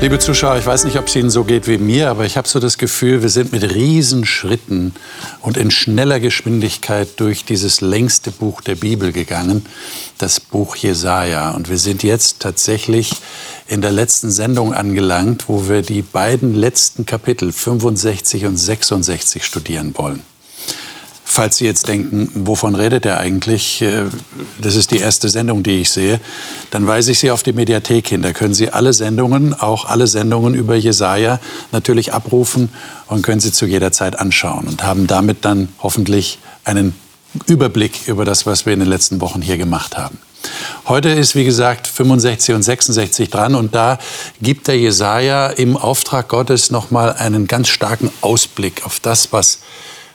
Liebe 0.00 0.18
Zuschauer, 0.18 0.56
ich 0.56 0.64
weiß 0.64 0.84
nicht, 0.84 0.98
ob 0.98 1.08
es 1.08 1.16
Ihnen 1.16 1.28
so 1.28 1.44
geht 1.44 1.66
wie 1.66 1.76
mir, 1.76 2.08
aber 2.08 2.24
ich 2.24 2.38
habe 2.38 2.48
so 2.48 2.58
das 2.58 2.78
Gefühl, 2.78 3.20
wir 3.20 3.28
sind 3.28 3.52
mit 3.52 3.62
Riesenschritten 3.74 4.94
und 5.42 5.58
in 5.58 5.70
schneller 5.70 6.20
Geschwindigkeit 6.20 7.20
durch 7.20 7.44
dieses 7.44 7.82
längste 7.82 8.30
Buch 8.30 8.62
der 8.62 8.76
Bibel 8.76 9.12
gegangen, 9.12 9.66
das 10.16 10.40
Buch 10.40 10.74
Jesaja. 10.74 11.50
Und 11.50 11.68
wir 11.68 11.76
sind 11.76 12.02
jetzt 12.02 12.40
tatsächlich 12.40 13.12
in 13.68 13.82
der 13.82 13.92
letzten 13.92 14.30
Sendung 14.30 14.72
angelangt, 14.72 15.44
wo 15.48 15.68
wir 15.68 15.82
die 15.82 16.00
beiden 16.00 16.54
letzten 16.54 17.04
Kapitel 17.04 17.52
65 17.52 18.46
und 18.46 18.56
66 18.56 19.44
studieren 19.44 19.92
wollen. 19.98 20.22
Falls 21.32 21.58
Sie 21.58 21.64
jetzt 21.64 21.86
denken, 21.86 22.28
wovon 22.34 22.74
redet 22.74 23.06
er 23.06 23.20
eigentlich? 23.20 23.82
Äh, 23.82 24.06
das 24.60 24.74
ist 24.74 24.90
die 24.90 24.98
erste 24.98 25.28
Sendung, 25.28 25.62
die 25.62 25.80
ich 25.80 25.90
sehe. 25.90 26.18
Dann 26.72 26.88
weise 26.88 27.12
ich 27.12 27.20
Sie 27.20 27.30
auf 27.30 27.44
die 27.44 27.52
Mediathek 27.52 28.08
hin. 28.08 28.20
Da 28.20 28.32
können 28.32 28.52
Sie 28.52 28.70
alle 28.70 28.92
Sendungen, 28.92 29.54
auch 29.54 29.84
alle 29.84 30.08
Sendungen 30.08 30.54
über 30.54 30.74
Jesaja, 30.74 31.38
natürlich 31.70 32.12
abrufen 32.12 32.70
und 33.06 33.22
können 33.22 33.38
Sie 33.38 33.52
zu 33.52 33.64
jeder 33.64 33.92
Zeit 33.92 34.18
anschauen 34.18 34.66
und 34.66 34.82
haben 34.82 35.06
damit 35.06 35.44
dann 35.44 35.68
hoffentlich 35.78 36.40
einen 36.64 36.96
Überblick 37.46 38.08
über 38.08 38.24
das, 38.24 38.44
was 38.44 38.66
wir 38.66 38.72
in 38.72 38.80
den 38.80 38.88
letzten 38.88 39.20
Wochen 39.20 39.40
hier 39.40 39.56
gemacht 39.56 39.96
haben. 39.96 40.18
Heute 40.88 41.10
ist, 41.10 41.36
wie 41.36 41.44
gesagt, 41.44 41.86
65 41.86 42.56
und 42.56 42.64
66 42.64 43.30
dran 43.30 43.54
und 43.54 43.76
da 43.76 44.00
gibt 44.42 44.66
der 44.66 44.78
Jesaja 44.80 45.46
im 45.46 45.76
Auftrag 45.76 46.26
Gottes 46.26 46.72
nochmal 46.72 47.12
einen 47.12 47.46
ganz 47.46 47.68
starken 47.68 48.10
Ausblick 48.20 48.84
auf 48.84 48.98
das, 48.98 49.32
was 49.32 49.60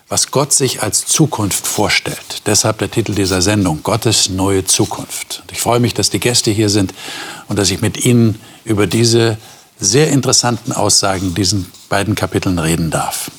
was 0.08 0.32
Gott 0.32 0.54
sich 0.54 0.84
als 0.84 1.06
Zukunft 1.06 1.66
vorstellt. 1.66 2.42
Deshalb 2.46 2.78
der 2.78 2.92
Titel 2.92 3.16
dieser 3.16 3.42
Sendung, 3.42 3.82
Gottes 3.82 4.30
neue 4.30 4.64
Zukunft. 4.64 5.44
Ich 5.52 5.60
freue 5.60 5.80
mich, 5.80 5.94
dass 5.94 6.10
die 6.10 6.20
Gäste 6.20 6.52
hier 6.52 6.70
sind 6.70 6.94
und 7.48 7.58
dass 7.58 7.72
ich 7.72 7.82
mit 7.82 8.06
Ihnen 8.06 8.40
über 8.66 8.86
diese 8.86 9.38
sehr 9.80 10.10
interessanten 10.10 10.72
Aussagen 10.72 11.34
diesen 11.34 11.72
beiden 11.90 12.16
Kapiteln 12.16 12.60
reden 12.60 12.92
darf. 12.92 13.32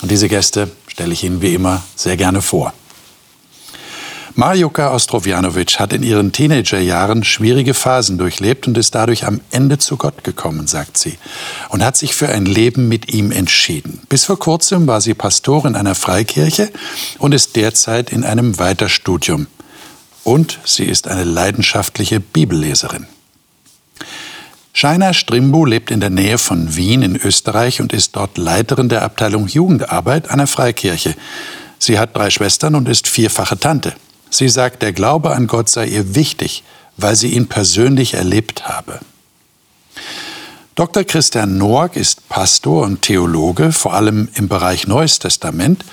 Und 0.00 0.10
diese 0.10 0.28
Gäste 0.28 0.70
stelle 0.88 1.12
ich 1.12 1.24
Ihnen 1.24 1.42
wie 1.42 1.54
immer 1.54 1.82
sehr 1.94 2.16
gerne 2.16 2.42
vor. 2.42 2.72
Marjuka 4.36 4.92
Ostrovjanovic 4.92 5.78
hat 5.78 5.92
in 5.92 6.02
ihren 6.02 6.32
Teenagerjahren 6.32 7.22
schwierige 7.22 7.72
Phasen 7.72 8.18
durchlebt 8.18 8.66
und 8.66 8.76
ist 8.76 8.92
dadurch 8.92 9.26
am 9.26 9.40
Ende 9.52 9.78
zu 9.78 9.96
Gott 9.96 10.24
gekommen, 10.24 10.66
sagt 10.66 10.98
sie, 10.98 11.18
und 11.68 11.84
hat 11.84 11.96
sich 11.96 12.16
für 12.16 12.28
ein 12.28 12.44
Leben 12.44 12.88
mit 12.88 13.14
ihm 13.14 13.30
entschieden. 13.30 14.02
Bis 14.08 14.24
vor 14.24 14.36
kurzem 14.36 14.88
war 14.88 15.00
sie 15.00 15.14
Pastorin 15.14 15.76
einer 15.76 15.94
Freikirche 15.94 16.72
und 17.20 17.32
ist 17.32 17.54
derzeit 17.54 18.10
in 18.10 18.24
einem 18.24 18.58
Weiterstudium. 18.58 19.46
Und 20.24 20.58
sie 20.64 20.84
ist 20.84 21.06
eine 21.06 21.22
leidenschaftliche 21.22 22.18
Bibelleserin. 22.18 23.06
Shaina 24.72 25.12
Strimbu 25.12 25.64
lebt 25.64 25.92
in 25.92 26.00
der 26.00 26.10
Nähe 26.10 26.38
von 26.38 26.74
Wien 26.74 27.02
in 27.02 27.14
Österreich 27.14 27.80
und 27.80 27.92
ist 27.92 28.16
dort 28.16 28.36
Leiterin 28.36 28.88
der 28.88 29.02
Abteilung 29.02 29.46
Jugendarbeit 29.46 30.28
einer 30.28 30.48
Freikirche. 30.48 31.14
Sie 31.78 32.00
hat 32.00 32.16
drei 32.16 32.30
Schwestern 32.30 32.74
und 32.74 32.88
ist 32.88 33.06
vierfache 33.06 33.60
Tante. 33.60 33.94
Sie 34.30 34.48
sagt, 34.48 34.82
der 34.82 34.92
Glaube 34.92 35.30
an 35.32 35.46
Gott 35.46 35.68
sei 35.68 35.86
ihr 35.86 36.14
wichtig, 36.14 36.64
weil 36.96 37.16
sie 37.16 37.28
ihn 37.28 37.48
persönlich 37.48 38.14
erlebt 38.14 38.68
habe. 38.68 39.00
Dr. 40.74 41.04
Christian 41.04 41.56
Noack 41.56 41.94
ist 41.94 42.28
Pastor 42.28 42.82
und 42.82 43.02
Theologe, 43.02 43.70
vor 43.70 43.94
allem 43.94 44.28
im 44.34 44.48
Bereich 44.48 44.88
Neues 44.88 45.20
Testament, 45.20 45.84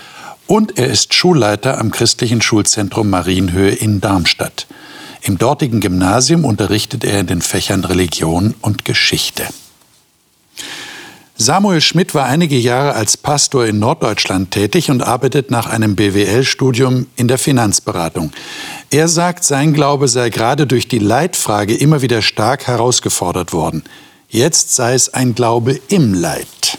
und 0.48 0.78
er 0.78 0.88
ist 0.88 1.14
Schulleiter 1.14 1.78
am 1.78 1.92
christlichen 1.92 2.42
Schulzentrum 2.42 3.10
Marienhöhe 3.10 3.70
in 3.72 4.02
Darmstadt. 4.02 4.66
Im 5.22 5.38
dortigen 5.38 5.82
Gymnasium 5.82 6.46
unterrichtet 6.46 7.04
er 7.04 7.20
in 7.20 7.28
den 7.28 7.42
Fächern 7.42 7.86
Religion 7.86 8.56
und 8.62 8.84
Geschichte. 8.84 9.46
Samuel 11.42 11.82
Schmidt 11.82 12.14
war 12.14 12.26
einige 12.26 12.56
Jahre 12.56 12.94
als 12.94 13.18
Pastor 13.18 13.66
in 13.66 13.80
Norddeutschland 13.80 14.52
tätig 14.52 14.92
und 14.92 15.02
arbeitet 15.02 15.50
nach 15.50 15.66
einem 15.66 15.96
BWL-Studium 15.96 17.08
in 17.16 17.28
der 17.28 17.40
Finanzberatung. 17.40 18.32
Er 18.92 19.08
sagt, 19.08 19.44
sein 19.44 19.74
Glaube 19.74 20.08
sei 20.08 20.30
gerade 20.30 20.68
durch 20.68 20.88
die 20.88 21.00
Leitfrage 21.00 21.76
immer 21.76 22.04
wieder 22.04 22.22
stark 22.22 22.68
herausgefordert 22.68 23.54
worden. 23.54 23.84
Jetzt 24.30 24.76
sei 24.76 24.94
es 24.94 25.16
ein 25.16 25.34
Glaube 25.34 25.80
im 25.88 26.14
Leid. 26.14 26.78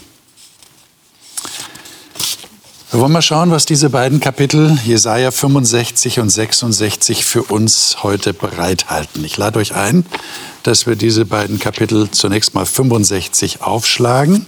Wir 2.92 3.00
wollen 3.00 3.12
mal 3.12 3.22
schauen, 3.22 3.50
was 3.50 3.64
diese 3.64 3.88
beiden 3.88 4.20
Kapitel, 4.20 4.78
Jesaja 4.84 5.30
65 5.30 6.20
und 6.20 6.28
66, 6.28 7.25
für 7.25 7.42
uns 7.42 8.03
heute 8.03 8.34
bereithalten. 8.34 9.25
Ich 9.25 9.38
lade 9.38 9.60
euch 9.60 9.75
ein, 9.75 10.04
dass 10.62 10.86
wir 10.86 10.94
diese 10.94 11.25
beiden 11.25 11.58
Kapitel 11.58 12.10
zunächst 12.10 12.52
mal 12.54 12.66
65 12.66 13.62
aufschlagen. 13.62 14.44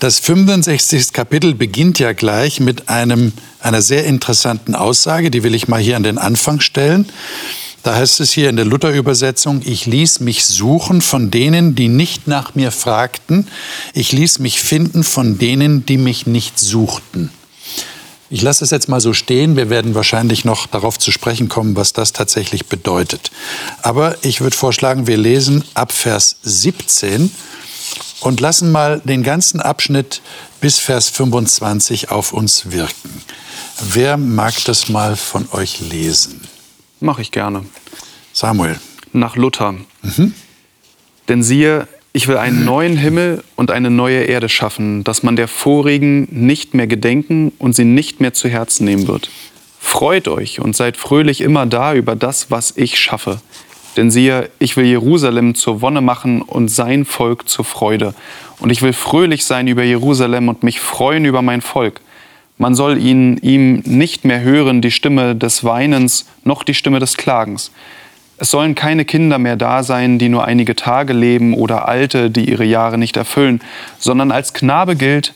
Das 0.00 0.18
65. 0.18 1.12
Kapitel 1.12 1.54
beginnt 1.54 2.00
ja 2.00 2.12
gleich 2.12 2.58
mit 2.58 2.88
einem, 2.88 3.32
einer 3.60 3.80
sehr 3.80 4.06
interessanten 4.06 4.74
Aussage, 4.74 5.30
die 5.30 5.44
will 5.44 5.54
ich 5.54 5.68
mal 5.68 5.80
hier 5.80 5.94
an 5.94 6.02
den 6.02 6.18
Anfang 6.18 6.58
stellen. 6.58 7.08
Da 7.82 7.96
heißt 7.96 8.20
es 8.20 8.30
hier 8.30 8.48
in 8.48 8.56
der 8.56 8.64
Luther-Übersetzung, 8.64 9.60
ich 9.64 9.86
ließ 9.86 10.20
mich 10.20 10.44
suchen 10.44 11.00
von 11.00 11.32
denen, 11.32 11.74
die 11.74 11.88
nicht 11.88 12.28
nach 12.28 12.54
mir 12.54 12.70
fragten. 12.70 13.48
Ich 13.92 14.12
ließ 14.12 14.38
mich 14.38 14.60
finden 14.60 15.02
von 15.02 15.38
denen, 15.38 15.84
die 15.84 15.98
mich 15.98 16.26
nicht 16.26 16.60
suchten. 16.60 17.30
Ich 18.30 18.40
lasse 18.40 18.64
es 18.64 18.70
jetzt 18.70 18.88
mal 18.88 19.00
so 19.00 19.12
stehen. 19.12 19.56
Wir 19.56 19.68
werden 19.68 19.94
wahrscheinlich 19.96 20.44
noch 20.44 20.66
darauf 20.66 20.98
zu 20.98 21.10
sprechen 21.10 21.48
kommen, 21.48 21.74
was 21.74 21.92
das 21.92 22.12
tatsächlich 22.12 22.66
bedeutet. 22.66 23.32
Aber 23.82 24.16
ich 24.22 24.40
würde 24.40 24.56
vorschlagen, 24.56 25.06
wir 25.08 25.18
lesen 25.18 25.64
ab 25.74 25.92
Vers 25.92 26.36
17 26.42 27.32
und 28.20 28.40
lassen 28.40 28.70
mal 28.70 29.02
den 29.04 29.24
ganzen 29.24 29.60
Abschnitt 29.60 30.22
bis 30.60 30.78
Vers 30.78 31.08
25 31.10 32.10
auf 32.10 32.32
uns 32.32 32.70
wirken. 32.70 33.22
Wer 33.80 34.16
mag 34.16 34.54
das 34.64 34.88
mal 34.88 35.16
von 35.16 35.48
euch 35.50 35.80
lesen? 35.80 36.41
Mache 37.02 37.20
ich 37.20 37.32
gerne. 37.32 37.64
Samuel. 38.32 38.78
Nach 39.12 39.34
Luther. 39.34 39.74
Mhm. 40.02 40.34
Denn 41.28 41.42
siehe, 41.42 41.88
ich 42.12 42.28
will 42.28 42.36
einen 42.36 42.64
neuen 42.64 42.96
Himmel 42.96 43.42
und 43.56 43.72
eine 43.72 43.90
neue 43.90 44.22
Erde 44.22 44.48
schaffen, 44.48 45.02
dass 45.02 45.24
man 45.24 45.34
der 45.34 45.48
vorigen 45.48 46.28
nicht 46.30 46.74
mehr 46.74 46.86
gedenken 46.86 47.52
und 47.58 47.74
sie 47.74 47.84
nicht 47.84 48.20
mehr 48.20 48.34
zu 48.34 48.48
Herzen 48.48 48.84
nehmen 48.84 49.08
wird. 49.08 49.30
Freut 49.80 50.28
euch 50.28 50.60
und 50.60 50.76
seid 50.76 50.96
fröhlich 50.96 51.40
immer 51.40 51.66
da 51.66 51.92
über 51.92 52.14
das, 52.14 52.52
was 52.52 52.72
ich 52.76 53.00
schaffe. 53.00 53.40
Denn 53.96 54.12
siehe, 54.12 54.48
ich 54.60 54.76
will 54.76 54.86
Jerusalem 54.86 55.56
zur 55.56 55.82
Wonne 55.82 56.02
machen 56.02 56.40
und 56.40 56.68
sein 56.68 57.04
Volk 57.04 57.48
zur 57.48 57.64
Freude. 57.64 58.14
Und 58.60 58.70
ich 58.70 58.80
will 58.80 58.92
fröhlich 58.92 59.44
sein 59.44 59.66
über 59.66 59.82
Jerusalem 59.82 60.48
und 60.48 60.62
mich 60.62 60.78
freuen 60.78 61.24
über 61.24 61.42
mein 61.42 61.62
Volk. 61.62 62.00
Man 62.58 62.74
soll 62.74 62.98
ihn, 62.98 63.38
ihm 63.38 63.82
nicht 63.84 64.24
mehr 64.24 64.40
hören 64.40 64.82
die 64.82 64.90
Stimme 64.90 65.34
des 65.34 65.64
Weinens 65.64 66.26
noch 66.44 66.62
die 66.62 66.74
Stimme 66.74 66.98
des 66.98 67.16
Klagens. 67.16 67.72
Es 68.38 68.50
sollen 68.50 68.74
keine 68.74 69.04
Kinder 69.04 69.38
mehr 69.38 69.56
da 69.56 69.82
sein, 69.82 70.18
die 70.18 70.28
nur 70.28 70.44
einige 70.44 70.74
Tage 70.74 71.12
leben 71.12 71.54
oder 71.54 71.88
Alte, 71.88 72.30
die 72.30 72.50
ihre 72.50 72.64
Jahre 72.64 72.98
nicht 72.98 73.16
erfüllen, 73.16 73.60
sondern 73.98 74.32
als 74.32 74.52
Knabe 74.52 74.96
gilt, 74.96 75.34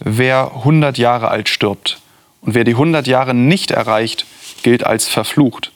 wer 0.00 0.52
100 0.56 0.98
Jahre 0.98 1.28
alt 1.28 1.48
stirbt. 1.48 2.00
Und 2.40 2.54
wer 2.54 2.64
die 2.64 2.72
100 2.72 3.06
Jahre 3.06 3.34
nicht 3.34 3.72
erreicht, 3.72 4.26
gilt 4.62 4.84
als 4.84 5.08
verflucht. 5.08 5.72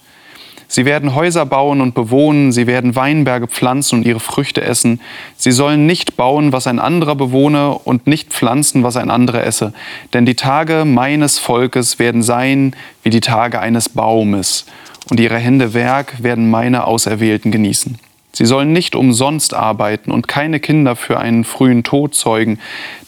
Sie 0.73 0.85
werden 0.85 1.17
Häuser 1.17 1.47
bauen 1.47 1.81
und 1.81 1.97
bewohnen, 1.97 2.53
sie 2.53 2.69
werden 2.69 2.95
Weinberge 2.95 3.49
pflanzen 3.49 3.97
und 3.97 4.07
ihre 4.07 4.21
Früchte 4.21 4.63
essen. 4.63 5.01
Sie 5.37 5.51
sollen 5.51 5.85
nicht 5.85 6.17
bauen, 6.17 6.53
was 6.53 6.69
ein 6.69 6.79
anderer 6.79 7.17
bewohne, 7.17 7.73
und 7.73 8.07
nicht 8.07 8.33
pflanzen, 8.33 8.85
was 8.85 8.97
ein 8.97 9.11
anderer 9.11 9.45
esse. 9.45 9.73
Denn 10.15 10.27
die 10.27 10.37
Tage 10.37 10.85
meines 10.85 11.41
Volkes 11.41 11.99
werden 11.99 12.23
sein 12.23 12.77
wie 13.03 13.11
die 13.11 13.19
Tage 13.19 13.59
eines 13.59 13.89
Baumes, 13.89 14.65
und 15.11 15.19
ihre 15.19 15.39
Hände 15.39 15.75
Werk 15.75 16.23
werden 16.23 16.49
meine 16.49 16.87
Auserwählten 16.87 17.51
genießen. 17.51 17.99
Sie 18.33 18.47
sollen 18.47 18.73
nicht 18.73 18.95
umsonst 18.95 19.55
arbeiten 19.55 20.13
und 20.13 20.29
keine 20.29 20.61
Kinder 20.61 20.95
für 20.95 21.19
einen 21.19 21.43
frühen 21.43 21.83
Tod 21.83 22.15
zeugen, 22.15 22.61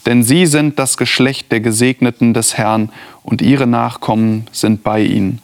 denn 0.04 0.24
sie 0.24 0.46
sind 0.46 0.80
das 0.80 0.96
Geschlecht 0.96 1.52
der 1.52 1.60
Gesegneten 1.60 2.34
des 2.34 2.58
Herrn, 2.58 2.90
und 3.22 3.40
ihre 3.40 3.68
Nachkommen 3.68 4.48
sind 4.50 4.82
bei 4.82 5.00
ihnen. 5.00 5.40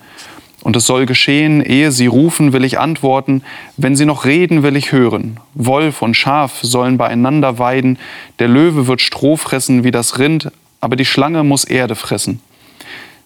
Und 0.63 0.77
es 0.77 0.87
soll 0.87 1.07
geschehen, 1.07 1.63
ehe 1.63 1.93
sie 1.93 2.07
rufen, 2.07 2.53
will 2.53 2.65
ich 2.65 2.79
antworten, 2.79 3.43
wenn 3.77 3.97
sie 3.97 4.05
noch 4.05 4.25
reden, 4.25 4.63
will 4.63 4.77
ich 4.77 4.93
hören. 4.93 5.39
Wolf 5.55 6.03
und 6.03 6.15
Schaf 6.15 6.59
sollen 6.63 6.99
beieinander 6.99 7.59
weiden, 7.59 7.99
der 8.39 8.49
Löwe 8.49 8.87
wird 8.87 9.01
Stroh 9.01 9.37
fressen 9.37 9.85
wie 9.85 9.93
das 9.93 10.19
Rind, 10.19 10.51
aber 10.81 10.97
die 10.97 11.05
Schlange 11.05 11.45
muss 11.45 11.65
Erde 11.65 11.95
fressen. 11.95 12.41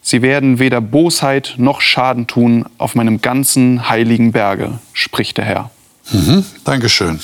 Sie 0.02 0.20
werden 0.20 0.58
weder 0.58 0.80
Bosheit 0.80 1.54
noch 1.58 1.80
Schaden 1.80 2.26
tun 2.26 2.66
auf 2.76 2.94
meinem 2.94 3.22
ganzen 3.22 3.88
heiligen 3.88 4.32
Berge, 4.32 4.78
spricht 4.92 5.38
der 5.38 5.44
Herr. 5.44 5.70
Mhm, 6.10 6.44
Dankeschön. 6.64 7.20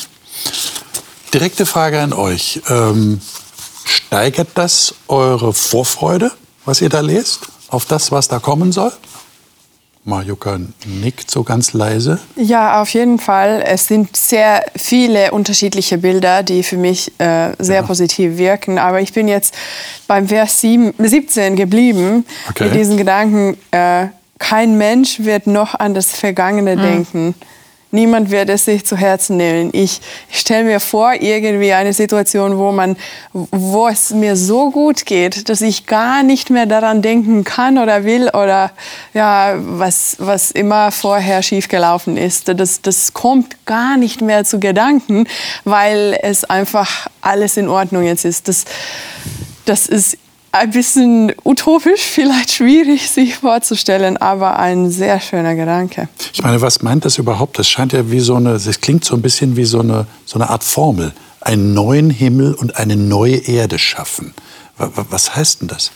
Direkte 1.35 1.67
Frage 1.67 2.01
an 2.01 2.13
euch. 2.13 2.63
Ähm, 2.69 3.21
steigert 3.85 4.51
das 4.55 4.95
eure 5.09 5.53
Vorfreude, 5.53 6.31
was 6.65 6.81
ihr 6.81 6.89
da 6.89 7.01
lest, 7.01 7.49
auf 7.69 7.85
das, 7.85 8.13
was 8.13 8.29
da 8.29 8.39
kommen 8.39 8.73
soll? 8.73 8.93
Marjuka 10.05 10.59
nickt 10.87 11.31
so 11.31 11.43
ganz 11.43 11.73
leise. 11.73 12.19
Ja, 12.37 12.81
auf 12.81 12.91
jeden 12.91 13.19
Fall. 13.19 13.63
Es 13.67 13.87
sind 13.87 14.17
sehr 14.17 14.65
viele 14.75 15.33
unterschiedliche 15.33 15.99
Bilder, 15.99 16.43
die 16.43 16.63
für 16.63 16.77
mich 16.77 17.13
äh, 17.19 17.53
sehr 17.59 17.81
ja. 17.81 17.83
positiv 17.83 18.39
wirken. 18.39 18.79
Aber 18.79 19.01
ich 19.01 19.13
bin 19.13 19.29
jetzt 19.29 19.55
beim 20.07 20.29
Vers 20.29 20.61
7, 20.61 20.95
17 20.99 21.57
geblieben 21.57 22.25
okay. 22.49 22.65
mit 22.65 22.75
diesen 22.75 22.97
Gedanken, 22.97 23.59
äh, 23.71 24.07
kein 24.39 24.79
Mensch 24.79 25.21
wird 25.21 25.47
noch 25.47 25.75
an 25.75 25.95
das 25.95 26.13
Vergangene 26.13 26.77
mhm. 26.77 26.81
denken. 26.81 27.35
Niemand 27.91 28.31
wird 28.31 28.51
es 28.51 28.67
sich 28.67 28.85
zu 28.85 28.97
Herzen 28.97 29.39
nehmen. 29.39 29.71
Ich, 29.73 30.01
stelle 30.31 30.65
mir 30.65 30.81
vor, 30.81 31.15
irgendwie 31.15 31.73
eine 31.73 31.93
Situation, 31.93 32.59
wo, 32.59 32.71
man, 32.71 32.97
wo 33.33 33.89
es 33.89 34.11
mir 34.11 34.37
so 34.37 34.71
gut 34.71 35.07
geht, 35.07 35.49
dass 35.49 35.63
ich 35.63 35.87
gar 35.87 36.23
nicht 36.23 36.51
mehr 36.51 36.67
daran 36.67 37.03
denken 37.03 37.45
kann 37.45 37.79
oder 37.79 38.05
will 38.05 38.29
oder 38.29 38.73
ja, 39.15 39.55
was, 39.59 40.17
was 40.19 40.51
immer 40.51 40.91
vorher 40.91 41.43
schiefgelaufen 41.43 42.17
ist. 42.17 42.49
Das, 42.49 42.83
das 42.83 43.15
kommt 43.15 43.65
gar 43.65 43.97
nicht 43.97 44.21
mehr 44.21 44.45
zu 44.45 44.61
Gedanken, 44.61 45.27
weil 45.65 46.19
es 46.23 46.45
einfach 46.45 47.09
alles 47.21 47.57
in 47.57 47.69
Ordnung 47.69 48.05
jetzt 48.05 48.25
ist. 48.25 48.49
Das, 48.49 48.65
das 49.65 49.87
ist 49.87 50.19
ein 50.53 50.71
bisschen 50.71 51.33
utopisch, 51.45 52.03
vielleicht 52.15 52.53
schwierig 52.53 53.11
sich 53.11 53.37
vorzustellen, 53.37 54.17
aber 54.17 54.59
ein 54.59 54.91
sehr 54.91 55.21
schöner 55.21 55.55
Gedanke. 55.55 56.09
Ich 56.33 56.43
meine, 56.43 56.61
was 56.61 56.83
meint 56.83 57.05
das 57.05 57.19
überhaupt? 57.19 57.59
Das 57.59 57.69
scheint 57.69 57.93
ja 57.93 58.11
wie 58.11 58.21
so 58.21 58.37
eine, 58.37 58.59
das 58.59 58.81
klingt 58.81 59.05
so 59.05 59.15
ein 59.15 59.23
bisschen 59.23 59.57
wie 59.57 59.65
so 59.65 59.81
eine, 59.81 60.07
so 60.25 60.39
eine 60.39 60.51
Art 60.51 60.65
Formel. 60.65 61.13
Einen 61.41 61.73
neuen 61.73 62.11
Himmel 62.11 62.55
und 62.55 62.77
eine 62.77 62.97
neue 62.97 63.37
Erde 63.37 63.79
schaffen. 63.79 64.35
Was 64.77 65.37
heißt 65.37 65.61
denn 65.61 65.69
das? 65.69 65.93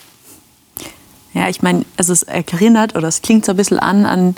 Ja, 1.35 1.49
ich 1.49 1.63
meine, 1.63 1.85
also 1.97 2.13
es 2.13 2.23
erinnert 2.23 2.95
oder 2.95 3.09
es 3.09 3.23
klingt 3.23 3.45
so 3.45 3.53
ein 3.53 3.57
bisschen 3.57 3.79
an 3.79 4.07
an 4.07 4.35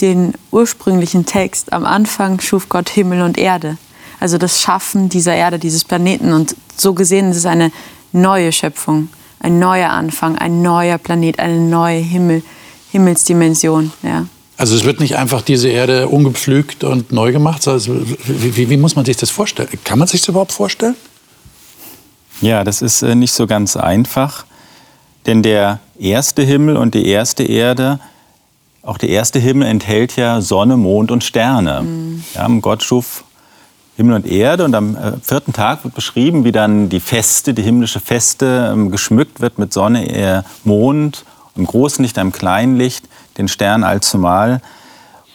den 0.00 0.34
ursprünglichen 0.50 1.26
Text. 1.26 1.72
Am 1.72 1.84
Anfang 1.84 2.40
schuf 2.40 2.68
Gott 2.68 2.88
Himmel 2.88 3.22
und 3.22 3.38
Erde. 3.38 3.78
Also 4.20 4.38
das 4.38 4.60
Schaffen 4.60 5.08
dieser 5.08 5.34
Erde, 5.34 5.58
dieses 5.58 5.84
Planeten. 5.84 6.32
Und 6.32 6.56
so 6.76 6.94
gesehen 6.94 7.30
ist 7.30 7.38
es 7.38 7.46
eine 7.46 7.72
neue 8.12 8.52
Schöpfung 8.52 9.08
ein 9.40 9.58
neuer 9.58 9.90
Anfang, 9.90 10.36
ein 10.36 10.62
neuer 10.62 10.98
Planet, 10.98 11.38
eine 11.38 11.60
neue 11.60 11.98
Himmel, 11.98 12.42
Himmelsdimension. 12.90 13.92
Ja. 14.02 14.26
Also 14.56 14.74
es 14.74 14.84
wird 14.84 15.00
nicht 15.00 15.16
einfach 15.16 15.42
diese 15.42 15.68
Erde 15.68 16.08
ungepflügt 16.08 16.82
und 16.82 17.12
neu 17.12 17.32
gemacht. 17.32 17.66
Also 17.68 17.94
wie, 18.26 18.56
wie, 18.56 18.70
wie, 18.70 18.76
muss 18.76 18.96
man 18.96 19.04
sich 19.04 19.16
das 19.16 19.30
vorstellen? 19.30 19.68
Kann 19.84 19.98
man 19.98 20.08
sich 20.08 20.22
das 20.22 20.28
überhaupt 20.28 20.52
vorstellen? 20.52 20.96
Ja, 22.40 22.64
das 22.64 22.82
ist 22.82 23.02
äh, 23.02 23.14
nicht 23.14 23.32
so 23.32 23.46
ganz 23.46 23.76
einfach. 23.76 24.46
Denn 25.26 25.42
der 25.42 25.80
erste 25.98 26.42
Himmel 26.42 26.76
und 26.76 26.94
die 26.94 27.06
erste 27.06 27.42
Erde, 27.42 28.00
auch 28.82 28.96
der 28.96 29.10
erste 29.10 29.38
Himmel 29.38 29.68
enthält 29.68 30.16
ja 30.16 30.40
Sonne, 30.40 30.76
Mond 30.76 31.10
und 31.10 31.24
Sterne. 31.24 31.82
Mhm. 31.82 32.24
Ja, 32.34 32.48
Gott 32.60 32.82
schuf 32.82 33.24
Himmel 33.96 34.14
und 34.14 34.26
Erde. 34.26 34.64
Und 34.64 34.74
am 34.74 34.96
äh, 34.96 35.12
vierten 35.22 35.52
Tag 35.52 35.84
wird 35.84 35.94
beschrieben, 35.94 36.44
wie 36.44 36.52
dann 36.52 36.88
die 36.88 37.00
Feste, 37.00 37.54
die 37.54 37.62
himmlische 37.62 38.00
Feste, 38.00 38.70
ähm, 38.72 38.90
geschmückt 38.90 39.40
wird 39.40 39.58
mit 39.58 39.72
Sonne, 39.72 40.44
Mond, 40.64 41.24
im 41.56 41.66
großen 41.66 42.02
Licht, 42.02 42.18
einem 42.18 42.32
kleinen 42.32 42.76
Licht, 42.76 43.08
den 43.38 43.48
Stern 43.48 43.84
allzumal. 43.84 44.60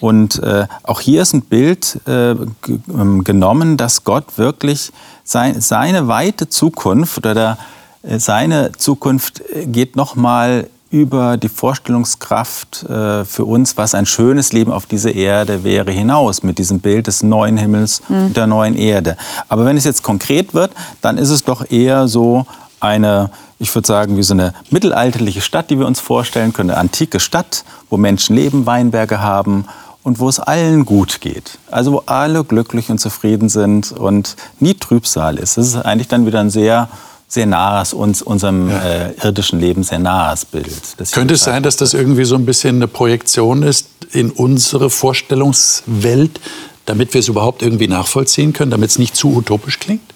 Und 0.01 0.41
äh, 0.41 0.65
auch 0.81 0.99
hier 0.99 1.21
ist 1.21 1.33
ein 1.33 1.43
Bild 1.43 1.99
äh, 2.07 2.31
ähm, 2.31 3.23
genommen, 3.23 3.77
dass 3.77 4.03
Gott 4.03 4.37
wirklich 4.37 4.91
sein, 5.23 5.61
seine 5.61 6.07
weite 6.07 6.49
Zukunft 6.49 7.19
oder 7.19 7.33
der, 7.35 7.57
äh, 8.01 8.17
seine 8.17 8.71
Zukunft 8.71 9.43
äh, 9.53 9.67
geht 9.67 9.95
noch 9.95 10.15
mal 10.15 10.67
über 10.91 11.38
die 11.38 11.49
Vorstellungskraft 11.49 12.83
äh, 12.83 13.23
für 13.25 13.45
uns, 13.45 13.77
was 13.77 13.95
ein 13.95 14.05
schönes 14.05 14.51
Leben 14.51 14.71
auf 14.71 14.85
dieser 14.85 15.15
Erde 15.15 15.63
wäre, 15.63 15.89
hinaus 15.91 16.43
mit 16.43 16.57
diesem 16.57 16.81
Bild 16.81 17.07
des 17.07 17.23
neuen 17.23 17.57
Himmels 17.57 18.01
mhm. 18.09 18.25
und 18.27 18.38
der 18.38 18.45
neuen 18.45 18.75
Erde. 18.75 19.17
Aber 19.47 19.65
wenn 19.65 19.77
es 19.77 19.85
jetzt 19.85 20.03
konkret 20.03 20.53
wird, 20.53 20.71
dann 21.01 21.17
ist 21.17 21.29
es 21.29 21.43
doch 21.43 21.69
eher 21.71 22.09
so 22.09 22.45
eine, 22.81 23.31
ich 23.57 23.73
würde 23.73 23.88
sagen, 23.88 24.17
wie 24.17 24.23
so 24.23 24.33
eine 24.33 24.53
mittelalterliche 24.69 25.41
Stadt, 25.41 25.69
die 25.69 25.79
wir 25.79 25.88
uns 25.88 26.01
vorstellen 26.01 26.51
können, 26.51 26.71
eine 26.71 26.79
antike 26.79 27.21
Stadt, 27.21 27.63
wo 27.89 27.95
Menschen 27.95 28.35
leben, 28.35 28.65
Weinberge 28.65 29.21
haben 29.21 29.65
und 30.03 30.19
wo 30.19 30.27
es 30.27 30.39
allen 30.39 30.83
gut 30.83 31.21
geht. 31.21 31.57
Also 31.69 31.94
wo 31.94 32.03
alle 32.05 32.44
glücklich 32.44 32.89
und 32.89 32.97
zufrieden 32.97 33.47
sind 33.47 33.91
und 33.94 34.35
nie 34.59 34.73
Trübsal 34.73 35.37
ist. 35.37 35.57
Das 35.57 35.67
ist 35.67 35.75
eigentlich 35.77 36.09
dann 36.09 36.25
wieder 36.25 36.41
ein 36.41 36.49
sehr 36.49 36.89
sehr 37.31 37.45
nahes 37.45 37.94
uns, 37.94 38.22
unserem 38.22 38.69
ja. 38.69 38.83
äh, 38.83 39.13
irdischen 39.24 39.62
Leben 39.62 39.83
sehr 39.83 40.00
nahes 40.00 40.44
Bild. 40.44 40.69
Könnte 41.13 41.36
es 41.36 41.45
sein, 41.45 41.63
dass 41.63 41.78
das 41.78 41.94
irgendwie 41.94 42.25
so 42.25 42.36
ein 42.36 42.45
bisschen 42.45 42.75
eine 42.75 42.89
Projektion 42.89 43.63
ist 43.63 43.88
in 44.12 44.31
unsere 44.31 44.89
Vorstellungswelt, 44.89 46.42
damit 46.86 47.13
wir 47.13 47.19
es 47.19 47.30
überhaupt 47.30 47.62
irgendwie 47.62 47.88
nachvollziehen 47.88 48.51
können, 48.51 48.69
damit 48.69 48.89
es 48.89 49.00
nicht 49.00 49.16
zu 49.16 49.33
utopisch 49.33 49.80
klingt? 49.80 50.13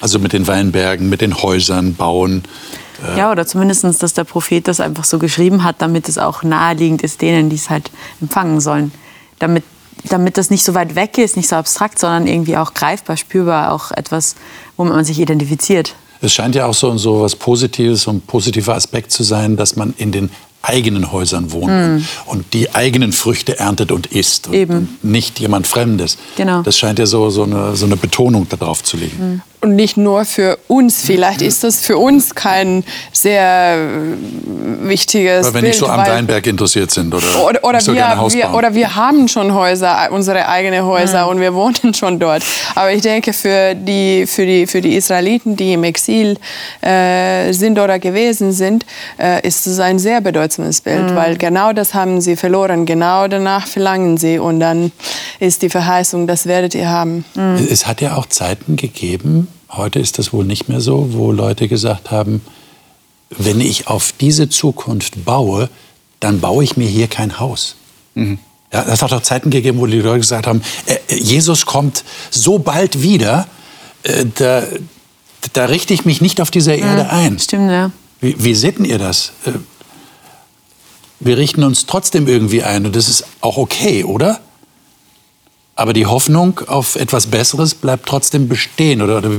Also 0.00 0.18
mit 0.18 0.32
den 0.32 0.48
Weinbergen, 0.48 1.08
mit 1.08 1.20
den 1.20 1.40
Häusern 1.40 1.94
bauen. 1.94 2.42
Äh 3.06 3.18
ja, 3.20 3.30
oder 3.30 3.46
zumindest, 3.46 3.84
dass 4.02 4.12
der 4.12 4.24
Prophet 4.24 4.66
das 4.66 4.80
einfach 4.80 5.04
so 5.04 5.20
geschrieben 5.20 5.62
hat, 5.62 5.76
damit 5.78 6.08
es 6.08 6.18
auch 6.18 6.42
naheliegend 6.42 7.02
ist 7.02 7.22
denen, 7.22 7.48
die 7.48 7.56
es 7.56 7.70
halt 7.70 7.92
empfangen 8.20 8.60
sollen. 8.60 8.90
Damit 9.38 9.62
damit 10.04 10.38
das 10.38 10.50
nicht 10.50 10.64
so 10.64 10.74
weit 10.74 10.94
weg 10.94 11.18
ist, 11.18 11.36
nicht 11.36 11.48
so 11.48 11.56
abstrakt, 11.56 11.98
sondern 11.98 12.26
irgendwie 12.26 12.56
auch 12.56 12.74
greifbar, 12.74 13.16
spürbar, 13.16 13.72
auch 13.72 13.90
etwas, 13.92 14.36
womit 14.76 14.94
man 14.94 15.04
sich 15.04 15.18
identifiziert. 15.18 15.94
Es 16.20 16.32
scheint 16.32 16.54
ja 16.54 16.66
auch 16.66 16.74
so, 16.74 16.96
so 16.96 17.20
was 17.20 17.36
Positives, 17.36 18.08
ein 18.08 18.20
positiver 18.20 18.74
Aspekt 18.74 19.12
zu 19.12 19.22
sein, 19.22 19.56
dass 19.56 19.76
man 19.76 19.94
in 19.98 20.12
den 20.12 20.30
eigenen 20.62 21.12
Häusern 21.12 21.52
wohnt 21.52 21.70
mm. 21.70 22.04
und 22.26 22.52
die 22.52 22.74
eigenen 22.74 23.12
Früchte 23.12 23.58
erntet 23.58 23.92
und 23.92 24.06
isst 24.06 24.48
und, 24.48 24.70
und 24.70 25.04
nicht 25.04 25.38
jemand 25.38 25.66
Fremdes. 25.66 26.18
Genau. 26.36 26.62
Das 26.62 26.76
scheint 26.76 26.98
ja 26.98 27.06
so, 27.06 27.30
so, 27.30 27.44
eine, 27.44 27.76
so 27.76 27.86
eine 27.86 27.96
Betonung 27.96 28.48
darauf 28.48 28.82
zu 28.82 28.96
legen. 28.96 29.36
Mm 29.36 29.55
und 29.66 29.74
nicht 29.74 29.96
nur 29.96 30.24
für 30.24 30.58
uns. 30.68 31.02
Vielleicht 31.04 31.42
ist 31.42 31.64
das 31.64 31.84
für 31.84 31.98
uns 31.98 32.34
kein 32.34 32.84
sehr 33.12 33.76
äh, 33.76 34.88
wichtiges 34.88 35.46
Weil 35.46 35.54
wir 35.54 35.62
nicht 35.62 35.78
so 35.78 35.88
am 35.88 36.06
Weinberg 36.06 36.46
interessiert 36.46 36.92
sind 36.92 37.12
oder, 37.12 37.44
oder, 37.44 37.64
oder 37.64 37.80
so 37.80 37.92
wir, 37.92 38.26
wir, 38.30 38.54
oder 38.54 38.74
wir 38.74 38.94
haben 38.94 39.26
schon 39.26 39.52
Häuser, 39.52 40.08
unsere 40.10 40.48
eigenen 40.48 40.84
Häuser 40.84 41.24
mhm. 41.24 41.30
und 41.30 41.40
wir 41.40 41.54
wohnen 41.54 41.92
schon 41.94 42.20
dort. 42.20 42.44
Aber 42.74 42.92
ich 42.92 43.02
denke, 43.02 43.32
für 43.32 43.74
die, 43.74 44.26
für 44.26 44.46
die, 44.46 44.66
für 44.66 44.80
die 44.80 44.94
Israeliten, 44.94 45.56
die 45.56 45.72
im 45.72 45.82
Exil 45.82 46.38
äh, 46.80 47.52
sind 47.52 47.78
oder 47.78 47.98
gewesen 47.98 48.52
sind, 48.52 48.86
äh, 49.18 49.46
ist 49.46 49.66
es 49.66 49.80
ein 49.80 49.98
sehr 49.98 50.20
bedeutsames 50.20 50.80
Bild, 50.80 51.10
mhm. 51.10 51.16
weil 51.16 51.36
genau 51.36 51.72
das 51.72 51.92
haben 51.92 52.20
sie 52.20 52.36
verloren, 52.36 52.86
genau 52.86 53.26
danach 53.26 53.66
verlangen 53.66 54.16
sie 54.16 54.38
und 54.38 54.60
dann 54.60 54.92
ist 55.40 55.62
die 55.62 55.70
Verheißung, 55.70 56.28
das 56.28 56.46
werdet 56.46 56.74
ihr 56.76 56.88
haben. 56.88 57.24
Mhm. 57.34 57.66
Es 57.68 57.86
hat 57.86 58.00
ja 58.00 58.16
auch 58.16 58.26
Zeiten 58.26 58.76
gegeben, 58.76 59.48
Heute 59.70 59.98
ist 59.98 60.18
das 60.18 60.32
wohl 60.32 60.44
nicht 60.44 60.68
mehr 60.68 60.80
so, 60.80 61.12
wo 61.12 61.32
Leute 61.32 61.68
gesagt 61.68 62.10
haben, 62.10 62.40
wenn 63.30 63.60
ich 63.60 63.88
auf 63.88 64.12
diese 64.12 64.48
Zukunft 64.48 65.24
baue, 65.24 65.68
dann 66.20 66.40
baue 66.40 66.62
ich 66.64 66.76
mir 66.76 66.88
hier 66.88 67.08
kein 67.08 67.40
Haus. 67.40 67.76
Mhm. 68.14 68.38
Ja, 68.72 68.84
das 68.84 69.02
hat 69.02 69.12
auch 69.12 69.22
Zeiten 69.22 69.50
gegeben, 69.50 69.78
wo 69.78 69.86
die 69.86 70.00
Leute 70.00 70.20
gesagt 70.20 70.46
haben, 70.46 70.62
äh, 70.86 70.96
äh, 71.08 71.18
Jesus 71.18 71.66
kommt 71.66 72.04
so 72.30 72.58
bald 72.58 73.02
wieder, 73.02 73.46
äh, 74.02 74.26
da, 74.34 74.64
da, 75.52 75.64
richte 75.66 75.94
ich 75.94 76.04
mich 76.04 76.20
nicht 76.20 76.40
auf 76.40 76.50
dieser 76.50 76.76
Erde 76.76 77.02
ja, 77.02 77.08
ein. 77.10 77.38
Stimmt, 77.38 77.70
ja. 77.70 77.90
Wie, 78.20 78.42
wie 78.42 78.54
seht 78.54 78.78
ihr 78.80 78.98
das? 78.98 79.32
Wir 81.20 81.38
richten 81.38 81.62
uns 81.62 81.86
trotzdem 81.86 82.26
irgendwie 82.26 82.62
ein 82.62 82.86
und 82.86 82.96
das 82.96 83.08
ist 83.08 83.24
auch 83.40 83.56
okay, 83.56 84.04
oder? 84.04 84.40
Aber 85.76 85.92
die 85.92 86.06
Hoffnung 86.06 86.60
auf 86.66 86.96
etwas 86.96 87.26
Besseres 87.26 87.74
bleibt 87.74 88.06
trotzdem 88.06 88.48
bestehen. 88.48 89.02
Oder, 89.02 89.18
oder 89.18 89.30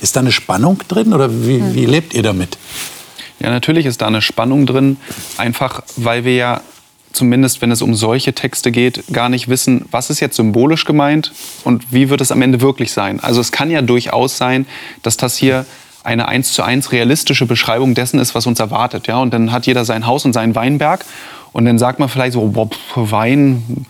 ist 0.00 0.14
da 0.14 0.20
eine 0.20 0.32
Spannung 0.32 0.78
drin 0.88 1.12
oder 1.12 1.30
wie, 1.46 1.58
hm. 1.58 1.74
wie 1.74 1.86
lebt 1.86 2.14
ihr 2.14 2.22
damit? 2.22 2.58
Ja, 3.40 3.50
natürlich 3.50 3.86
ist 3.86 4.02
da 4.02 4.06
eine 4.06 4.22
Spannung 4.22 4.66
drin, 4.66 4.98
einfach 5.36 5.82
weil 5.96 6.24
wir 6.24 6.34
ja 6.34 6.60
zumindest 7.16 7.62
wenn 7.62 7.70
es 7.70 7.82
um 7.82 7.94
solche 7.94 8.34
Texte 8.34 8.70
geht, 8.70 9.04
gar 9.10 9.30
nicht 9.30 9.48
wissen, 9.48 9.86
was 9.90 10.10
ist 10.10 10.20
jetzt 10.20 10.36
symbolisch 10.36 10.84
gemeint 10.84 11.32
und 11.64 11.90
wie 11.90 12.10
wird 12.10 12.20
es 12.20 12.30
am 12.30 12.42
Ende 12.42 12.60
wirklich 12.60 12.92
sein. 12.92 13.20
Also 13.20 13.40
es 13.40 13.52
kann 13.52 13.70
ja 13.70 13.80
durchaus 13.80 14.36
sein, 14.36 14.66
dass 15.02 15.16
das 15.16 15.34
hier 15.36 15.64
eine 16.04 16.28
eins 16.28 16.52
zu 16.52 16.62
eins 16.62 16.92
realistische 16.92 17.46
Beschreibung 17.46 17.94
dessen 17.94 18.20
ist, 18.20 18.34
was 18.34 18.46
uns 18.46 18.60
erwartet. 18.60 19.08
Ja? 19.08 19.16
Und 19.16 19.34
dann 19.34 19.50
hat 19.50 19.66
jeder 19.66 19.84
sein 19.84 20.06
Haus 20.06 20.24
und 20.24 20.34
seinen 20.34 20.54
Weinberg 20.54 21.04
und 21.56 21.64
dann 21.64 21.78
sagt 21.78 22.00
man 22.00 22.10
vielleicht 22.10 22.34
so, 22.34 22.46
boah, 22.48 22.68
Wein 22.96 23.86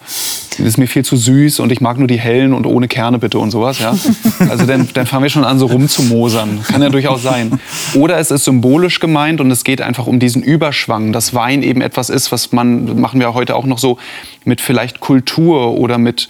ist 0.56 0.78
mir 0.78 0.86
viel 0.86 1.04
zu 1.04 1.16
süß 1.16 1.58
und 1.58 1.72
ich 1.72 1.80
mag 1.80 1.98
nur 1.98 2.06
die 2.06 2.16
hellen 2.16 2.54
und 2.54 2.64
ohne 2.64 2.86
Kerne 2.86 3.18
bitte 3.18 3.40
und 3.40 3.50
sowas. 3.50 3.80
Ja? 3.80 3.96
Also 4.48 4.66
dann, 4.66 4.88
dann 4.94 5.04
fangen 5.04 5.24
wir 5.24 5.30
schon 5.30 5.42
an, 5.42 5.58
so 5.58 5.66
rumzumosern. 5.66 6.62
Kann 6.62 6.80
ja 6.80 6.90
durchaus 6.90 7.24
sein. 7.24 7.58
Oder 7.94 8.20
es 8.20 8.30
ist 8.30 8.44
symbolisch 8.44 9.00
gemeint 9.00 9.40
und 9.40 9.50
es 9.50 9.64
geht 9.64 9.80
einfach 9.82 10.06
um 10.06 10.20
diesen 10.20 10.44
Überschwang, 10.44 11.12
dass 11.12 11.34
Wein 11.34 11.64
eben 11.64 11.80
etwas 11.80 12.08
ist, 12.08 12.30
was 12.30 12.52
man, 12.52 13.00
machen 13.00 13.18
wir 13.18 13.34
heute 13.34 13.56
auch 13.56 13.66
noch 13.66 13.78
so, 13.78 13.98
mit 14.44 14.60
vielleicht 14.60 15.00
Kultur 15.00 15.76
oder 15.76 15.98
mit 15.98 16.28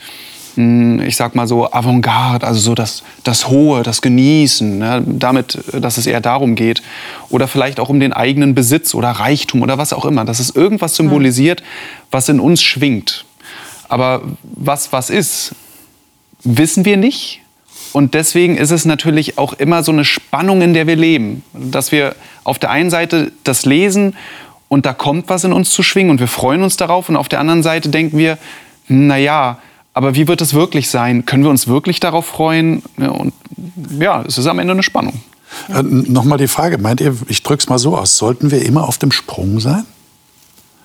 ich 0.56 1.16
sag 1.16 1.34
mal 1.34 1.46
so, 1.46 1.70
Avantgarde, 1.70 2.46
also 2.46 2.58
so 2.58 2.75
das, 2.75 3.02
das 3.25 3.48
Hohe, 3.48 3.82
das 3.82 4.00
Genießen, 4.00 4.78
ne? 4.78 5.02
damit, 5.06 5.58
dass 5.72 5.98
es 5.98 6.06
eher 6.06 6.20
darum 6.20 6.54
geht. 6.54 6.82
Oder 7.28 7.46
vielleicht 7.46 7.78
auch 7.78 7.90
um 7.90 8.00
den 8.00 8.14
eigenen 8.14 8.54
Besitz 8.54 8.94
oder 8.94 9.10
Reichtum 9.10 9.60
oder 9.62 9.76
was 9.76 9.92
auch 9.92 10.06
immer. 10.06 10.25
Dass 10.25 10.40
es 10.40 10.50
irgendwas 10.50 10.96
symbolisiert, 10.96 11.62
was 12.10 12.28
in 12.30 12.40
uns 12.40 12.62
schwingt. 12.62 13.26
Aber 13.88 14.22
was 14.42 14.92
was 14.92 15.10
ist, 15.10 15.54
wissen 16.42 16.84
wir 16.86 16.96
nicht. 16.96 17.42
Und 17.92 18.14
deswegen 18.14 18.56
ist 18.56 18.70
es 18.70 18.84
natürlich 18.84 19.38
auch 19.38 19.52
immer 19.54 19.82
so 19.82 19.92
eine 19.92 20.04
Spannung, 20.04 20.62
in 20.62 20.75
der 20.75 20.86
wir 20.86 20.96
leben. 20.96 21.42
Dass 21.52 21.92
wir 21.92 22.14
auf 22.44 22.58
der 22.58 22.70
einen 22.70 22.90
Seite 22.90 23.32
das 23.44 23.66
lesen 23.66 24.16
und 24.68 24.86
da 24.86 24.92
kommt 24.92 25.28
was 25.28 25.44
in 25.44 25.52
uns 25.52 25.70
zu 25.70 25.82
schwingen 25.82 26.10
und 26.10 26.20
wir 26.20 26.28
freuen 26.28 26.62
uns 26.62 26.76
darauf. 26.76 27.08
Und 27.08 27.16
auf 27.16 27.28
der 27.28 27.40
anderen 27.40 27.62
Seite 27.62 27.88
denken 27.88 28.18
wir, 28.18 28.38
naja, 28.88 29.58
aber 29.97 30.15
wie 30.15 30.29
wird 30.29 30.43
es 30.43 30.53
wirklich 30.53 30.91
sein? 30.91 31.25
Können 31.25 31.43
wir 31.43 31.49
uns 31.49 31.69
wirklich 31.69 32.00
darauf 32.00 32.26
freuen? 32.26 32.83
Und 32.99 33.33
ja, 33.99 34.23
es 34.26 34.37
ist 34.37 34.47
am 34.47 34.59
Ende 34.59 34.75
eine 34.75 34.83
Spannung. 34.83 35.23
Äh, 35.71 35.83
Nochmal 35.83 36.37
die 36.37 36.49
Frage, 36.49 36.76
meint 36.76 37.00
ihr, 37.00 37.17
ich 37.29 37.43
drücke 37.43 37.62
es 37.62 37.69
mal 37.71 37.79
so 37.79 37.97
aus, 37.97 38.19
sollten 38.19 38.50
wir 38.50 38.62
immer 38.62 38.87
auf 38.87 38.99
dem 38.99 39.11
Sprung 39.11 39.59
sein? 39.59 39.87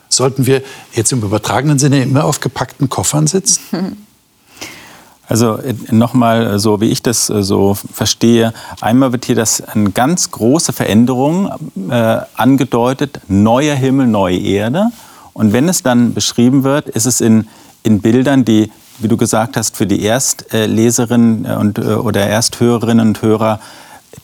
Sollten 0.08 0.46
wir 0.46 0.62
jetzt 0.94 1.12
im 1.12 1.22
übertragenen 1.24 1.78
Sinne 1.78 2.02
immer 2.04 2.24
auf 2.24 2.40
gepackten 2.40 2.88
Koffern 2.90 3.28
sitzen? 3.28 3.98
Also 5.28 5.60
äh, 5.60 5.74
nochmal, 5.92 6.56
äh, 6.56 6.60
so 6.60 6.82
wie 6.82 6.90
ich 6.90 7.02
das 7.02 7.30
äh, 7.30 7.42
so 7.42 7.74
verstehe, 7.74 8.54
einmal 8.82 9.14
wird 9.14 9.24
hier 9.24 9.36
das 9.36 9.62
eine 9.62 9.92
ganz 9.92 10.30
große 10.32 10.74
Veränderung 10.74 11.50
äh, 11.90 12.18
angedeutet, 12.36 13.22
neuer 13.30 13.76
Himmel, 13.76 14.08
neue 14.08 14.38
Erde. 14.38 14.88
Und 15.32 15.54
wenn 15.54 15.70
es 15.70 15.84
dann 15.84 16.14
beschrieben 16.14 16.66
wird, 16.66 16.90
ist 16.90 17.06
es 17.06 17.22
in, 17.22 17.48
in 17.84 18.02
Bildern, 18.02 18.44
die, 18.44 18.72
wie 19.04 19.08
du 19.08 19.18
gesagt 19.18 19.58
hast, 19.58 19.76
für 19.76 19.88
die 19.88 20.02
Erstleserinnen 20.04 21.46
und, 21.46 21.80
oder 21.80 22.22
Ersthörerinnen 22.22 23.08
und 23.08 23.22
Hörer 23.22 23.60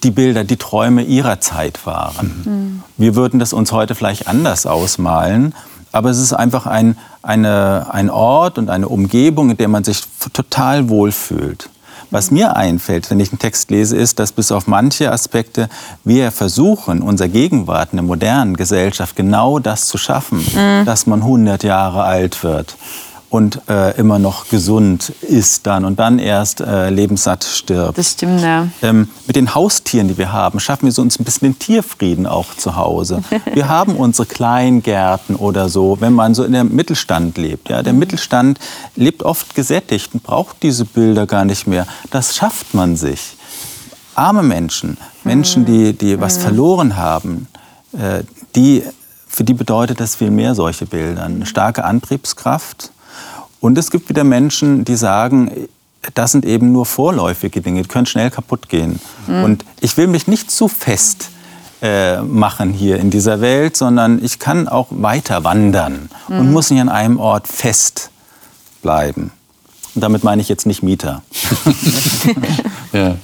die 0.03 0.11
Bilder, 0.11 0.43
die 0.43 0.57
Träume 0.57 1.03
ihrer 1.03 1.39
Zeit 1.39 1.85
waren. 1.85 2.41
Mhm. 2.45 2.83
Wir 2.97 3.15
würden 3.15 3.39
das 3.39 3.53
uns 3.53 3.71
heute 3.71 3.95
vielleicht 3.95 4.27
anders 4.27 4.65
ausmalen 4.65 5.53
aber 5.91 6.09
es 6.09 6.19
ist 6.19 6.33
einfach 6.33 6.67
ein, 6.67 6.97
eine, 7.23 7.87
ein 7.91 8.09
Ort 8.09 8.57
und 8.57 8.69
eine 8.69 8.87
Umgebung, 8.87 9.49
in 9.49 9.57
der 9.57 9.67
man 9.67 9.83
sich 9.83 10.03
total 10.33 10.89
wohlfühlt. 10.89 11.69
Was 12.09 12.31
mir 12.31 12.55
einfällt, 12.55 13.09
wenn 13.09 13.19
ich 13.19 13.31
einen 13.31 13.39
Text 13.39 13.69
lese, 13.69 13.97
ist, 13.97 14.19
dass 14.19 14.31
bis 14.31 14.51
auf 14.51 14.67
manche 14.67 15.11
Aspekte 15.11 15.69
wir 16.05 16.31
versuchen, 16.31 17.01
unserer 17.01 17.27
Gegenwart 17.27 17.89
in 17.91 17.97
der 17.97 18.05
modernen 18.05 18.55
Gesellschaft 18.55 19.15
genau 19.15 19.59
das 19.59 19.87
zu 19.87 19.97
schaffen, 19.97 20.37
mhm. 20.37 20.85
dass 20.85 21.05
man 21.05 21.21
100 21.21 21.63
Jahre 21.63 22.03
alt 22.03 22.43
wird 22.43 22.77
und 23.29 23.61
äh, 23.67 23.97
immer 23.97 24.19
noch 24.19 24.47
gesund 24.47 25.09
ist 25.21 25.67
dann 25.67 25.83
und 25.83 25.99
dann 25.99 26.17
erst 26.17 26.61
äh, 26.61 26.89
lebenssatt 26.89 27.43
stirbt. 27.43 27.97
Das 27.97 28.13
stimmt, 28.13 28.41
ja. 28.41 28.67
Ähm, 28.81 29.09
mit 29.25 29.35
den 29.35 29.53
Haustieren, 29.53 30.07
die 30.07 30.17
wir 30.17 30.31
haben, 30.31 30.59
schaffen 30.61 30.85
wir 30.85 30.93
so 30.93 31.01
uns 31.01 31.19
ein 31.19 31.25
bisschen 31.25 31.51
den 31.51 31.59
Tierfrieden 31.59 32.25
auch 32.25 32.55
zu 32.55 32.77
Hause. 32.77 33.23
wir 33.53 33.67
haben 33.67 33.95
unsere 33.97 34.25
Kleingärten 34.25 35.35
oder 35.35 35.67
so, 35.67 35.97
wenn 35.99 36.13
man 36.13 36.35
so 36.35 36.45
in 36.45 36.53
der 36.53 36.63
Mittelstand 36.63 37.37
lebt. 37.37 37.69
Ja? 37.69 37.83
Der 37.83 37.91
mhm. 37.91 37.99
Mittelstand 37.99 38.59
lebt 38.95 39.23
oft 39.23 39.55
gesättigt 39.55 40.13
und 40.13 40.23
braucht 40.23 40.63
diese 40.63 40.85
Bilder 40.85 41.25
gar 41.27 41.43
nicht 41.43 41.67
mehr. 41.67 41.85
Das 42.11 42.35
schafft 42.35 42.73
man 42.73 42.95
sich. 42.95 43.35
Arme 44.15 44.41
Menschen, 44.41 44.97
Menschen, 45.25 45.65
die, 45.65 45.93
die 45.93 46.19
was 46.19 46.37
mhm. 46.37 46.41
verloren 46.41 46.95
haben, 46.95 47.47
äh, 47.91 48.23
die, 48.55 48.83
für 49.27 49.43
die 49.43 49.53
bedeutet 49.53 49.99
das 49.99 50.15
viel 50.15 50.31
mehr 50.31 50.55
solche 50.55 50.85
Bilder. 50.85 51.25
Eine 51.25 51.45
starke 51.45 51.83
Antriebskraft, 51.83 52.91
und 53.59 53.77
es 53.77 53.91
gibt 53.91 54.09
wieder 54.09 54.23
Menschen, 54.23 54.85
die 54.85 54.95
sagen, 54.95 55.51
das 56.13 56.31
sind 56.31 56.45
eben 56.45 56.71
nur 56.71 56.85
vorläufige 56.85 57.61
Dinge, 57.61 57.81
die 57.81 57.87
können 57.87 58.05
schnell 58.05 58.29
kaputt 58.29 58.69
gehen. 58.69 58.99
Mhm. 59.27 59.43
Und 59.43 59.65
ich 59.81 59.97
will 59.97 60.07
mich 60.07 60.27
nicht 60.27 60.51
zu 60.51 60.67
fest 60.67 61.29
äh, 61.81 62.21
machen 62.21 62.71
hier 62.71 62.97
in 62.97 63.09
dieser 63.09 63.41
Welt, 63.41 63.77
sondern 63.77 64.23
ich 64.23 64.39
kann 64.39 64.67
auch 64.67 64.87
weiter 64.89 65.43
wandern 65.43 66.09
mhm. 66.27 66.39
und 66.39 66.51
muss 66.51 66.71
nicht 66.71 66.81
an 66.81 66.89
einem 66.89 67.19
Ort 67.19 67.47
fest 67.47 68.09
bleiben. 68.81 69.31
Und 69.93 70.01
damit 70.03 70.23
meine 70.23 70.41
ich 70.41 70.49
jetzt 70.49 70.65
nicht 70.65 70.83
Mieter. 70.83 71.23
ja. 72.93 73.15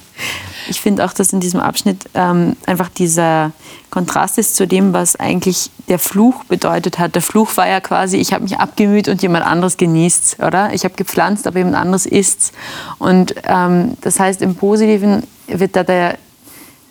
Ich 0.70 0.82
finde 0.82 1.06
auch, 1.06 1.14
dass 1.14 1.34
in 1.34 1.40
diesem 1.40 1.60
Abschnitt 1.60 2.10
ähm, 2.14 2.56
einfach 2.66 2.90
dieser 2.90 3.52
Kontrast 3.90 4.38
ist 4.38 4.56
zu 4.56 4.68
dem, 4.68 4.94
was 4.94 5.16
eigentlich 5.16 5.70
der 5.88 6.00
Fluch 6.00 6.44
bedeutet 6.46 7.00
hat. 7.00 7.16
Der 7.16 7.22
Fluch 7.22 7.56
war 7.58 7.68
ja 7.68 7.80
quasi, 7.80 8.18
ich 8.18 8.34
habe 8.34 8.44
mich 8.44 8.58
abgemüht 8.58 9.08
und 9.08 9.22
jemand 9.22 9.46
anderes 9.46 9.78
genießt, 9.78 10.40
oder? 10.40 10.74
Ich 10.74 10.84
habe 10.84 10.96
gepflanzt, 10.96 11.48
aber 11.48 11.60
jemand 11.60 11.76
anderes 11.76 12.06
isst. 12.06 12.54
Und 13.00 13.36
ähm, 13.46 13.98
das 14.02 14.20
heißt, 14.20 14.42
im 14.42 14.56
Positiven 14.56 15.24
wird 15.48 15.76
da 15.76 15.84
der, 15.84 16.18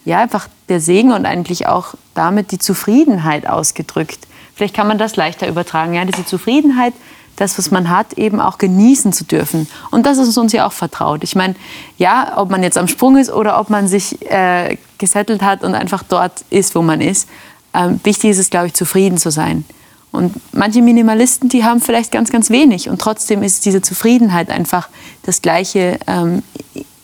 ja, 0.05 0.19
einfach 0.19 0.49
der 0.69 0.81
Segen 0.81 1.13
und 1.13 1.27
eigentlich 1.27 1.67
auch 1.67 1.95
damit 2.15 2.53
die 2.53 2.59
Zufriedenheit 2.59 3.47
ausgedrückt. 3.47 4.27
Vielleicht 4.55 4.75
kann 4.75 4.87
man 4.87 4.99
das 4.99 5.17
leichter 5.17 5.49
übertragen, 5.49 5.95
ja, 5.95 6.05
diese 6.05 6.25
Zufriedenheit 6.25 6.95
das, 7.37 7.59
was 7.59 7.71
man 7.71 7.89
hat, 7.89 8.15
eben 8.15 8.41
auch 8.41 8.59
genießen 8.59 9.13
zu 9.13 9.25
dürfen. 9.25 9.67
Und 9.91 10.07
das 10.07 10.19
ist 10.19 10.37
uns 10.37 10.53
ja 10.53 10.67
auch 10.67 10.73
vertraut. 10.73 11.25
Ich 11.25 11.35
meine, 11.35 11.55
ja, 11.99 12.35
ob 12.37 12.51
man 12.51 12.63
jetzt 12.63 12.79
am 12.79 12.89
Sprung 12.89 13.17
ist 13.17 13.31
oder 13.31 13.59
ob 13.59 13.71
man 13.71 13.89
sich 13.89 14.21
äh, 14.31 14.77
gesettelt 14.99 15.43
hat 15.43 15.65
und 15.65 15.75
einfach 15.75 16.03
dort 16.03 16.45
ist, 16.51 16.75
wo 16.75 16.83
man 16.83 17.01
ist, 17.01 17.29
ähm, 17.75 18.01
wichtig 18.05 18.31
ist 18.31 18.39
es, 18.39 18.51
glaube 18.51 18.69
ich, 18.69 18.75
zufrieden 18.75 19.19
zu 19.19 19.31
sein. 19.31 19.65
Und 20.13 20.35
manche 20.53 20.83
Minimalisten, 20.83 21.49
die 21.49 21.65
haben 21.65 21.81
vielleicht 21.81 22.13
ganz, 22.13 22.31
ganz 22.31 22.51
wenig. 22.51 22.91
Und 22.91 23.01
trotzdem 23.01 23.43
ist 23.43 23.65
diese 23.65 23.81
Zufriedenheit 23.81 24.51
einfach 24.51 24.89
das 25.23 25.41
Gleiche 25.41 25.99
ähm, 26.07 26.43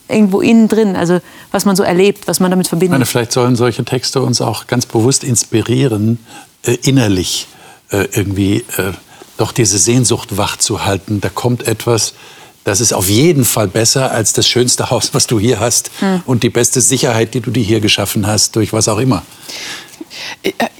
irgendwo 0.07 0.41
innen 0.41 0.67
drin, 0.67 0.95
also 0.95 1.19
was 1.51 1.65
man 1.65 1.75
so 1.75 1.83
erlebt, 1.83 2.27
was 2.27 2.39
man 2.39 2.51
damit 2.51 2.67
verbindet. 2.67 2.95
Ich 2.95 2.99
meine, 2.99 3.05
vielleicht 3.05 3.31
sollen 3.31 3.55
solche 3.55 3.83
Texte 3.83 4.21
uns 4.21 4.41
auch 4.41 4.67
ganz 4.67 4.85
bewusst 4.85 5.23
inspirieren, 5.23 6.19
äh, 6.63 6.73
innerlich 6.83 7.47
äh, 7.91 8.07
irgendwie 8.13 8.63
äh, 8.77 8.93
doch 9.39 9.51
diese 9.51 9.77
Sehnsucht 9.77 10.37
wach 10.37 10.57
zu 10.57 10.85
halten. 10.85 11.21
Da 11.21 11.29
kommt 11.29 11.67
etwas, 11.67 12.13
das 12.63 12.81
ist 12.81 12.93
auf 12.93 13.07
jeden 13.09 13.45
Fall 13.45 13.67
besser 13.67 14.11
als 14.11 14.33
das 14.33 14.47
schönste 14.47 14.89
Haus, 14.89 15.13
was 15.13 15.27
du 15.27 15.39
hier 15.39 15.59
hast 15.59 15.91
hm. 15.99 16.21
und 16.25 16.43
die 16.43 16.49
beste 16.49 16.81
Sicherheit, 16.81 17.33
die 17.33 17.39
du 17.39 17.51
dir 17.51 17.63
hier 17.63 17.79
geschaffen 17.79 18.27
hast, 18.27 18.55
durch 18.55 18.73
was 18.73 18.87
auch 18.87 18.99
immer. 18.99 19.23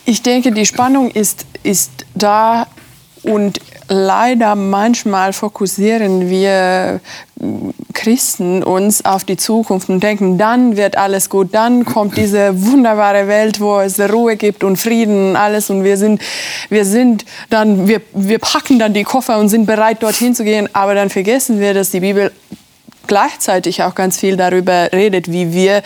Ich 0.05 0.21
denke, 0.21 0.51
die 0.51 0.65
Spannung 0.65 1.11
ist, 1.11 1.45
ist 1.63 1.91
da 2.15 2.67
und 3.23 3.59
leider 3.87 4.55
manchmal 4.55 5.33
fokussieren 5.33 6.29
wir 6.29 7.01
Christen 7.93 8.63
uns 8.63 9.03
auf 9.05 9.23
die 9.23 9.37
Zukunft 9.37 9.89
und 9.89 10.01
denken, 10.01 10.37
dann 10.37 10.77
wird 10.77 10.97
alles 10.97 11.29
gut, 11.29 11.49
dann 11.53 11.85
kommt 11.85 12.17
diese 12.17 12.65
wunderbare 12.65 13.27
Welt, 13.27 13.59
wo 13.59 13.79
es 13.79 13.99
Ruhe 13.99 14.35
gibt 14.35 14.63
und 14.63 14.77
Frieden 14.77 15.31
und 15.31 15.35
alles. 15.35 15.69
Und 15.69 15.83
wir 15.83 15.97
sind, 15.97 16.21
wir 16.69 16.85
sind 16.85 17.25
dann, 17.49 17.87
wir, 17.87 18.01
wir 18.13 18.39
packen 18.39 18.79
dann 18.79 18.93
die 18.93 19.03
Koffer 19.03 19.37
und 19.39 19.49
sind 19.49 19.65
bereit, 19.65 20.03
dorthin 20.03 20.35
zu 20.35 20.43
gehen, 20.43 20.69
aber 20.73 20.95
dann 20.95 21.09
vergessen 21.09 21.59
wir, 21.59 21.73
dass 21.73 21.91
die 21.91 22.01
Bibel 22.01 22.31
gleichzeitig 23.09 23.83
auch 23.83 23.95
ganz 23.95 24.17
viel 24.17 24.37
darüber 24.37 24.89
redet, 24.93 25.31
wie 25.31 25.51
wir 25.51 25.81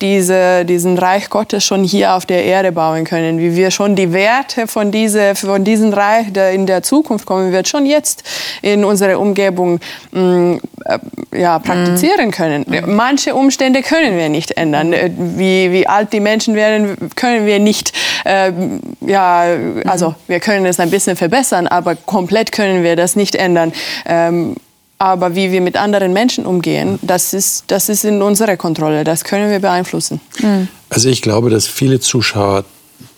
diese, 0.00 0.64
diesen 0.64 0.96
Reich 0.96 1.28
Gottes 1.28 1.64
schon 1.64 1.84
hier 1.84 2.14
auf 2.14 2.24
der 2.24 2.44
Erde 2.44 2.72
bauen 2.72 3.04
können, 3.04 3.38
wie 3.38 3.56
wir 3.56 3.70
schon 3.70 3.96
die 3.96 4.12
Werte 4.12 4.66
von, 4.66 4.90
diese, 4.90 5.34
von 5.34 5.64
diesem 5.64 5.92
Reich, 5.92 6.32
der 6.32 6.52
in 6.52 6.66
der 6.66 6.82
Zukunft 6.82 7.26
kommen 7.26 7.52
wird, 7.52 7.68
schon 7.68 7.84
jetzt 7.84 8.22
in 8.62 8.84
unserer 8.84 9.18
Umgebung 9.18 9.80
mh, 10.12 10.20
mm, 10.22 10.60
äh, 10.84 10.98
ja, 11.40 11.58
praktizieren 11.58 12.30
können. 12.30 12.64
Mhm. 12.66 12.94
Manche 12.94 13.34
Umstände 13.34 13.82
können 13.82 14.16
wir 14.16 14.28
nicht 14.28 14.52
ändern. 14.52 14.92
Äh, 14.92 15.10
wie, 15.18 15.72
wie 15.72 15.86
alt 15.86 16.12
die 16.12 16.20
Menschen 16.20 16.54
werden, 16.54 16.96
können 17.16 17.44
wir 17.44 17.58
nicht, 17.58 17.92
äh, 18.24 18.52
ja, 19.00 19.44
also 19.84 20.14
wir 20.28 20.38
können 20.38 20.64
es 20.64 20.78
ein 20.78 20.90
bisschen 20.90 21.16
verbessern, 21.16 21.66
aber 21.66 21.96
komplett 21.96 22.52
können 22.52 22.84
wir 22.84 22.94
das 22.94 23.16
nicht 23.16 23.34
ändern. 23.34 23.72
Ähm, 24.06 24.54
aber 24.98 25.34
wie 25.34 25.52
wir 25.52 25.60
mit 25.60 25.76
anderen 25.76 26.12
Menschen 26.12 26.44
umgehen, 26.44 26.98
das 27.02 27.32
ist, 27.32 27.64
das 27.68 27.88
ist 27.88 28.04
in 28.04 28.20
unserer 28.22 28.56
Kontrolle. 28.56 29.04
Das 29.04 29.24
können 29.24 29.50
wir 29.50 29.60
beeinflussen. 29.60 30.20
Mhm. 30.40 30.68
Also 30.90 31.08
ich 31.08 31.22
glaube, 31.22 31.50
dass 31.50 31.66
viele 31.66 32.00
Zuschauer 32.00 32.64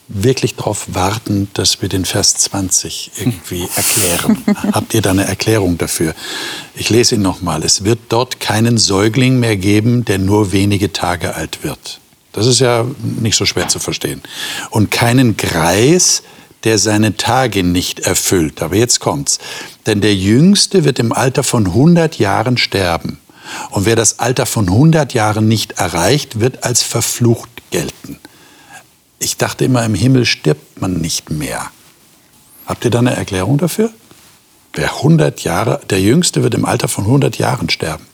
wirklich 0.09 0.57
darauf 0.57 0.95
warten, 0.95 1.49
dass 1.55 1.81
wir 1.81 1.89
den 1.89 2.05
Vers 2.05 2.35
20 2.35 3.13
irgendwie 3.17 3.63
erklären. 3.77 4.45
Habt 4.73 4.93
ihr 4.93 5.03
da 5.03 5.11
eine 5.11 5.25
Erklärung 5.25 5.79
dafür? 5.79 6.15
Ich 6.75 6.91
lese 6.91 7.15
ihn 7.15 7.23
nochmal. 7.23 7.63
Es 7.63 7.85
wird 7.85 8.01
dort 8.09 8.41
keinen 8.41 8.77
Säugling 8.77 9.39
mehr 9.39 9.57
geben, 9.57 10.05
der 10.05 10.19
nur 10.19 10.53
wenige 10.53 10.93
Tage 10.93 11.35
alt 11.35 11.63
wird. 11.63 12.01
Das 12.33 12.47
ist 12.47 12.61
ja 12.61 12.85
nicht 13.21 13.37
so 13.37 13.47
schwer 13.47 13.69
zu 13.69 13.79
verstehen. 13.79 14.21
Und 14.71 14.91
keinen 14.91 15.37
Greis, 15.37 16.23
der 16.65 16.79
seine 16.79 17.17
Tage 17.17 17.63
nicht 17.63 18.01
erfüllt. 18.01 18.63
Aber 18.63 18.77
jetzt 18.77 19.01
kommt's. 19.01 19.39
Denn 19.87 20.01
der 20.01 20.15
Jüngste 20.15 20.85
wird 20.85 20.99
im 20.99 21.13
Alter 21.13 21.43
von 21.43 21.67
100 21.67 22.19
Jahren 22.19 22.57
sterben. 22.57 23.19
Und 23.71 23.87
wer 23.87 23.97
das 23.97 24.19
Alter 24.19 24.47
von 24.47 24.69
100 24.69 25.15
Jahren 25.15 25.49
nicht 25.49 25.73
erreicht, 25.73 26.41
wird 26.41 26.65
als 26.65 26.83
verflucht 26.83 27.51
gelten. 27.71 28.19
Ich 29.19 29.37
dachte 29.37 29.65
immer, 29.65 29.85
im 29.85 29.95
Himmel 29.95 30.25
stirbt 30.25 30.81
man 30.81 30.95
nicht 30.95 31.31
mehr. 31.31 31.71
Habt 32.67 32.85
ihr 32.85 32.91
da 32.91 33.01
eine 33.01 33.17
Erklärung 33.17 33.59
dafür? 33.59 33.91
Wer 34.73 34.95
100 34.97 35.43
Jahre, 35.43 35.81
der 35.91 36.01
Jüngste 36.01 36.43
wird 36.43 36.55
im 36.55 36.65
Alter 36.65 36.89
von 36.89 37.05
100 37.05 37.39
Jahren 37.39 37.69
sterben. 37.69 38.07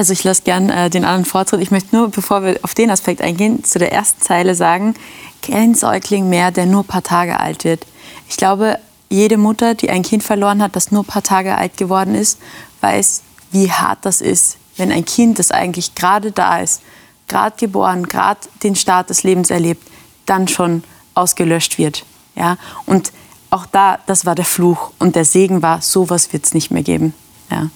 Also 0.00 0.14
ich 0.14 0.24
lasse 0.24 0.44
gern 0.44 0.70
äh, 0.70 0.88
den 0.88 1.04
anderen 1.04 1.26
Vortritt. 1.26 1.60
Ich 1.60 1.70
möchte 1.70 1.94
nur, 1.94 2.08
bevor 2.08 2.42
wir 2.42 2.58
auf 2.62 2.72
den 2.72 2.90
Aspekt 2.90 3.20
eingehen, 3.20 3.64
zu 3.64 3.78
der 3.78 3.92
ersten 3.92 4.22
Zeile 4.22 4.54
sagen, 4.54 4.94
kein 5.42 5.74
Säugling 5.74 6.30
mehr, 6.30 6.50
der 6.50 6.64
nur 6.64 6.84
ein 6.84 6.86
paar 6.86 7.02
Tage 7.02 7.38
alt 7.38 7.64
wird. 7.64 7.86
Ich 8.26 8.38
glaube, 8.38 8.78
jede 9.10 9.36
Mutter, 9.36 9.74
die 9.74 9.90
ein 9.90 10.00
Kind 10.02 10.22
verloren 10.22 10.62
hat, 10.62 10.74
das 10.74 10.90
nur 10.90 11.02
ein 11.02 11.06
paar 11.06 11.22
Tage 11.22 11.54
alt 11.54 11.76
geworden 11.76 12.14
ist, 12.14 12.38
weiß, 12.80 13.20
wie 13.52 13.70
hart 13.70 13.98
das 14.06 14.22
ist, 14.22 14.56
wenn 14.78 14.90
ein 14.90 15.04
Kind, 15.04 15.38
das 15.38 15.50
eigentlich 15.50 15.94
gerade 15.94 16.32
da 16.32 16.60
ist, 16.60 16.80
gerade 17.28 17.56
geboren, 17.58 18.08
gerade 18.08 18.40
den 18.62 18.76
Start 18.76 19.10
des 19.10 19.22
Lebens 19.22 19.50
erlebt, 19.50 19.86
dann 20.24 20.48
schon 20.48 20.82
ausgelöscht 21.12 21.76
wird. 21.76 22.06
Ja? 22.36 22.56
Und 22.86 23.12
auch 23.50 23.66
da, 23.66 23.98
das 24.06 24.24
war 24.24 24.34
der 24.34 24.46
Fluch. 24.46 24.92
Und 24.98 25.14
der 25.14 25.26
Segen 25.26 25.60
war, 25.60 25.82
sowas 25.82 26.32
wird 26.32 26.46
es 26.46 26.54
nicht 26.54 26.70
mehr 26.70 26.84
geben. 26.84 27.12
Ja. 27.50 27.68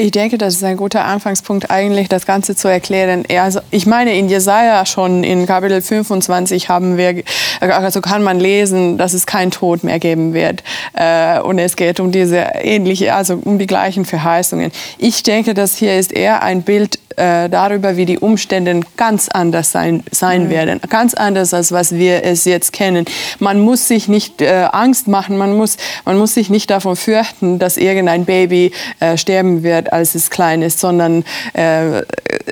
Ich 0.00 0.12
denke, 0.12 0.38
das 0.38 0.54
ist 0.54 0.62
ein 0.62 0.76
guter 0.76 1.04
Anfangspunkt, 1.04 1.68
eigentlich 1.68 2.08
das 2.08 2.26
Ganze 2.26 2.54
zu 2.54 2.68
erklären. 2.68 3.24
Also, 3.36 3.60
ich 3.72 3.86
meine, 3.86 4.16
in 4.16 4.28
Jesaja 4.28 4.86
schon 4.86 5.24
in 5.24 5.46
Kapitel 5.46 5.82
25 5.82 6.68
haben 6.68 6.96
wir, 6.96 7.24
also 7.60 8.00
kann 8.00 8.22
man 8.22 8.38
lesen, 8.38 8.98
dass 8.98 9.14
es 9.14 9.26
keinen 9.26 9.50
Tod 9.50 9.82
mehr 9.82 9.98
geben 9.98 10.32
wird. 10.32 10.62
Äh, 10.92 11.40
und 11.40 11.58
es 11.58 11.74
geht 11.74 11.98
um 11.98 12.12
diese 12.12 12.36
ähnliche, 12.36 13.14
also 13.14 13.40
um 13.44 13.58
die 13.58 13.66
gleichen 13.66 14.04
Verheißungen. 14.04 14.70
Ich 14.98 15.24
denke, 15.24 15.54
das 15.54 15.76
hier 15.76 15.98
ist 15.98 16.12
eher 16.12 16.44
ein 16.44 16.62
Bild 16.62 17.00
äh, 17.16 17.48
darüber, 17.48 17.96
wie 17.96 18.06
die 18.06 18.18
Umstände 18.18 18.80
ganz 18.96 19.28
anders 19.28 19.72
sein, 19.72 20.02
sein 20.10 20.44
mhm. 20.44 20.50
werden. 20.50 20.80
Ganz 20.88 21.14
anders, 21.14 21.54
als 21.54 21.72
was 21.72 21.94
wir 21.94 22.24
es 22.24 22.44
jetzt 22.44 22.72
kennen. 22.72 23.04
Man 23.38 23.60
muss 23.60 23.88
sich 23.88 24.08
nicht 24.08 24.40
äh, 24.40 24.68
Angst 24.72 25.08
machen, 25.08 25.36
man 25.36 25.56
muss, 25.56 25.76
man 26.04 26.18
muss 26.18 26.34
sich 26.34 26.50
nicht 26.50 26.70
davon 26.70 26.96
fürchten, 26.96 27.58
dass 27.58 27.76
irgendein 27.76 28.24
Baby 28.24 28.72
äh, 29.00 29.16
sterben 29.16 29.62
wird, 29.62 29.92
als 29.92 30.14
es 30.14 30.30
klein 30.30 30.62
ist, 30.62 30.80
sondern, 30.80 31.24
äh, 31.52 32.02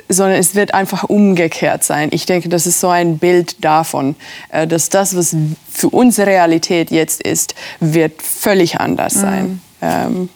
sondern 0.09 0.39
es 0.39 0.55
wird 0.55 0.73
einfach 0.73 1.03
umgekehrt 1.03 1.83
sein. 1.83 2.09
Ich 2.11 2.25
denke, 2.25 2.49
das 2.49 2.67
ist 2.67 2.79
so 2.79 2.89
ein 2.89 3.17
Bild 3.17 3.63
davon, 3.63 4.15
äh, 4.49 4.67
dass 4.67 4.89
das, 4.89 5.15
was 5.15 5.35
für 5.71 5.89
unsere 5.89 6.27
Realität 6.27 6.91
jetzt 6.91 7.21
ist, 7.21 7.55
wird 7.79 8.21
völlig 8.21 8.79
anders 8.79 9.13
sein. 9.13 9.45
Mhm. 9.45 9.59
Ähm, 9.81 10.29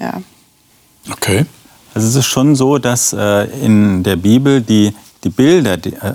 ja. 0.00 0.22
Okay. 1.10 1.44
Also 1.94 2.08
es 2.08 2.14
ist 2.16 2.26
schon 2.26 2.56
so, 2.56 2.78
dass 2.78 3.12
äh, 3.12 3.44
in 3.64 4.02
der 4.02 4.16
Bibel 4.16 4.60
die, 4.60 4.94
die 5.22 5.28
Bilder, 5.28 5.76
die, 5.76 5.94
äh, 5.94 6.14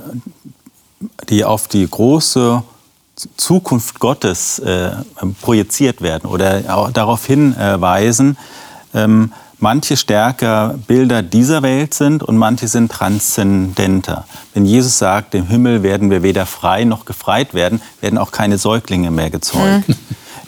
die 1.29 1.45
auf 1.45 1.67
die 1.67 1.87
große 1.89 2.61
Zukunft 3.37 3.99
Gottes 3.99 4.59
äh, 4.59 4.91
projiziert 5.41 6.01
werden 6.01 6.29
oder 6.29 6.63
auch 6.67 6.91
darauf 6.91 7.25
hinweisen, 7.25 8.37
ähm, 8.93 9.33
manche 9.59 9.97
stärker 9.97 10.75
Bilder 10.87 11.21
dieser 11.21 11.61
Welt 11.61 11.93
sind 11.93 12.23
und 12.23 12.37
manche 12.37 12.67
sind 12.67 12.91
transzendenter. 12.91 14.25
Wenn 14.53 14.65
Jesus 14.65 14.97
sagt, 14.97 15.35
im 15.35 15.47
Himmel 15.47 15.83
werden 15.83 16.09
wir 16.09 16.23
weder 16.23 16.45
frei 16.45 16.85
noch 16.85 17.05
gefreit 17.05 17.53
werden, 17.53 17.81
werden 18.01 18.17
auch 18.17 18.31
keine 18.31 18.57
Säuglinge 18.57 19.11
mehr 19.11 19.29
gezeugt. 19.29 19.89
Mhm. 19.89 19.95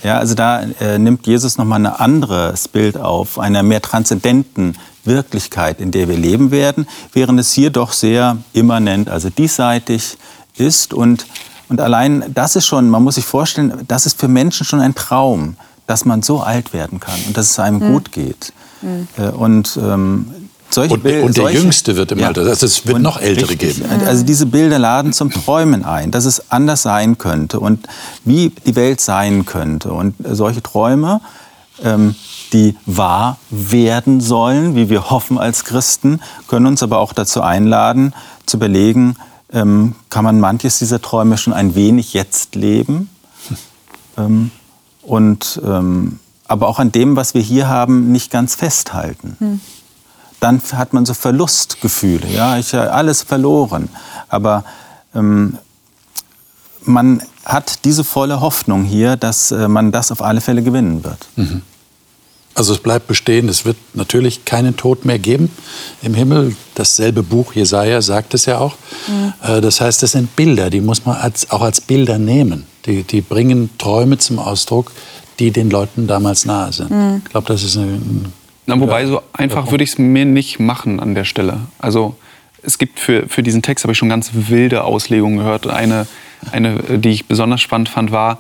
Ja, 0.04 0.18
also 0.18 0.34
da 0.34 0.62
äh, 0.80 0.98
nimmt 0.98 1.28
Jesus 1.28 1.58
nochmal 1.58 1.86
ein 1.86 1.86
anderes 1.86 2.68
Bild 2.68 2.98
auf, 2.98 3.38
einer 3.38 3.62
mehr 3.62 3.82
transzendenten 3.82 4.76
Wirklichkeit, 5.04 5.80
in 5.80 5.92
der 5.92 6.08
wir 6.08 6.18
leben 6.18 6.52
werden, 6.52 6.88
während 7.14 7.40
es 7.40 7.52
hier 7.52 7.70
doch 7.70 7.94
sehr 7.94 8.38
immanent, 8.54 9.10
also 9.10 9.30
diesseitig 9.30 10.18
ist. 10.58 10.94
Und, 10.94 11.26
und 11.70 11.82
allein 11.82 12.26
das 12.34 12.56
ist 12.56 12.66
schon, 12.66 12.90
man 12.90 13.04
muss 13.04 13.16
sich 13.16 13.26
vorstellen, 13.26 13.74
das 13.88 14.06
ist 14.06 14.20
für 14.20 14.28
Menschen 14.28 14.66
schon 14.66 14.80
ein 14.80 14.96
Traum, 14.96 15.56
dass 15.88 16.06
man 16.06 16.22
so 16.22 16.42
alt 16.42 16.74
werden 16.74 17.00
kann 17.00 17.20
und 17.28 17.36
dass 17.36 17.52
es 17.52 17.60
einem 17.60 17.80
mhm. 17.80 17.94
gut 17.94 18.12
geht. 18.12 18.54
Mhm. 18.82 19.08
Und 19.38 19.78
ähm, 19.82 20.28
solche 20.70 20.94
und, 20.94 21.04
Bilder, 21.04 21.26
und 21.26 21.38
der 21.38 21.44
solche, 21.44 21.60
Jüngste 21.60 21.96
wird 21.96 22.12
im 22.12 22.20
ja, 22.20 22.28
Alter, 22.28 22.42
also 22.42 22.66
es 22.66 22.88
wird 22.88 23.00
noch 23.00 23.20
Ältere 23.20 23.50
richtig, 23.50 23.78
geben. 23.78 23.90
Also 24.06 24.24
diese 24.24 24.46
Bilder 24.46 24.80
laden 24.80 25.14
zum 25.14 25.30
Träumen 25.32 25.84
ein, 25.84 26.12
dass 26.12 26.26
es 26.26 26.52
anders 26.52 26.84
sein 26.84 27.18
könnte 27.18 27.60
und 27.60 27.88
wie 28.24 28.52
die 28.66 28.76
Welt 28.76 29.02
sein 29.02 29.46
könnte. 29.46 29.92
Und 29.92 30.16
solche 30.24 30.64
Träume 30.64 31.22
ähm, 31.84 32.16
die 32.54 32.78
wahr 32.86 33.38
werden 33.50 34.22
sollen, 34.22 34.76
wie 34.76 34.90
wir 34.90 35.10
hoffen 35.10 35.38
als 35.38 35.64
Christen, 35.64 36.20
können 36.48 36.66
uns 36.66 36.84
aber 36.84 37.00
auch 37.00 37.14
dazu 37.14 37.42
einladen, 37.42 38.14
zu 38.46 38.58
überlegen, 38.58 39.16
ähm, 39.54 39.96
kann 40.10 40.24
man 40.24 40.40
manches 40.40 40.80
dieser 40.80 41.02
Träume 41.02 41.38
schon 41.38 41.54
ein 41.54 41.76
wenig 41.76 42.14
jetzt 42.14 42.56
leben? 42.56 43.10
Ähm, 44.18 44.52
und 45.02 45.62
ähm, 45.66 46.20
aber 46.48 46.68
auch 46.68 46.80
an 46.80 46.92
dem, 46.92 47.16
was 47.16 47.34
wir 47.34 47.42
hier 47.42 47.70
haben, 47.70 48.12
nicht 48.12 48.30
ganz 48.30 48.56
festhalten. 48.56 49.36
Hm. 49.40 49.62
Dann 50.42 50.62
hat 50.74 50.92
man 50.92 51.06
so 51.06 51.14
Verlustgefühle. 51.14 52.28
Ja, 52.28 52.58
ich 52.58 52.74
habe 52.74 52.92
alles 52.92 53.22
verloren. 53.22 53.90
Aber 54.28 54.66
ähm, 55.16 55.58
man 56.84 57.22
hat 57.46 57.86
diese 57.86 58.04
volle 58.04 58.42
Hoffnung 58.42 58.84
hier, 58.84 59.16
dass 59.16 59.52
äh, 59.52 59.68
man 59.68 59.92
das 59.92 60.12
auf 60.12 60.22
alle 60.22 60.42
Fälle 60.42 60.64
gewinnen 60.64 61.04
wird. 61.04 61.28
Mhm. 61.36 61.62
Also 62.54 62.74
es 62.74 62.80
bleibt 62.80 63.08
bestehen, 63.08 63.48
es 63.48 63.66
wird 63.66 63.78
natürlich 63.94 64.44
keinen 64.44 64.76
Tod 64.76 65.06
mehr 65.06 65.20
geben 65.20 65.50
im 66.02 66.14
Himmel. 66.14 66.56
Dasselbe 66.76 67.24
Buch, 67.24 67.54
Jesaja, 67.54 68.02
sagt 68.02 68.34
es 68.34 68.46
ja 68.46 68.58
auch. 68.58 68.76
Mhm. 69.08 69.62
Das 69.62 69.80
heißt, 69.80 70.04
das 70.04 70.12
sind 70.12 70.36
Bilder, 70.36 70.70
die 70.70 70.82
muss 70.82 71.06
man 71.06 71.16
als, 71.16 71.50
auch 71.52 71.62
als 71.62 71.80
Bilder 71.80 72.18
nehmen. 72.18 72.66
Die, 72.86 73.04
die 73.04 73.22
bringen 73.22 73.70
Träume 73.78 74.18
zum 74.18 74.40
Ausdruck, 74.40 74.92
die 75.40 75.52
den 75.52 75.70
Leuten 75.70 76.08
damals 76.08 76.46
nahe 76.46 76.74
sind. 76.74 76.92
Mhm. 76.92 77.22
Ich 77.24 77.32
glaube, 77.32 77.48
das 77.48 77.64
ist 77.64 77.78
ein, 77.78 78.34
Na, 78.66 78.80
Wobei, 78.80 79.06
so 79.06 79.22
einfach 79.34 79.72
würde 79.72 79.84
ich 79.84 79.92
es 79.92 79.98
mir 79.98 80.26
nicht 80.26 80.60
machen 80.60 81.00
an 81.00 81.16
der 81.16 81.26
Stelle. 81.26 81.62
Also 81.80 82.16
es 82.64 82.78
gibt 82.78 83.00
für, 83.00 83.28
für 83.28 83.44
diesen 83.44 83.62
Text, 83.62 83.86
habe 83.86 83.94
ich 83.94 83.98
schon 83.98 84.10
ganz 84.10 84.32
wilde 84.34 84.84
Auslegungen 84.84 85.38
gehört. 85.38 85.68
Eine, 85.68 86.06
eine, 86.52 87.00
die 87.00 87.10
ich 87.10 87.28
besonders 87.28 87.62
spannend 87.62 87.90
fand, 87.90 88.12
war, 88.12 88.40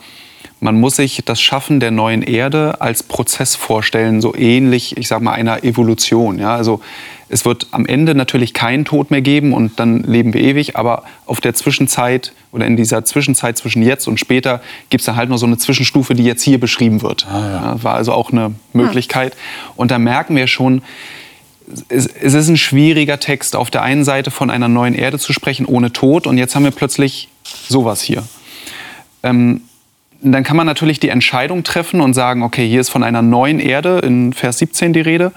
man 0.62 0.80
muss 0.80 0.95
sich 0.95 1.24
das 1.26 1.41
Schaffen 1.41 1.80
der 1.80 1.89
neuen 1.89 2.21
Erde 2.21 2.80
als 2.82 3.02
Prozess 3.02 3.56
vorstellen, 3.56 4.21
so 4.21 4.36
ähnlich, 4.36 4.95
ich 4.95 5.08
sag 5.08 5.21
mal, 5.21 5.34
einer 5.34 5.63
Evolution. 5.63 6.38
Ja? 6.38 6.56
Also 6.56 6.82
es 7.30 7.45
wird 7.45 7.67
am 7.71 7.88
Ende 7.88 8.13
natürlich 8.13 8.54
keinen 8.54 8.86
Tod 8.86 9.10
mehr 9.10 9.24
geben 9.24 9.54
und 9.54 9.80
dann 9.80 10.04
leben 10.04 10.36
wir 10.36 10.41
ewig, 10.41 10.76
aber 10.76 11.04
auf 11.26 11.41
der 11.41 11.56
Zwischenzeit 11.56 12.34
oder 12.52 12.67
in 12.67 12.78
dieser 12.78 13.04
Zwischenzeit 13.04 13.58
zwischen 13.58 13.82
jetzt 13.82 14.08
und 14.08 14.19
später 14.19 14.62
gibt 14.91 15.02
es 15.02 15.06
dann 15.08 15.15
halt 15.15 15.30
noch 15.30 15.38
so 15.38 15.47
eine 15.47 15.58
Zwischenstufe, 15.58 16.13
die 16.13 16.24
jetzt 16.24 16.43
hier 16.43 16.60
beschrieben 16.60 17.02
wird. 17.02 17.26
Ah, 17.28 17.39
ja. 17.39 17.52
Ja, 17.54 17.84
war 17.84 17.95
also 17.95 18.13
auch 18.13 18.32
eine 18.32 18.54
Möglichkeit. 18.71 19.36
Und 19.76 19.89
da 19.89 19.97
merken 19.97 20.36
wir 20.36 20.45
schon, 20.45 20.84
es, 21.89 22.06
ist 22.06 22.50
ein 22.50 22.58
schwieriger 22.58 23.19
Text, 23.19 23.56
auf 23.56 23.71
der 23.71 23.82
einen 23.82 24.04
Seite 24.04 24.30
von 24.30 24.52
einer 24.52 24.67
neuen 24.67 24.93
Erde 24.93 25.17
zu 25.17 25.34
sprechen 25.34 25.65
ohne 25.65 25.91
Tod 25.91 26.28
und 26.28 26.38
jetzt 26.38 26.54
haben 26.54 26.65
wir 26.65 26.71
plötzlich 26.71 27.30
sowas 27.67 28.02
hier. 28.04 28.24
Ähm, 29.24 29.62
dann 30.21 30.43
kann 30.43 30.57
man 30.57 30.67
natürlich 30.67 30.99
die 30.99 31.10
Entscheidung 31.10 31.63
treffen 31.63 32.01
und 32.01 32.13
sagen, 32.13 32.43
okay, 32.43 32.67
hier 32.67 32.81
ist 32.81 32.89
von 32.89 33.03
einer 33.03 33.21
neuen 33.21 33.60
Erde 33.60 33.99
in 33.99 34.34
Vers 34.34 34.60
17 34.60 34.93
die 34.93 35.01
Rede. 35.01 35.31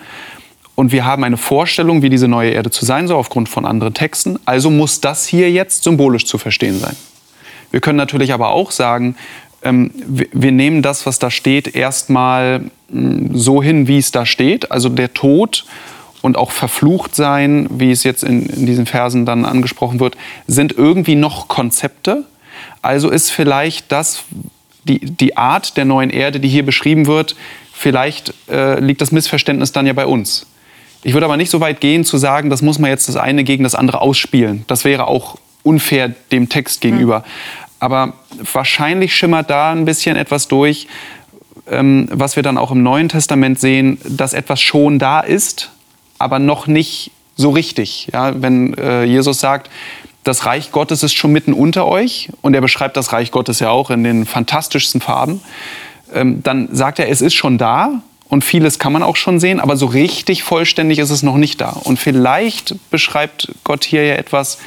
Und 0.75 0.93
wir 0.93 1.05
haben 1.05 1.25
eine 1.25 1.37
Vorstellung, 1.37 2.03
wie 2.03 2.11
diese 2.11 2.29
neue 2.29 2.51
Erde 2.51 2.71
zu 2.71 2.85
sein 2.85 3.07
soll, 3.07 3.17
aufgrund 3.17 3.49
von 3.49 3.65
anderen 3.65 3.95
Texten. 3.95 4.39
Also 4.45 4.71
muss 4.71 5.01
das 5.01 5.27
hier 5.27 5.51
jetzt 5.51 5.85
symbolisch 5.85 6.27
zu 6.27 6.37
verstehen 6.37 6.79
sein. 6.79 6.97
Wir 7.71 7.81
können 7.81 7.97
natürlich 7.97 8.33
aber 8.33 8.51
auch 8.51 8.71
sagen, 8.71 9.17
ähm, 9.63 9.91
wir 9.95 10.53
nehmen 10.53 10.83
das, 10.83 11.07
was 11.07 11.19
da 11.19 11.31
steht, 11.31 11.75
erstmal 11.75 12.71
mm, 12.91 13.35
so 13.35 13.63
hin, 13.63 13.89
wie 13.89 13.99
es 13.99 14.11
da 14.11 14.27
steht. 14.27 14.71
Also 14.71 14.89
der 14.89 15.15
Tod 15.15 15.65
und 16.23 16.37
auch 16.37 16.51
verflucht 16.51 17.15
sein, 17.15 17.67
wie 17.71 17.91
es 17.91 18.03
jetzt 18.03 18.25
in, 18.25 18.47
in 18.47 18.67
diesen 18.67 18.87
Versen 18.87 19.27
dann 19.27 19.45
angesprochen 19.45 20.01
wird, 20.01 20.17
sind 20.47 20.73
irgendwie 20.73 21.17
noch 21.17 21.49
Konzepte. 21.49 22.25
Also 22.83 23.11
ist 23.11 23.31
vielleicht 23.31 23.91
das, 23.93 24.25
die, 24.85 25.01
die 25.01 25.37
Art 25.37 25.77
der 25.77 25.85
neuen 25.85 26.11
Erde, 26.11 26.41
die 26.41 26.49
hier 26.49 26.65
beschrieben 26.65 27.07
wird, 27.07 27.37
vielleicht 27.73 28.33
äh, 28.51 28.81
liegt 28.81 29.01
das 29.01 29.13
Missverständnis 29.13 29.73
dann 29.73 29.87
ja 29.87 29.93
bei 29.93 30.07
uns. 30.07 30.47
Ich 31.03 31.13
würde 31.13 31.27
aber 31.27 31.37
nicht 31.37 31.51
so 31.51 31.61
weit 31.61 31.81
gehen 31.81 32.05
zu 32.05 32.17
sagen, 32.17 32.49
das 32.49 32.63
muss 32.63 32.79
man 32.79 32.91
jetzt 32.91 33.09
das 33.09 33.17
eine 33.17 33.45
gegen 33.45 33.65
das 33.65 33.75
andere 33.75 34.01
ausspielen. 34.01 34.65
Das 34.67 34.85
wäre 34.85 35.07
auch 35.07 35.37
unfair 35.63 36.09
dem 36.33 36.49
Text 36.49 36.81
gegenüber. 36.81 37.19
Mhm. 37.19 37.25
Aber 37.81 38.13
wahrscheinlich 38.53 39.15
schimmert 39.15 39.51
da 39.51 39.73
ein 39.73 39.85
bisschen 39.85 40.17
etwas 40.17 40.49
durch, 40.49 40.87
ähm, 41.71 42.09
was 42.11 42.37
wir 42.37 42.43
dann 42.43 42.57
auch 42.57 42.71
im 42.71 42.83
Neuen 42.83 43.09
Testament 43.09 43.61
sehen, 43.61 43.99
dass 44.09 44.33
etwas 44.33 44.61
schon 44.61 44.99
da 44.99 45.21
ist, 45.21 45.71
aber 46.19 46.39
noch 46.39 46.67
nicht 46.67 47.11
so 47.37 47.51
richtig. 47.51 48.09
Ja, 48.13 48.41
wenn 48.41 48.75
äh, 48.75 49.05
Jesus 49.05 49.41
sagt, 49.41 49.71
das 50.25 50.47
Reich 50.47 50.73
Gottes 50.73 51.03
ist 51.03 51.15
schon 51.15 51.33
mitten 51.33 51.53
unter 51.53 51.87
euch. 51.87 52.31
Und 52.43 52.55
er 52.55 52.61
beschreibt 52.61 52.97
das 52.97 53.13
Reich 53.13 53.31
Gottes 53.31 53.61
ja 53.61 53.71
auch 53.71 53.91
in 53.91 54.03
den 54.03 54.27
fantastischsten 54.27 55.01
Farben, 55.01 55.41
ähm, 56.13 56.43
dann 56.43 56.69
sagt 56.73 56.99
er, 56.99 57.09
es 57.09 57.21
ist 57.21 57.35
schon 57.35 57.59
da. 57.59 58.03
Und 58.29 58.43
vieles 58.43 58.79
kann 58.79 58.93
man 58.93 59.03
auch 59.03 59.17
schon 59.17 59.39
sehen, 59.39 59.61
aber 59.61 59.77
so 59.77 59.87
richtig 59.87 60.43
vollständig 60.43 60.99
ist 60.99 61.11
es 61.11 61.23
noch 61.23 61.37
nicht 61.37 61.61
da. 61.61 61.71
Und 61.85 61.99
vielleicht 61.99 62.75
beschreibt 62.91 63.53
Gott 63.63 63.85
hier 63.85 64.05
ja 64.05 64.15
etwas, 64.15 64.59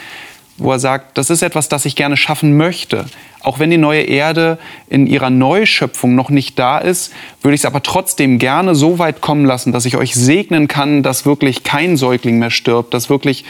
wo 0.57 0.71
er 0.71 0.79
sagt, 0.79 1.17
das 1.17 1.29
ist 1.29 1.41
etwas, 1.41 1.67
das 1.69 1.85
ich 1.85 1.95
gerne 1.95 2.17
schaffen 2.17 2.55
möchte, 2.55 3.05
auch 3.41 3.59
wenn 3.59 3.69
die 3.69 3.77
neue 3.77 4.01
Erde 4.01 4.57
in 4.89 5.05
ihrer 5.07 5.29
Neuschöpfung 5.29 6.15
noch 6.15 6.29
nicht 6.29 6.57
da 6.57 6.79
ist, 6.79 7.13
würde 7.41 7.55
ich 7.55 7.61
es 7.61 7.65
aber 7.65 7.83
trotzdem 7.83 8.39
gerne 8.39 8.73
so 8.73 8.99
weit 8.99 9.21
kommen 9.21 9.45
lassen, 9.45 9.71
dass 9.71 9.85
ich 9.85 9.97
euch 9.97 10.15
segnen 10.15 10.67
kann, 10.67 11.03
dass 11.03 11.25
wirklich 11.25 11.63
kein 11.63 11.97
Säugling 11.97 12.39
mehr 12.39 12.49
stirbt, 12.49 12.93
dass 12.93 13.09
wirklich 13.09 13.45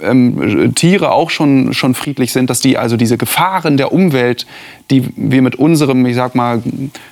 ähm, 0.00 0.74
Tiere 0.74 1.12
auch 1.12 1.30
schon, 1.30 1.72
schon 1.72 1.94
friedlich 1.94 2.32
sind, 2.32 2.50
dass 2.50 2.60
die 2.60 2.78
also 2.78 2.96
diese 2.96 3.16
Gefahren 3.16 3.76
der 3.76 3.92
Umwelt, 3.92 4.46
die 4.90 5.08
wir 5.16 5.42
mit 5.42 5.56
unserem, 5.56 6.04
ich 6.06 6.16
sag 6.16 6.34
mal, 6.34 6.62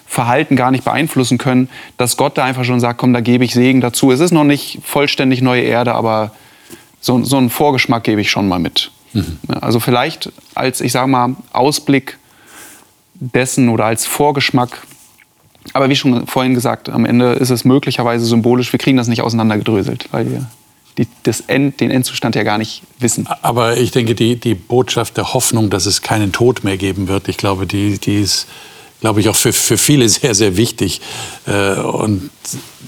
Verhalten 0.06 0.56
gar 0.56 0.70
nicht 0.70 0.84
beeinflussen 0.84 1.38
können, 1.38 1.68
dass 1.96 2.16
Gott 2.16 2.36
da 2.38 2.44
einfach 2.44 2.64
schon 2.64 2.80
sagt, 2.80 2.98
komm, 2.98 3.12
da 3.12 3.20
gebe 3.20 3.44
ich 3.44 3.54
Segen 3.54 3.80
dazu. 3.80 4.10
Es 4.10 4.20
ist 4.20 4.32
noch 4.32 4.44
nicht 4.44 4.78
vollständig 4.84 5.42
neue 5.42 5.62
Erde, 5.62 5.94
aber 5.94 6.32
so, 7.00 7.22
so 7.24 7.36
einen 7.36 7.50
Vorgeschmack 7.50 8.04
gebe 8.04 8.20
ich 8.20 8.30
schon 8.30 8.48
mal 8.48 8.58
mit. 8.58 8.90
Mhm. 9.12 9.38
Also 9.60 9.80
vielleicht 9.80 10.32
als, 10.54 10.80
ich 10.80 10.92
sag 10.92 11.06
mal, 11.06 11.36
Ausblick 11.52 12.18
dessen 13.14 13.68
oder 13.68 13.84
als 13.86 14.06
Vorgeschmack. 14.06 14.82
Aber 15.74 15.88
wie 15.88 15.96
schon 15.96 16.26
vorhin 16.26 16.54
gesagt, 16.54 16.88
am 16.88 17.04
Ende 17.04 17.32
ist 17.34 17.50
es 17.50 17.64
möglicherweise 17.64 18.24
symbolisch, 18.24 18.72
wir 18.72 18.78
kriegen 18.78 18.96
das 18.96 19.06
nicht 19.06 19.22
auseinandergedröselt, 19.22 20.08
weil 20.10 20.30
wir 20.30 20.46
die, 20.98 21.06
End, 21.46 21.80
den 21.80 21.90
Endzustand 21.90 22.34
ja 22.34 22.42
gar 22.42 22.58
nicht 22.58 22.82
wissen. 22.98 23.26
Aber 23.42 23.76
ich 23.78 23.90
denke, 23.90 24.14
die, 24.14 24.36
die 24.36 24.54
Botschaft 24.54 25.16
der 25.16 25.32
Hoffnung, 25.32 25.70
dass 25.70 25.86
es 25.86 26.02
keinen 26.02 26.32
Tod 26.32 26.64
mehr 26.64 26.76
geben 26.76 27.08
wird, 27.08 27.28
ich 27.28 27.36
glaube, 27.36 27.66
die, 27.66 27.98
die 27.98 28.20
ist, 28.20 28.46
glaube 29.00 29.20
ich, 29.20 29.28
auch 29.28 29.36
für, 29.36 29.52
für 29.52 29.78
viele 29.78 30.08
sehr, 30.08 30.34
sehr 30.34 30.56
wichtig. 30.56 31.00
Äh, 31.46 31.74
und 31.80 32.30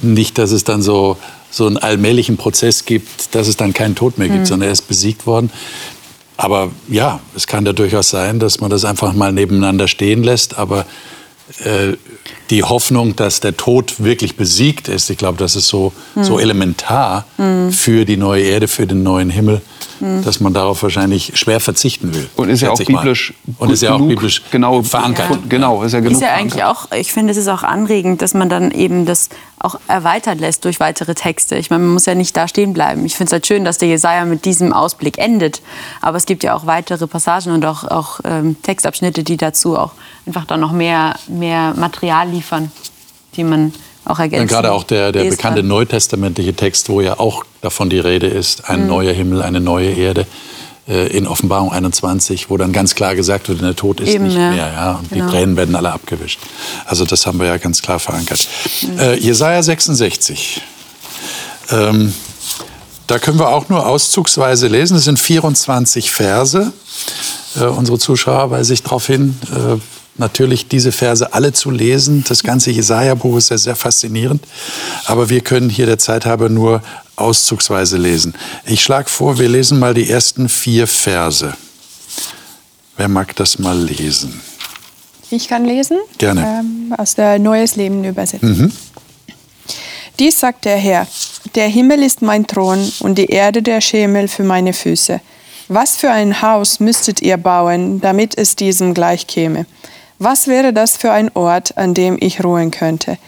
nicht, 0.03 0.39
dass 0.39 0.51
es 0.51 0.65
dann 0.65 0.83
so, 0.83 1.17
so 1.51 1.67
einen 1.67 1.79
allmählichen 1.79 2.37
Prozess 2.37 2.85
gibt, 2.85 3.35
dass 3.35 3.49
es 3.49 3.57
dann 3.57 3.73
keinen 3.73 3.95
Tod 3.95 4.19
mehr 4.19 4.29
gibt, 4.29 4.41
mhm. 4.41 4.47
sondern 4.47 4.69
er 4.69 4.73
ist 4.73 4.89
besiegt 4.89 5.27
worden. 5.27 5.51
Aber 6.37 6.73
ja, 6.89 7.21
es 7.37 7.47
kann 7.47 7.65
ja 7.65 7.73
durchaus 7.73 8.11
sein, 8.11 8.41
dass 8.41 8.61
man 8.61 8.69
das 8.69 8.85
einfach 8.85 9.13
mal 9.13 9.33
nebeneinander 9.33 9.87
stehen 9.89 10.25
lässt. 10.25 10.59
Aber 10.59 10.85
die 12.51 12.63
Hoffnung, 12.63 13.17
dass 13.17 13.41
der 13.41 13.57
Tod 13.57 14.03
wirklich 14.03 14.37
besiegt 14.37 14.89
ist, 14.89 15.11
ich 15.11 15.19
glaube, 15.19 15.39
das 15.39 15.57
ist 15.57 15.69
so, 15.69 15.93
mhm. 16.15 16.25
so 16.25 16.39
elementar 16.39 17.27
mhm. 17.37 17.71
für 17.71 18.05
die 18.05 18.17
neue 18.17 18.45
Erde, 18.45 18.69
für 18.69 18.87
den 18.87 19.03
neuen 19.03 19.31
Himmel, 19.31 19.61
mhm. 20.01 20.23
dass 20.23 20.41
man 20.41 20.55
darauf 20.55 20.83
wahrscheinlich 20.83 21.33
schwer 21.35 21.61
verzichten 21.61 22.15
will. 22.15 22.29
Und 22.37 22.49
ist 22.49 22.61
ja 22.61 22.71
auch 22.71 22.79
biblisch 22.79 23.35
und 23.59 23.71
ist 23.71 23.83
ja 23.83 23.95
auch 23.95 24.07
biblisch 24.07 24.43
genau 24.51 24.83
verankert. 24.83 25.31
Ja. 25.31 25.39
Genau, 25.49 25.83
ist 25.83 25.93
ja 25.93 26.01
genug. 26.01 26.13
Ist 26.13 26.23
ja 26.23 26.35
eigentlich 26.35 26.65
auch, 26.65 26.91
ich 26.93 27.13
finde, 27.13 27.33
es 27.33 27.37
ist 27.37 27.49
auch 27.49 27.63
anregend, 27.63 28.23
dass 28.23 28.35
man 28.35 28.49
dann 28.49 28.71
eben 28.71 29.07
das 29.07 29.29
auch 29.59 29.81
erweitert 29.89 30.41
lässt 30.41 30.65
durch 30.65 30.79
weitere 30.81 31.15
Texte. 31.15 31.57
Ich 31.57 31.71
meine, 31.71 31.85
man 31.85 31.95
muss 31.95 32.07
ja 32.07 32.15
nicht 32.15 32.37
da 32.37 32.49
stehen 32.49 32.73
bleiben. 32.75 33.05
Ich 33.07 33.15
finde 33.17 33.29
es 33.29 33.33
halt 33.33 33.47
schön, 33.47 33.65
dass 33.65 33.79
der 33.79 33.89
Jesaja 33.89 34.25
mit 34.25 34.45
diesem 34.45 34.73
Ausblick 34.73 35.19
endet. 35.19 35.63
Aber 36.03 36.17
es 36.17 36.27
gibt 36.27 36.45
ja 36.45 36.55
auch 36.55 36.67
weitere 36.67 37.07
Passagen 37.07 37.53
und 37.53 37.65
auch, 37.65 37.85
auch 37.85 38.21
ähm, 38.25 38.57
Textabschnitte, 38.63 39.25
die 39.25 39.37
dazu 39.37 39.79
auch 39.79 39.93
einfach 40.27 40.45
dann 40.45 40.61
noch 40.61 40.73
mehr, 40.73 41.17
mehr 41.29 41.75
Material 41.77 42.29
liefern, 42.29 42.71
die 43.37 43.45
man 43.45 43.73
auch 44.05 44.19
ergänzen. 44.19 44.49
Gerade 44.49 44.73
auch 44.73 44.85
der, 44.85 45.13
der 45.13 45.25
bekannte 45.25 45.63
neutestamentliche 45.63 46.55
Text, 46.55 46.89
wo 46.89 47.01
ja 47.01 47.19
auch 47.19 47.45
davon 47.61 47.91
die 47.91 47.99
Rede 47.99 48.27
ist, 48.27 48.69
ein 48.69 48.83
mhm. 48.83 48.89
neuer 48.89 49.13
Himmel, 49.13 49.43
eine 49.43 49.61
neue 49.61 49.91
Erde 49.91 50.27
äh, 50.87 51.07
in 51.17 51.27
Offenbarung 51.27 51.73
21, 51.73 52.51
wo 52.51 52.57
dann 52.57 52.73
ganz 52.73 52.95
klar 52.95 53.15
gesagt 53.15 53.49
wird, 53.49 53.63
der 53.63 53.75
Tod 53.77 54.01
ist 54.01 54.11
Eben, 54.11 54.25
nicht 54.25 54.37
ja. 54.37 54.51
mehr. 54.51 54.73
Ja, 54.73 54.93
und 54.93 55.11
genau. 55.11 55.27
die 55.27 55.33
Tränen 55.33 55.57
werden 55.57 55.75
alle 55.77 55.93
abgewischt. 55.93 56.41
Also 56.85 57.05
das 57.05 57.27
haben 57.27 57.39
wir 57.39 57.47
ja 57.47 57.57
ganz 57.57 57.81
klar 57.81 57.99
verankert. 57.99 58.47
Mhm. 58.83 58.99
Äh, 58.99 59.15
Jesaja 59.15 59.63
66. 59.63 60.61
Ähm, 61.71 62.13
da 63.07 63.19
können 63.19 63.39
wir 63.39 63.49
auch 63.49 63.69
nur 63.69 63.87
auszugsweise 63.87 64.69
lesen. 64.69 64.97
Es 64.97 65.05
sind 65.05 65.19
24 65.19 66.11
Verse. 66.11 66.73
Äh, 67.57 67.65
unsere 67.65 67.99
Zuschauer 67.99 68.51
weisen 68.51 68.65
sich 68.65 68.83
darauf 68.83 69.07
hin, 69.07 69.39
äh, 69.53 69.79
natürlich 70.17 70.69
diese 70.69 70.93
Verse 70.93 71.33
alle 71.33 71.53
zu 71.53 71.71
lesen. 71.71 72.25
Das 72.29 72.43
ganze 72.43 72.71
Jesaja-Buch 72.71 73.37
ist 73.39 73.51
ja 73.51 73.59
sehr 73.59 73.77
faszinierend. 73.77 74.43
Aber 75.07 75.29
wir 75.29 75.41
können 75.41 75.69
hier 75.69 75.87
der 75.87 75.99
Zeit 75.99 76.27
halber 76.27 76.49
nur 76.49 76.83
auszugsweise 77.17 77.97
lesen. 77.97 78.35
Ich 78.67 78.83
schlage 78.83 79.09
vor, 79.09 79.39
wir 79.39 79.49
lesen 79.49 79.79
mal 79.79 79.95
die 79.95 80.11
ersten 80.11 80.49
vier 80.49 80.87
Verse. 80.87 81.55
Wer 82.97 83.09
mag 83.09 83.35
das 83.37 83.59
mal 83.59 83.79
lesen? 83.79 84.41
Ich 85.31 85.49
kann 85.49 85.65
lesen. 85.65 85.99
Gerne. 86.19 86.61
Ähm, 86.61 86.95
aus 86.97 87.15
der 87.15 87.39
Neues 87.39 87.77
Leben 87.77 88.05
Übersetzung. 88.05 88.51
Mhm. 88.51 88.73
Dies 90.19 90.39
sagt 90.39 90.65
der 90.65 90.77
Herr: 90.77 91.09
Der 91.57 91.67
Himmel 91.67 92.03
ist 92.03 92.23
mein 92.23 92.47
Thron 92.47 92.93
und 93.01 93.19
die 93.19 93.27
Erde 93.27 93.63
der 93.63 93.81
Schemel 93.81 94.29
für 94.29 94.45
meine 94.45 94.73
Füße. 94.73 95.21
Was 95.69 95.97
für 95.97 96.11
ein 96.11 96.43
Haus 96.43 96.79
müsstet 96.79 97.23
ihr 97.23 97.37
bauen, 97.37 98.01
damit 98.01 98.37
es 98.37 98.55
diesem 98.55 98.95
gleichkäme? 98.95 99.67
Was 100.19 100.47
wäre 100.47 100.73
das 100.73 100.97
für 100.97 101.11
ein 101.11 101.31
Ort, 101.35 101.77
an 101.77 101.95
dem 101.95 102.17
ich 102.21 102.45
ruhen 102.45 102.71
könnte? 102.71 103.19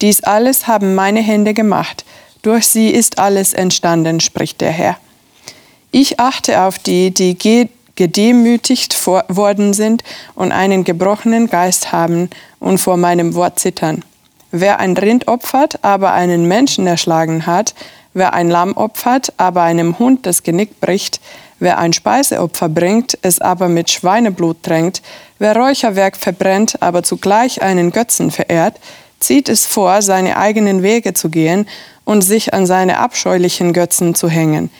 Dies 0.00 0.22
alles 0.22 0.66
haben 0.66 0.94
meine 0.94 1.20
Hände 1.20 1.54
gemacht. 1.54 2.04
Durch 2.42 2.66
sie 2.66 2.90
ist 2.90 3.18
alles 3.18 3.52
entstanden, 3.52 4.20
spricht 4.20 4.60
der 4.60 4.70
Herr. 4.70 4.96
Ich 5.90 6.20
achte 6.20 6.62
auf 6.62 6.78
die, 6.78 7.10
die 7.10 7.36
gedemütigt 7.96 9.06
worden 9.06 9.72
sind 9.72 10.04
und 10.34 10.52
einen 10.52 10.84
gebrochenen 10.84 11.48
Geist 11.48 11.92
haben 11.92 12.30
und 12.60 12.78
vor 12.78 12.96
meinem 12.96 13.34
Wort 13.34 13.58
zittern. 13.58 14.04
Wer 14.52 14.78
ein 14.78 14.96
Rind 14.96 15.28
opfert, 15.28 15.82
aber 15.82 16.12
einen 16.12 16.46
Menschen 16.46 16.86
erschlagen 16.86 17.46
hat, 17.46 17.74
wer 18.14 18.34
ein 18.34 18.48
Lamm 18.48 18.76
opfert, 18.76 19.32
aber 19.38 19.62
einem 19.62 19.98
Hund 19.98 20.26
das 20.26 20.42
Genick 20.42 20.80
bricht, 20.80 21.20
wer 21.58 21.78
ein 21.78 21.92
Speiseopfer 21.92 22.68
bringt, 22.68 23.18
es 23.22 23.40
aber 23.40 23.68
mit 23.68 23.90
Schweineblut 23.90 24.62
tränkt, 24.62 25.02
wer 25.38 25.56
Räucherwerk 25.56 26.16
verbrennt, 26.16 26.82
aber 26.82 27.02
zugleich 27.02 27.62
einen 27.62 27.90
Götzen 27.90 28.30
verehrt, 28.30 28.76
zieht 29.20 29.48
es 29.48 29.66
vor, 29.66 30.02
seine 30.02 30.36
eigenen 30.36 30.82
Wege 30.82 31.14
zu 31.14 31.28
gehen 31.28 31.66
und 32.04 32.22
sich 32.22 32.54
an 32.54 32.66
seine 32.66 32.98
abscheulichen 32.98 33.72
Götzen 33.72 34.14
zu 34.14 34.28
hängen. 34.28 34.70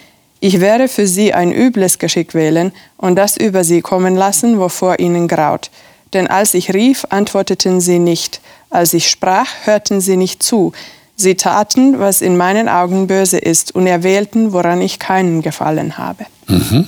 Ich 0.41 0.61
werde 0.61 0.89
für 0.89 1.07
sie 1.07 1.33
ein 1.33 1.51
übles 1.51 1.99
Geschick 1.99 2.35
wählen 2.35 2.73
und 2.99 3.17
das 3.17 3.37
über 3.37 3.65
sie 3.65 3.81
kommen 3.81 4.15
lassen, 4.17 4.59
wovor 4.59 4.99
ihnen 4.99 5.29
graut. 5.29 5.71
Denn 6.13 6.27
als 6.27 6.55
ich 6.55 6.73
rief, 6.73 7.07
antworteten 7.11 7.81
sie 7.81 7.99
nicht. 7.99 8.41
Als 8.71 8.93
ich 8.93 9.09
sprach, 9.09 9.49
hörten 9.65 10.01
sie 10.01 10.17
nicht 10.17 10.43
zu. 10.43 10.73
Sie 11.17 11.35
taten, 11.35 11.99
was 11.99 12.21
in 12.21 12.37
meinen 12.37 12.69
Augen 12.69 13.07
böse 13.07 13.39
ist, 13.39 13.75
und 13.75 13.87
erwählten, 13.87 14.53
woran 14.53 14.83
ich 14.83 14.99
keinen 14.99 15.41
Gefallen 15.41 15.97
habe. 15.97 16.27
Mhm. 16.47 16.87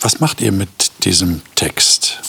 Was 0.00 0.20
macht 0.20 0.40
ihr 0.42 0.52
mit 0.52 0.85
diesem 1.04 1.42
Text? 1.54 2.20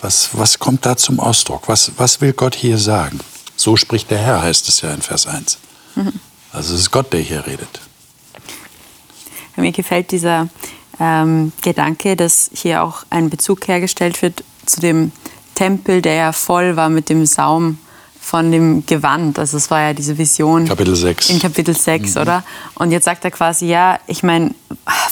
Was, 0.00 0.30
was 0.32 0.58
kommt 0.58 0.86
da 0.86 0.96
zum 0.96 1.20
Ausdruck? 1.20 1.68
Was, 1.68 1.92
was 1.96 2.20
will 2.20 2.32
Gott 2.32 2.54
hier 2.54 2.78
sagen? 2.78 3.20
So 3.56 3.76
spricht 3.76 4.10
der 4.10 4.18
Herr, 4.18 4.40
heißt 4.40 4.68
es 4.68 4.80
ja 4.80 4.92
in 4.92 5.02
Vers 5.02 5.26
1. 5.26 5.58
Mhm. 5.94 6.12
Also 6.52 6.74
es 6.74 6.80
ist 6.80 6.90
Gott, 6.90 7.12
der 7.12 7.20
hier 7.20 7.46
redet. 7.46 7.80
Mir 9.56 9.72
gefällt 9.72 10.10
dieser 10.10 10.48
ähm, 10.98 11.52
Gedanke, 11.62 12.16
dass 12.16 12.50
hier 12.54 12.82
auch 12.82 13.04
ein 13.10 13.28
Bezug 13.28 13.68
hergestellt 13.68 14.22
wird 14.22 14.42
zu 14.64 14.80
dem 14.80 15.12
Tempel, 15.54 16.00
der 16.00 16.14
ja 16.14 16.32
voll 16.32 16.76
war 16.76 16.88
mit 16.88 17.10
dem 17.10 17.26
Saum 17.26 17.78
von 18.30 18.52
dem 18.52 18.86
Gewand. 18.86 19.40
Also 19.40 19.56
es 19.56 19.72
war 19.72 19.80
ja 19.80 19.92
diese 19.92 20.16
Vision. 20.16 20.64
Kapitel 20.68 20.94
6. 20.94 21.30
In 21.30 21.40
Kapitel 21.40 21.76
6, 21.76 22.14
mhm. 22.14 22.20
oder? 22.20 22.44
Und 22.76 22.92
jetzt 22.92 23.04
sagt 23.04 23.24
er 23.24 23.32
quasi, 23.32 23.66
ja, 23.66 23.98
ich 24.06 24.22
meine, 24.22 24.54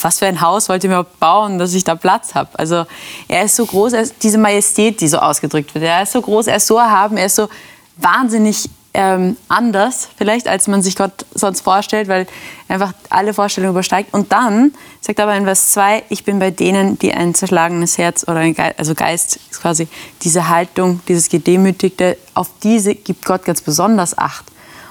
was 0.01 0.21
für 0.21 0.27
ein 0.27 0.41
Haus 0.41 0.69
wollt 0.69 0.85
ihr 0.85 0.91
mir 0.91 1.05
bauen, 1.19 1.59
dass 1.59 1.75
ich 1.75 1.83
da 1.83 1.97
Platz 1.97 2.37
habe? 2.37 2.51
Also 2.57 2.87
er 3.27 3.43
ist 3.43 3.57
so 3.57 3.67
groß, 3.67 3.95
ist 3.95 4.15
diese 4.23 4.39
Majestät, 4.39 5.01
die 5.01 5.09
so 5.09 5.19
ausgedrückt 5.19 5.75
wird. 5.75 5.85
Er 5.85 6.05
ist 6.05 6.13
so 6.13 6.23
groß, 6.23 6.47
er 6.47 6.59
ist 6.59 6.69
so 6.69 6.77
erhaben, 6.79 7.17
er 7.17 7.27
ist 7.27 7.35
so 7.35 7.49
wahnsinnig 7.97 8.71
ähm, 8.95 9.37
anders, 9.49 10.09
vielleicht, 10.17 10.49
als 10.49 10.67
man 10.67 10.83
sich 10.83 10.97
Gott 10.97 11.27
sonst 11.35 11.61
vorstellt, 11.61 12.09
weil 12.09 12.27
einfach 12.69 12.93
alle 13.11 13.35
Vorstellungen 13.35 13.73
übersteigt. 13.73 14.13
Und 14.13 14.33
dann 14.33 14.73
sagt 15.01 15.19
er 15.19 15.25
aber 15.25 15.37
in 15.37 15.45
Vers 15.45 15.73
2, 15.73 16.05
ich 16.09 16.25
bin 16.25 16.39
bei 16.39 16.51
denen, 16.51 16.99
die 16.99 17.13
ein 17.13 17.35
zerschlagenes 17.35 17.99
Herz 17.99 18.25
oder 18.25 18.39
ein 18.39 18.55
Geist, 18.55 18.79
also 18.79 18.95
Geist 18.95 19.39
ist 19.51 19.61
quasi 19.61 19.89
diese 20.23 20.49
Haltung, 20.49 21.01
dieses 21.07 21.29
Gedemütigte, 21.29 22.17
auf 22.35 22.49
diese 22.63 22.95
gibt 22.95 23.25
Gott 23.25 23.45
ganz 23.45 23.63
besonders 23.63 24.17
Acht. 24.17 24.45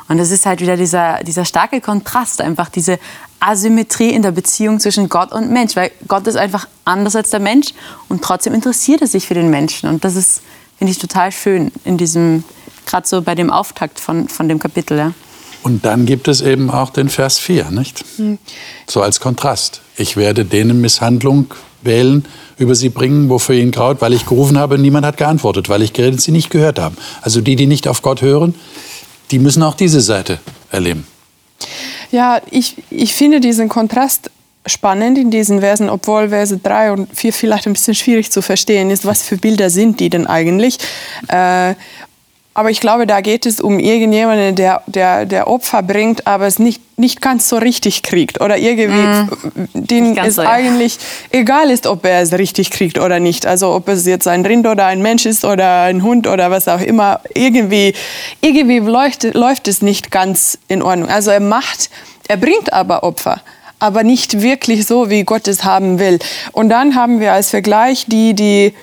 Und 0.08 0.18
das 0.18 0.32
ist 0.32 0.46
halt 0.46 0.62
wieder 0.62 0.78
dieser, 0.78 1.24
dieser 1.24 1.44
starke 1.44 1.82
Kontrast, 1.82 2.40
einfach 2.42 2.70
diese 2.70 3.00
Asymmetrie 3.40 4.10
in 4.10 4.22
der 4.22 4.32
Beziehung 4.32 4.80
zwischen 4.80 5.10
Gott 5.10 5.32
und 5.32 5.52
Mensch, 5.52 5.76
weil 5.76 5.92
Gott 6.08 6.26
ist 6.28 6.38
einfach 6.38 6.68
anders 6.86 7.16
als 7.16 7.30
der 7.30 7.40
Mensch 7.40 7.74
und 8.10 8.24
trotzdem 8.24 8.54
interessiert 8.54 9.02
er 9.02 9.08
sich 9.08 9.28
für 9.28 9.34
den 9.34 9.50
Menschen. 9.50 9.90
Und 9.90 10.04
das 10.04 10.16
ist, 10.16 10.42
finde 10.78 10.92
ich, 10.92 10.98
total 10.98 11.32
schön 11.32 11.72
in 11.84 11.98
diesem, 11.98 12.44
gerade 12.88 13.08
so 13.08 13.22
bei 13.22 13.36
dem 13.36 13.52
Auftakt 13.52 14.00
von, 14.00 14.28
von 14.28 14.50
dem 14.50 14.60
Kapitel. 14.60 14.98
Ja. 14.98 15.14
Und 15.64 15.86
dann 15.86 16.06
gibt 16.06 16.28
es 16.28 16.42
eben 16.42 16.70
auch 16.70 16.90
den 16.90 17.10
Vers 17.10 17.40
4, 17.40 17.72
nicht? 17.72 18.04
Mhm. 18.18 18.38
So 18.88 19.02
als 19.02 19.20
Kontrast. 19.20 19.82
Ich 19.98 20.18
werde 20.18 20.46
denen 20.46 20.82
Misshandlung 20.82 21.54
wählen, 21.82 22.26
über 22.58 22.74
sie 22.74 22.90
bringen, 22.90 23.30
wofür 23.30 23.56
ihnen 23.56 23.72
graut, 23.72 24.02
weil 24.02 24.14
ich 24.14 24.26
gerufen 24.26 24.58
habe, 24.58 24.78
niemand 24.78 25.06
hat 25.06 25.18
geantwortet, 25.18 25.70
weil 25.70 25.82
ich 25.82 25.94
geredet, 25.94 26.22
sie 26.22 26.32
nicht 26.32 26.50
gehört 26.50 26.80
haben. 26.80 26.98
Also 27.22 27.42
die, 27.42 27.56
die 27.56 27.68
nicht 27.68 27.88
auf 27.88 28.02
Gott 28.02 28.22
hören, 28.22 28.56
die 29.32 29.40
müssen 29.40 29.62
auch 29.64 29.76
diese 29.76 30.02
Seite 30.02 30.40
erleben. 30.72 31.06
Ja, 32.12 32.42
ich, 32.50 32.78
ich 32.90 33.14
finde 33.14 33.40
diesen 33.40 33.68
Kontrast 33.70 34.32
spannend 34.66 35.18
in 35.18 35.32
diesen 35.32 35.60
Versen, 35.60 35.90
obwohl 35.90 36.30
Verse 36.30 36.58
3 36.58 36.92
und 36.92 37.16
4 37.16 37.34
vielleicht 37.34 37.68
ein 37.68 37.74
bisschen 37.74 37.96
schwierig 37.96 38.32
zu 38.32 38.42
verstehen 38.42 38.90
ist, 38.90 39.06
was 39.06 39.24
für 39.24 39.38
Bilder 39.38 39.70
sind 39.70 40.00
die 40.00 40.10
denn 40.10 40.28
eigentlich. 40.28 40.78
Äh, 41.28 41.76
aber 42.58 42.72
ich 42.72 42.82
glaube, 42.82 43.06
da 43.06 43.22
geht 43.22 43.46
es 43.46 43.62
um 43.62 43.78
irgendjemanden, 43.78 44.56
der, 44.56 44.82
der, 44.88 45.28
der 45.28 45.48
Opfer 45.48 45.84
bringt, 45.84 46.26
aber 46.26 46.48
es 46.48 46.58
nicht, 46.58 46.82
nicht 46.98 47.22
ganz 47.22 47.50
so 47.50 47.58
richtig 47.58 48.02
kriegt. 48.02 48.42
Oder 48.42 48.58
irgendwie, 48.58 48.98
mm, 48.98 49.68
den 49.76 50.18
es 50.18 50.38
so, 50.38 50.42
eigentlich 50.42 50.96
ja. 51.32 51.42
egal 51.42 51.70
ist, 51.70 51.86
ob 51.86 52.04
er 52.04 52.20
es 52.20 52.34
richtig 52.34 52.72
kriegt 52.72 52.98
oder 52.98 53.20
nicht. 53.20 53.46
Also 53.46 53.76
ob 53.76 53.88
es 53.90 54.08
jetzt 54.08 54.28
ein 54.28 54.44
Rind 54.44 54.66
oder 54.66 54.88
ein 54.88 55.04
Mensch 55.04 55.28
ist 55.28 55.46
oder 55.46 55.84
ein 55.84 56.02
Hund 56.02 56.26
oder 56.26 56.50
was 56.50 56.68
auch 56.68 56.82
immer. 56.82 57.22
Irgendwie, 57.36 57.94
irgendwie 58.42 58.80
läuft, 58.80 59.36
läuft 59.36 59.68
es 59.68 59.84
nicht 59.84 60.10
ganz 60.10 60.58
in 60.68 60.82
Ordnung. 60.82 61.10
Also 61.10 61.30
er 61.30 61.42
macht, 61.42 61.92
er 62.28 62.38
bringt 62.38 62.74
aber 62.74 63.04
Opfer 63.04 63.40
aber 63.80 64.02
nicht 64.02 64.42
wirklich 64.42 64.88
so, 64.88 65.12
wie 65.12 65.24
Gott 65.24 65.48
es 65.48 65.64
haben 65.64 66.00
will. 66.00 66.18
Und 66.52 66.70
dann 66.70 66.96
haben 66.96 67.20
wir 67.20 67.34
als 67.34 67.52
Vergleich 67.52 68.08
die, 68.08 68.34
die 68.34 68.74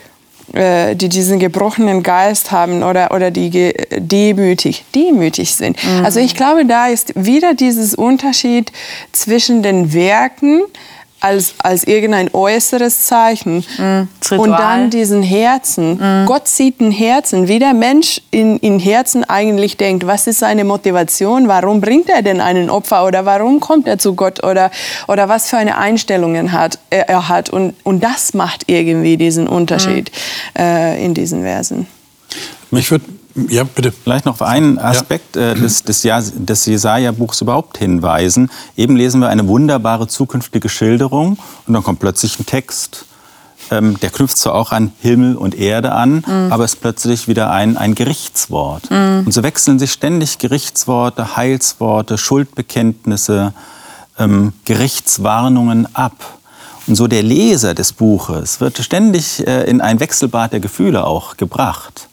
die 0.52 1.08
diesen 1.08 1.38
gebrochenen 1.38 2.02
Geist 2.02 2.52
haben 2.52 2.82
oder, 2.82 3.12
oder 3.12 3.30
die 3.30 3.72
demütig, 3.90 4.84
demütig 4.94 5.54
sind. 5.54 5.82
Mhm. 5.82 6.04
Also 6.04 6.20
ich 6.20 6.34
glaube, 6.34 6.66
da 6.66 6.88
ist 6.88 7.12
wieder 7.16 7.54
dieses 7.54 7.94
Unterschied 7.94 8.70
zwischen 9.12 9.62
den 9.62 9.92
Werken, 9.92 10.62
als, 11.24 11.54
als 11.58 11.84
irgendein 11.84 12.28
äußeres 12.34 13.06
Zeichen. 13.06 13.64
Mm, 13.78 14.34
und 14.36 14.50
dann 14.50 14.90
diesen 14.90 15.22
Herzen. 15.22 15.94
Mm. 15.96 16.26
Gott 16.26 16.46
sieht 16.46 16.80
ein 16.80 16.90
Herzen, 16.90 17.48
wie 17.48 17.58
der 17.58 17.72
Mensch 17.72 18.20
in, 18.30 18.58
in 18.58 18.78
Herzen 18.78 19.24
eigentlich 19.24 19.78
denkt. 19.78 20.06
Was 20.06 20.26
ist 20.26 20.40
seine 20.40 20.64
Motivation? 20.64 21.48
Warum 21.48 21.80
bringt 21.80 22.10
er 22.10 22.20
denn 22.20 22.42
einen 22.42 22.68
Opfer? 22.68 23.06
Oder 23.06 23.24
warum 23.24 23.58
kommt 23.58 23.88
er 23.88 23.98
zu 23.98 24.14
Gott? 24.14 24.44
Oder, 24.44 24.70
oder 25.08 25.30
was 25.30 25.48
für 25.48 25.56
eine 25.56 25.78
Einstellung 25.78 26.52
hat, 26.52 26.78
er, 26.90 27.08
er 27.08 27.28
hat. 27.30 27.48
Und, 27.48 27.74
und 27.84 28.04
das 28.04 28.34
macht 28.34 28.64
irgendwie 28.66 29.16
diesen 29.16 29.48
Unterschied 29.48 30.10
mm. 30.54 30.60
äh, 30.60 31.04
in 31.04 31.14
diesen 31.14 31.42
Versen. 31.42 31.86
Mich 32.70 32.90
würde 32.90 33.06
ja, 33.34 33.64
bitte. 33.64 33.92
Vielleicht 33.92 34.26
noch 34.26 34.34
auf 34.34 34.42
einen 34.42 34.78
Aspekt 34.78 35.36
ja. 35.36 35.52
äh, 35.52 35.54
des, 35.54 35.82
des, 35.82 36.02
des 36.02 36.66
Jesaja-Buchs 36.66 37.40
überhaupt 37.40 37.78
hinweisen. 37.78 38.50
Eben 38.76 38.96
lesen 38.96 39.20
wir 39.20 39.28
eine 39.28 39.48
wunderbare 39.48 40.06
zukünftige 40.06 40.68
Schilderung 40.68 41.38
und 41.66 41.74
dann 41.74 41.82
kommt 41.82 42.00
plötzlich 42.00 42.38
ein 42.38 42.46
Text. 42.46 43.06
Ähm, 43.70 43.98
der 44.00 44.10
knüpft 44.10 44.36
zwar 44.36 44.54
auch 44.54 44.72
an 44.72 44.92
Himmel 45.00 45.36
und 45.36 45.54
Erde 45.54 45.92
an, 45.92 46.22
mhm. 46.26 46.52
aber 46.52 46.64
ist 46.64 46.80
plötzlich 46.80 47.28
wieder 47.28 47.50
ein, 47.50 47.76
ein 47.76 47.94
Gerichtswort. 47.94 48.90
Mhm. 48.90 49.22
Und 49.26 49.32
so 49.32 49.42
wechseln 49.42 49.78
sich 49.78 49.92
ständig 49.92 50.38
Gerichtsworte, 50.38 51.36
Heilsworte, 51.36 52.18
Schuldbekenntnisse, 52.18 53.52
ähm, 54.18 54.52
Gerichtswarnungen 54.64 55.88
ab. 55.94 56.38
Und 56.86 56.96
so 56.96 57.06
der 57.06 57.22
Leser 57.22 57.74
des 57.74 57.94
Buches 57.94 58.60
wird 58.60 58.78
ständig 58.78 59.44
äh, 59.46 59.64
in 59.64 59.80
ein 59.80 59.98
Wechselbad 59.98 60.52
der 60.52 60.60
Gefühle 60.60 61.04
auch 61.04 61.36
gebracht. 61.36 62.08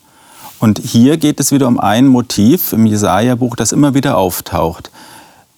Und 0.61 0.77
hier 0.77 1.17
geht 1.17 1.39
es 1.39 1.51
wieder 1.51 1.67
um 1.67 1.79
ein 1.79 2.05
Motiv 2.05 2.71
im 2.71 2.85
Jesaja-Buch, 2.85 3.55
das 3.55 3.71
immer 3.71 3.95
wieder 3.95 4.15
auftaucht. 4.15 4.91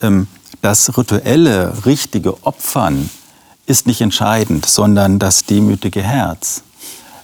Ähm, 0.02 0.28
das 0.62 0.98
rituelle, 0.98 1.86
richtige 1.86 2.46
Opfern 2.46 3.10
ist 3.66 3.86
nicht 3.86 4.00
entscheidend, 4.00 4.66
sondern 4.66 5.20
das 5.20 5.44
demütige 5.44 6.02
Herz. 6.02 6.64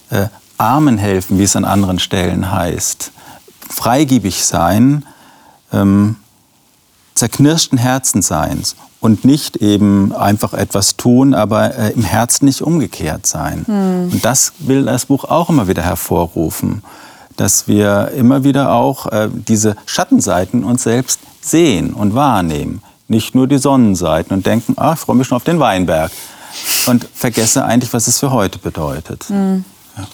Äh, 0.09 0.27
Armen 0.57 0.97
helfen, 0.97 1.39
wie 1.39 1.43
es 1.43 1.55
an 1.55 1.63
anderen 1.63 1.99
Stellen 1.99 2.51
heißt. 2.51 3.13
Freigebig 3.69 4.43
sein, 4.43 5.05
ähm, 5.71 6.17
zerknirschten 7.15 7.77
Herzenseins 7.77 8.75
und 8.99 9.23
nicht 9.23 9.55
eben 9.55 10.13
einfach 10.13 10.51
etwas 10.53 10.97
tun, 10.97 11.33
aber 11.33 11.77
äh, 11.77 11.91
im 11.91 12.03
Herzen 12.03 12.43
nicht 12.43 12.61
umgekehrt 12.61 13.25
sein. 13.25 13.63
Hm. 13.65 14.09
Und 14.11 14.25
das 14.25 14.51
will 14.59 14.83
das 14.83 15.05
Buch 15.05 15.23
auch 15.23 15.49
immer 15.49 15.69
wieder 15.69 15.83
hervorrufen 15.83 16.83
dass 17.39 17.69
wir 17.69 18.12
immer 18.17 18.43
wieder 18.43 18.73
auch 18.73 19.06
äh, 19.08 19.30
diese 19.32 19.78
Schattenseiten 19.86 20.65
uns 20.65 20.84
selbst 20.84 21.21
sehen 21.39 21.93
und 21.93 22.13
wahrnehmen. 22.13 22.84
Nicht 23.08 23.34
nur 23.34 23.47
die 23.47 23.58
Sonnenseiten 23.58 24.34
und 24.36 24.45
denken, 24.45 24.73
ach, 24.75 24.95
ich 24.95 24.99
freue 24.99 25.15
mich 25.15 25.28
schon 25.28 25.38
auf 25.38 25.45
den 25.45 25.60
Weinberg. 25.60 26.12
Und 26.86 27.08
vergesse 27.13 27.63
eigentlich, 27.63 27.93
was 27.93 28.08
es 28.08 28.19
für 28.19 28.32
heute 28.32 28.60
bedeutet. 28.60 29.30
Mhm. 29.30 29.63
Ja. 29.97 30.08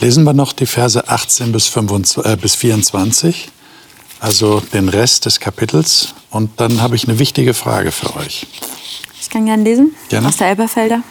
Lesen 0.00 0.24
wir 0.24 0.32
noch 0.32 0.54
die 0.54 0.66
Verse 0.66 1.06
18 1.06 1.52
bis, 1.52 1.66
25, 1.66 2.32
äh, 2.32 2.36
bis 2.36 2.54
24, 2.54 3.50
also 4.20 4.60
den 4.60 4.88
Rest 4.88 5.26
des 5.26 5.38
Kapitels. 5.38 6.14
Und 6.30 6.60
dann 6.60 6.80
habe 6.80 6.96
ich 6.96 7.06
eine 7.06 7.18
wichtige 7.18 7.52
Frage 7.52 7.92
für 7.92 8.16
euch. 8.16 8.46
Ich 9.20 9.28
kann 9.28 9.44
gerne 9.44 9.64
lesen, 9.64 9.94
gerne. 10.08 10.28
aus 10.28 10.38
der 10.38 10.48
Elberfelder. 10.48 11.02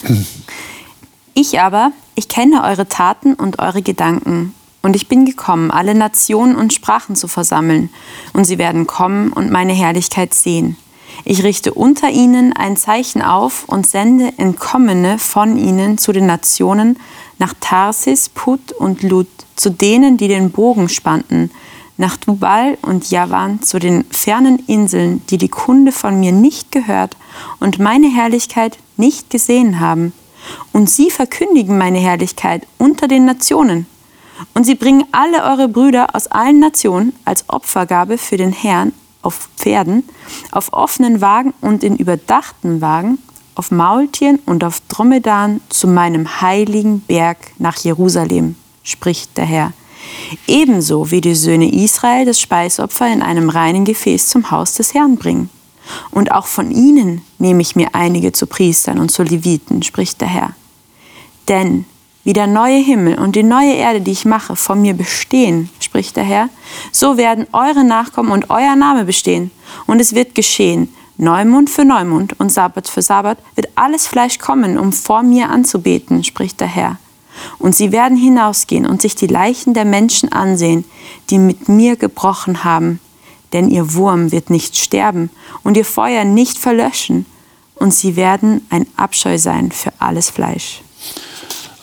Ich 1.35 1.59
aber, 1.59 1.91
ich 2.15 2.27
kenne 2.27 2.63
eure 2.63 2.87
Taten 2.87 3.33
und 3.33 3.59
eure 3.59 3.81
Gedanken 3.81 4.53
und 4.83 4.97
ich 4.97 5.07
bin 5.07 5.25
gekommen, 5.25 5.71
alle 5.71 5.95
Nationen 5.95 6.55
und 6.55 6.73
Sprachen 6.73 7.15
zu 7.15 7.27
versammeln, 7.27 7.89
und 8.33 8.43
sie 8.43 8.57
werden 8.57 8.85
kommen 8.85 9.31
und 9.31 9.49
meine 9.49 9.73
Herrlichkeit 9.73 10.33
sehen. 10.33 10.77
Ich 11.23 11.43
richte 11.43 11.73
unter 11.73 12.09
ihnen 12.09 12.53
ein 12.53 12.75
Zeichen 12.75 13.21
auf 13.21 13.63
und 13.67 13.87
sende 13.87 14.33
Entkommene 14.37 15.19
von 15.19 15.57
ihnen 15.57 15.97
zu 15.97 16.11
den 16.11 16.25
Nationen 16.25 16.99
nach 17.39 17.53
Tarsis, 17.61 18.27
Put 18.29 18.73
und 18.73 19.03
Lut, 19.03 19.27
zu 19.55 19.69
denen, 19.69 20.17
die 20.17 20.27
den 20.27 20.51
Bogen 20.51 20.89
spannten, 20.89 21.49
nach 21.95 22.17
Dubal 22.17 22.77
und 22.81 23.09
Javan, 23.09 23.61
zu 23.61 23.79
den 23.79 24.03
fernen 24.11 24.59
Inseln, 24.67 25.21
die 25.29 25.37
die 25.37 25.49
Kunde 25.49 25.93
von 25.93 26.19
mir 26.19 26.33
nicht 26.33 26.71
gehört 26.73 27.15
und 27.59 27.79
meine 27.79 28.13
Herrlichkeit 28.13 28.77
nicht 28.97 29.29
gesehen 29.29 29.79
haben. 29.79 30.11
Und 30.73 30.89
sie 30.89 31.09
verkündigen 31.09 31.77
meine 31.77 31.99
Herrlichkeit 31.99 32.67
unter 32.79 33.07
den 33.07 33.23
Nationen. 33.23 33.85
Und 34.53 34.65
sie 34.65 34.75
bringen 34.75 35.05
alle 35.11 35.43
eure 35.43 35.67
Brüder 35.67 36.15
aus 36.15 36.27
allen 36.27 36.59
Nationen 36.59 37.13
als 37.25 37.45
Opfergabe 37.49 38.17
für 38.17 38.37
den 38.37 38.51
Herrn 38.51 38.93
auf 39.21 39.49
Pferden, 39.57 40.03
auf 40.51 40.73
offenen 40.73 41.21
Wagen 41.21 41.53
und 41.61 41.83
in 41.83 41.95
überdachten 41.95 42.81
Wagen, 42.81 43.19
auf 43.55 43.71
Maultieren 43.71 44.39
und 44.45 44.63
auf 44.63 44.81
Dromedaren 44.89 45.61
zu 45.69 45.87
meinem 45.87 46.41
heiligen 46.41 47.01
Berg 47.01 47.37
nach 47.57 47.77
Jerusalem, 47.77 48.55
spricht 48.83 49.37
der 49.37 49.45
Herr. 49.45 49.73
Ebenso 50.47 51.11
wie 51.11 51.21
die 51.21 51.35
Söhne 51.35 51.73
Israel 51.73 52.25
das 52.25 52.39
Speisopfer 52.39 53.11
in 53.11 53.21
einem 53.21 53.49
reinen 53.49 53.85
Gefäß 53.85 54.27
zum 54.27 54.51
Haus 54.51 54.73
des 54.73 54.93
Herrn 54.93 55.15
bringen. 55.15 55.49
Und 56.11 56.31
auch 56.31 56.47
von 56.47 56.71
ihnen 56.71 57.21
nehme 57.39 57.61
ich 57.61 57.75
mir 57.75 57.89
einige 57.93 58.31
zu 58.31 58.47
Priestern 58.47 58.99
und 58.99 59.09
zu 59.09 59.23
Leviten, 59.23 59.83
spricht 59.83 60.19
der 60.21 60.27
Herr. 60.27 60.53
Denn 61.47 61.85
wie 62.23 62.33
der 62.33 62.47
neue 62.47 62.77
Himmel 62.77 63.19
und 63.19 63.35
die 63.35 63.43
neue 63.43 63.73
Erde, 63.73 64.01
die 64.01 64.11
ich 64.11 64.25
mache, 64.25 64.55
von 64.55 64.81
mir 64.81 64.93
bestehen, 64.93 65.69
spricht 65.79 66.15
der 66.15 66.23
Herr, 66.23 66.49
so 66.91 67.17
werden 67.17 67.47
eure 67.51 67.83
Nachkommen 67.83 68.31
und 68.31 68.49
euer 68.49 68.75
Name 68.75 69.05
bestehen. 69.05 69.51
Und 69.87 69.99
es 69.99 70.15
wird 70.15 70.35
geschehen, 70.35 70.93
Neumond 71.17 71.69
für 71.69 71.85
Neumond 71.85 72.39
und 72.39 72.51
Sabbat 72.51 72.87
für 72.87 73.01
Sabbat 73.01 73.37
wird 73.55 73.69
alles 73.75 74.07
Fleisch 74.07 74.39
kommen, 74.39 74.79
um 74.79 74.91
vor 74.91 75.21
mir 75.21 75.49
anzubeten, 75.49 76.23
spricht 76.23 76.59
der 76.59 76.67
Herr. 76.67 76.97
Und 77.59 77.75
sie 77.75 77.91
werden 77.91 78.17
hinausgehen 78.17 78.85
und 78.85 79.01
sich 79.01 79.15
die 79.15 79.27
Leichen 79.27 79.73
der 79.73 79.85
Menschen 79.85 80.31
ansehen, 80.31 80.85
die 81.29 81.39
mit 81.39 81.67
mir 81.67 81.95
gebrochen 81.97 82.63
haben. 82.63 82.99
Denn 83.53 83.69
ihr 83.69 83.93
Wurm 83.93 84.31
wird 84.31 84.49
nicht 84.49 84.77
sterben 84.77 85.29
und 85.63 85.77
ihr 85.77 85.85
Feuer 85.85 86.25
nicht 86.25 86.57
verlöschen. 86.57 87.25
Und 87.75 87.93
sie 87.93 88.15
werden 88.15 88.65
ein 88.69 88.87
Abscheu 88.97 89.37
sein 89.37 89.71
für 89.71 89.91
alles 89.99 90.29
Fleisch. 90.29 90.82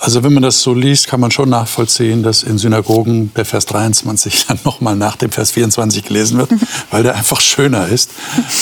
Also 0.00 0.24
wenn 0.24 0.32
man 0.32 0.42
das 0.42 0.62
so 0.62 0.72
liest, 0.72 1.08
kann 1.08 1.20
man 1.20 1.30
schon 1.30 1.50
nachvollziehen, 1.50 2.22
dass 2.22 2.42
in 2.42 2.56
Synagogen 2.56 3.32
der 3.34 3.44
Vers 3.44 3.66
23 3.66 4.46
dann 4.48 4.58
nochmal 4.64 4.96
nach 4.96 5.16
dem 5.16 5.30
Vers 5.30 5.50
24 5.52 6.04
gelesen 6.04 6.38
wird, 6.38 6.50
weil 6.90 7.02
der 7.02 7.14
einfach 7.14 7.40
schöner 7.40 7.86
ist. 7.86 8.10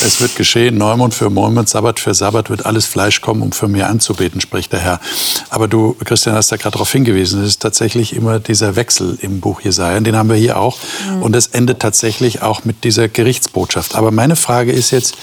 Es 0.05 0.21
wird 0.21 0.35
geschehen, 0.35 0.77
Neumond 0.77 1.15
für 1.15 1.31
Neumond, 1.31 1.69
Sabbat 1.69 2.01
für 2.01 2.13
Sabbat 2.13 2.51
wird 2.51 2.67
alles 2.67 2.87
Fleisch 2.87 3.21
kommen, 3.21 3.43
um 3.43 3.53
für 3.53 3.69
mir 3.69 3.89
anzubeten, 3.89 4.41
spricht 4.41 4.73
der 4.73 4.81
Herr. 4.81 5.01
Aber 5.49 5.69
du, 5.69 5.97
Christian, 6.05 6.35
hast 6.35 6.51
da 6.51 6.57
gerade 6.57 6.73
darauf 6.73 6.91
hingewiesen, 6.91 7.41
es 7.43 7.51
ist 7.51 7.63
tatsächlich 7.63 8.17
immer 8.17 8.41
dieser 8.41 8.75
Wechsel 8.75 9.17
im 9.21 9.39
Buch 9.41 9.61
Jesaja, 9.61 10.01
den 10.01 10.17
haben 10.17 10.29
wir 10.29 10.37
hier 10.37 10.59
auch. 10.59 10.79
Mhm. 11.09 11.23
Und 11.23 11.37
es 11.37 11.47
endet 11.47 11.79
tatsächlich 11.79 12.43
auch 12.43 12.65
mit 12.65 12.83
dieser 12.83 13.09
Gerichtsbotschaft. 13.09 13.95
Aber 13.95 14.11
meine 14.11 14.35
Frage 14.35 14.73
ist 14.73 14.91
jetzt, 14.91 15.15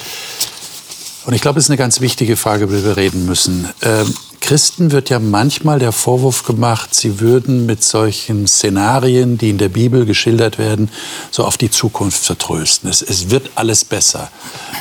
und 1.26 1.34
ich 1.34 1.42
glaube, 1.42 1.60
es 1.60 1.66
ist 1.66 1.70
eine 1.70 1.78
ganz 1.78 2.02
wichtige 2.02 2.38
Frage, 2.38 2.66
über 2.66 2.78
die 2.78 2.84
wir 2.84 2.98
reden 2.98 3.26
müssen. 3.26 3.68
Ähm, 3.82 4.14
Christen 4.42 4.92
wird 4.92 5.10
ja 5.10 5.18
manchmal 5.18 5.80
der 5.80 5.92
Vorwurf 5.92 6.44
gemacht, 6.44 6.94
sie 6.94 7.20
würden 7.20 7.66
mit 7.66 7.84
solchen 7.84 8.48
Szenarien, 8.48 9.40
die 9.40 9.50
in 9.50 9.58
der 9.58 9.70
Bibel 9.70 10.06
geschildert 10.06 10.60
werden, 10.60 10.92
so 11.32 11.44
auf 11.46 11.58
die 11.58 11.72
Zukunft 11.72 12.24
vertrösten. 12.24 12.90
Es, 12.90 13.02
es 13.02 13.32
wird 13.32 13.50
alles 13.56 13.84
besser. 13.84 14.30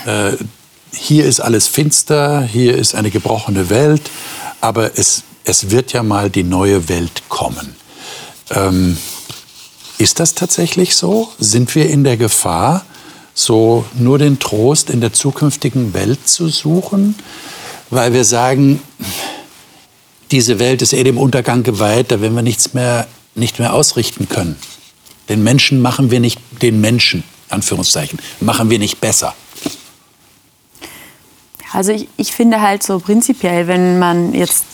Äh, 0.05 0.33
hier 0.93 1.25
ist 1.25 1.41
alles 1.41 1.67
finster, 1.67 2.43
hier 2.43 2.77
ist 2.77 2.95
eine 2.95 3.11
gebrochene 3.11 3.71
Welt, 3.71 4.03
aber 4.61 4.99
es, 4.99 5.23
es 5.45 5.71
wird 5.71 5.93
ja 5.95 6.03
mal 6.03 6.29
die 6.29 6.45
neue 6.45 6.89
Welt 6.91 7.23
kommen. 7.31 7.75
Ähm, 8.51 8.99
ist 9.97 10.21
das 10.21 10.35
tatsächlich 10.35 10.95
so? 10.95 11.33
Sind 11.39 11.75
wir 11.75 11.89
in 11.89 12.05
der 12.05 12.17
Gefahr, 12.17 12.85
so 13.35 13.85
nur 13.94 14.18
den 14.18 14.38
Trost 14.38 14.90
in 14.90 15.01
der 15.01 15.12
zukünftigen 15.12 15.92
Welt 15.92 16.29
zu 16.29 16.49
suchen? 16.49 17.16
weil 17.94 18.12
wir 18.12 18.25
sagen, 18.25 18.83
diese 20.31 20.59
Welt 20.59 20.83
ist 20.83 20.92
eh 20.92 21.05
dem 21.05 21.18
Untergang 21.18 21.62
geweiht, 21.62 22.11
da 22.11 22.20
werden 22.20 22.35
wir 22.35 22.42
nichts 22.42 22.75
mehr, 22.75 23.07
nicht 23.35 23.59
mehr 23.59 23.73
ausrichten 23.73 24.29
können. 24.29 24.57
Den 25.29 25.42
Menschen 25.42 25.81
machen 25.81 26.11
wir 26.11 26.20
nicht, 26.20 26.38
den 26.62 26.81
Menschen, 26.81 27.25
Anführungszeichen, 27.49 28.18
machen 28.40 28.68
wir 28.70 28.79
nicht 28.79 29.01
besser. 29.01 29.35
Also 31.73 31.92
ich, 31.92 32.09
ich 32.16 32.33
finde 32.33 32.61
halt 32.61 32.83
so 32.83 33.01
prinzipiell, 33.01 33.66
wenn 33.66 33.99
man 33.99 34.33
jetzt 34.35 34.64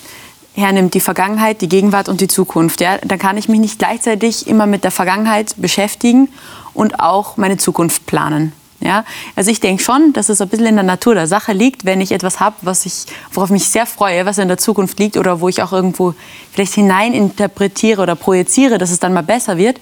hernimmt, 0.54 0.94
die 0.94 1.00
Vergangenheit, 1.00 1.60
die 1.60 1.68
Gegenwart 1.68 2.08
und 2.08 2.20
die 2.20 2.28
Zukunft, 2.28 2.80
ja, 2.80 2.98
dann 2.98 3.18
kann 3.18 3.36
ich 3.36 3.48
mich 3.48 3.60
nicht 3.60 3.78
gleichzeitig 3.78 4.46
immer 4.46 4.66
mit 4.66 4.84
der 4.84 4.90
Vergangenheit 4.90 5.54
beschäftigen 5.56 6.28
und 6.74 7.00
auch 7.00 7.36
meine 7.36 7.56
Zukunft 7.56 8.06
planen. 8.06 8.52
Ja? 8.80 9.04
Also 9.36 9.50
ich 9.50 9.60
denke 9.60 9.82
schon, 9.82 10.12
dass 10.12 10.28
es 10.28 10.40
ein 10.40 10.48
bisschen 10.48 10.66
in 10.66 10.74
der 10.74 10.84
Natur 10.84 11.14
der 11.14 11.26
Sache 11.26 11.52
liegt, 11.52 11.84
wenn 11.84 12.00
ich 12.00 12.12
etwas 12.12 12.40
habe, 12.40 12.56
was 12.62 12.86
ich, 12.86 13.04
worauf 13.32 13.48
ich 13.50 13.54
mich 13.54 13.68
sehr 13.68 13.86
freue, 13.86 14.26
was 14.26 14.38
in 14.38 14.48
der 14.48 14.58
Zukunft 14.58 14.98
liegt 14.98 15.16
oder 15.16 15.40
wo 15.40 15.48
ich 15.48 15.62
auch 15.62 15.72
irgendwo 15.72 16.14
vielleicht 16.52 16.74
hineininterpretiere 16.74 18.02
oder 18.02 18.16
projiziere, 18.16 18.78
dass 18.78 18.90
es 18.90 18.98
dann 18.98 19.12
mal 19.12 19.22
besser 19.22 19.56
wird, 19.56 19.80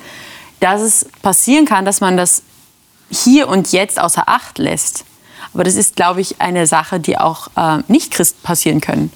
dass 0.61 0.81
es 0.81 1.07
passieren 1.23 1.65
kann, 1.65 1.85
dass 1.85 2.01
man 2.01 2.17
das 2.17 2.43
hier 3.11 3.49
und 3.49 3.73
jetzt 3.73 4.01
außer 4.01 4.29
Acht 4.29 4.59
lässt. 4.59 5.05
Aber 5.55 5.65
das 5.65 5.77
ist, 5.77 5.97
glaube 5.97 6.21
ich, 6.21 6.41
eine 6.41 6.67
Sache, 6.67 7.01
die 7.01 7.17
auch 7.17 7.49
äh, 7.57 7.79
nicht 7.89 8.13
Christen 8.13 8.43
passieren 8.43 8.81
können. 8.81 9.11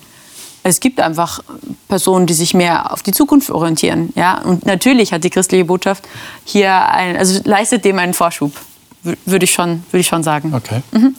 Es 0.65 0.81
gibt 0.81 1.01
einfach 1.01 1.43
Personen, 1.89 2.27
die 2.27 2.35
sich 2.35 2.55
mehr 2.55 2.93
auf 2.93 3.03
die 3.03 3.13
Zukunft 3.13 3.51
orientieren. 3.51 4.13
Ja? 4.15 4.41
Und 4.43 4.65
natürlich 4.65 5.13
hat 5.13 5.25
die 5.25 5.31
christliche 5.31 5.65
Botschaft 5.65 6.09
hier 6.45 6.89
ein, 6.89 7.17
also 7.17 7.41
leistet 7.45 7.85
dem 7.85 7.99
einen 7.99 8.15
Vorschub, 8.15 8.53
würde 9.03 9.45
ich, 9.45 9.53
schon, 9.53 9.85
würd 9.91 10.01
ich 10.01 10.07
schon 10.07 10.23
sagen. 10.23 10.55
Okay. 10.55 10.83
Mhm. 10.93 11.17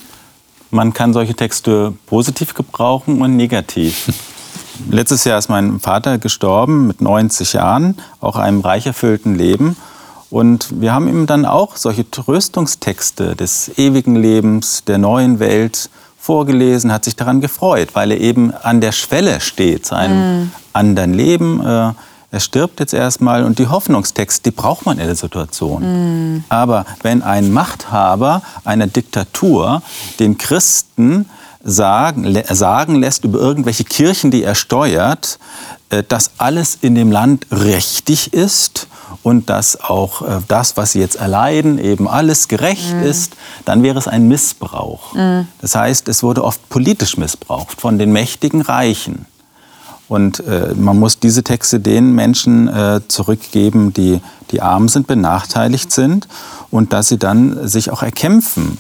Man 0.71 0.93
kann 0.93 1.13
solche 1.13 1.36
Texte 1.36 1.93
positiv 2.08 2.53
gebrauchen 2.53 3.21
und 3.21 3.36
negativ. 3.36 4.12
Letztes 4.89 5.23
Jahr 5.23 5.38
ist 5.38 5.49
mein 5.49 5.79
Vater 5.79 6.17
gestorben 6.17 6.88
mit 6.88 7.01
90 7.01 7.53
Jahren, 7.53 7.97
auch 8.19 8.38
einem 8.38 8.62
reich 8.62 8.88
erfüllten 8.88 9.36
Leben. 9.36 9.75
Und 10.32 10.82
wir 10.82 10.93
haben 10.93 11.08
ihm 11.08 11.27
dann 11.27 11.45
auch 11.45 11.75
solche 11.75 12.10
Tröstungstexte 12.10 13.36
des 13.36 13.77
ewigen 13.77 14.15
Lebens, 14.15 14.84
der 14.84 14.97
neuen 14.97 15.38
Welt 15.38 15.91
vorgelesen, 16.23 16.93
hat 16.93 17.03
sich 17.03 17.17
daran 17.17 17.41
gefreut, 17.41 17.89
weil 17.95 18.12
er 18.12 18.21
eben 18.21 18.53
an 18.53 18.79
der 18.79 18.93
Schwelle 18.93 19.41
steht 19.41 19.86
zu 19.86 19.93
einem 19.93 20.45
mm. 20.45 20.51
anderen 20.71 21.13
Leben. 21.13 21.59
Äh, 21.59 21.91
er 22.31 22.39
stirbt 22.39 22.79
jetzt 22.79 22.93
erstmal 22.93 23.43
und 23.43 23.59
die 23.59 23.67
Hoffnungstexte, 23.67 24.49
die 24.49 24.55
braucht 24.55 24.86
man 24.86 24.99
in 24.99 25.05
der 25.05 25.17
Situation. 25.17 26.38
Mm. 26.38 26.43
Aber 26.47 26.86
wenn 27.01 27.23
ein 27.23 27.51
Machthaber 27.51 28.41
einer 28.63 28.88
Diktatur 28.88 29.81
den 30.21 30.38
Christen 30.38 31.25
sagen, 31.62 32.41
sagen 32.49 32.95
lässt 32.95 33.25
über 33.25 33.39
irgendwelche 33.39 33.83
Kirchen, 33.83 34.31
die 34.31 34.43
er 34.43 34.55
steuert, 34.55 35.39
äh, 35.89 36.03
dass 36.07 36.31
alles 36.38 36.77
in 36.79 36.95
dem 36.95 37.12
Land 37.12 37.47
richtig 37.51 38.33
ist 38.33 38.88
und 39.21 39.49
dass 39.49 39.80
auch 39.80 40.21
äh, 40.21 40.41
das, 40.47 40.78
was 40.78 40.93
sie 40.93 40.99
jetzt 40.99 41.15
erleiden, 41.15 41.78
eben 41.78 42.08
alles 42.08 42.47
gerecht 42.47 42.93
mhm. 42.93 43.04
ist, 43.04 43.36
dann 43.65 43.84
wäre 43.84 43.99
es 43.99 44.08
ein 44.08 44.28
Missbrauch. 44.28 45.13
Mhm. 45.13 45.47
Das 45.62 45.76
heißt, 45.76 46.08
es 46.10 46.23
wurde 46.23 46.43
oft 46.43 46.67
politisch 46.69 47.17
missbraucht 47.17 47.80
von 47.80 47.97
den 47.99 48.12
mächtigen 48.12 48.62
Reichen. 48.62 49.26
Und 50.08 50.45
äh, 50.45 50.73
man 50.76 50.99
muss 50.99 51.19
diese 51.19 51.43
Texte 51.43 51.80
den 51.80 52.13
Menschen 52.13 52.67
äh, 52.67 53.02
zurückgeben, 53.08 53.93
die, 53.93 54.21
die 54.52 54.62
arm 54.62 54.89
sind, 54.89 55.08
benachteiligt 55.08 55.91
sind 55.91 56.28
und 56.71 56.93
dass 56.93 57.08
sie 57.08 57.17
dann 57.17 57.67
sich 57.67 57.89
auch 57.89 58.04
erkämpfen, 58.04 58.78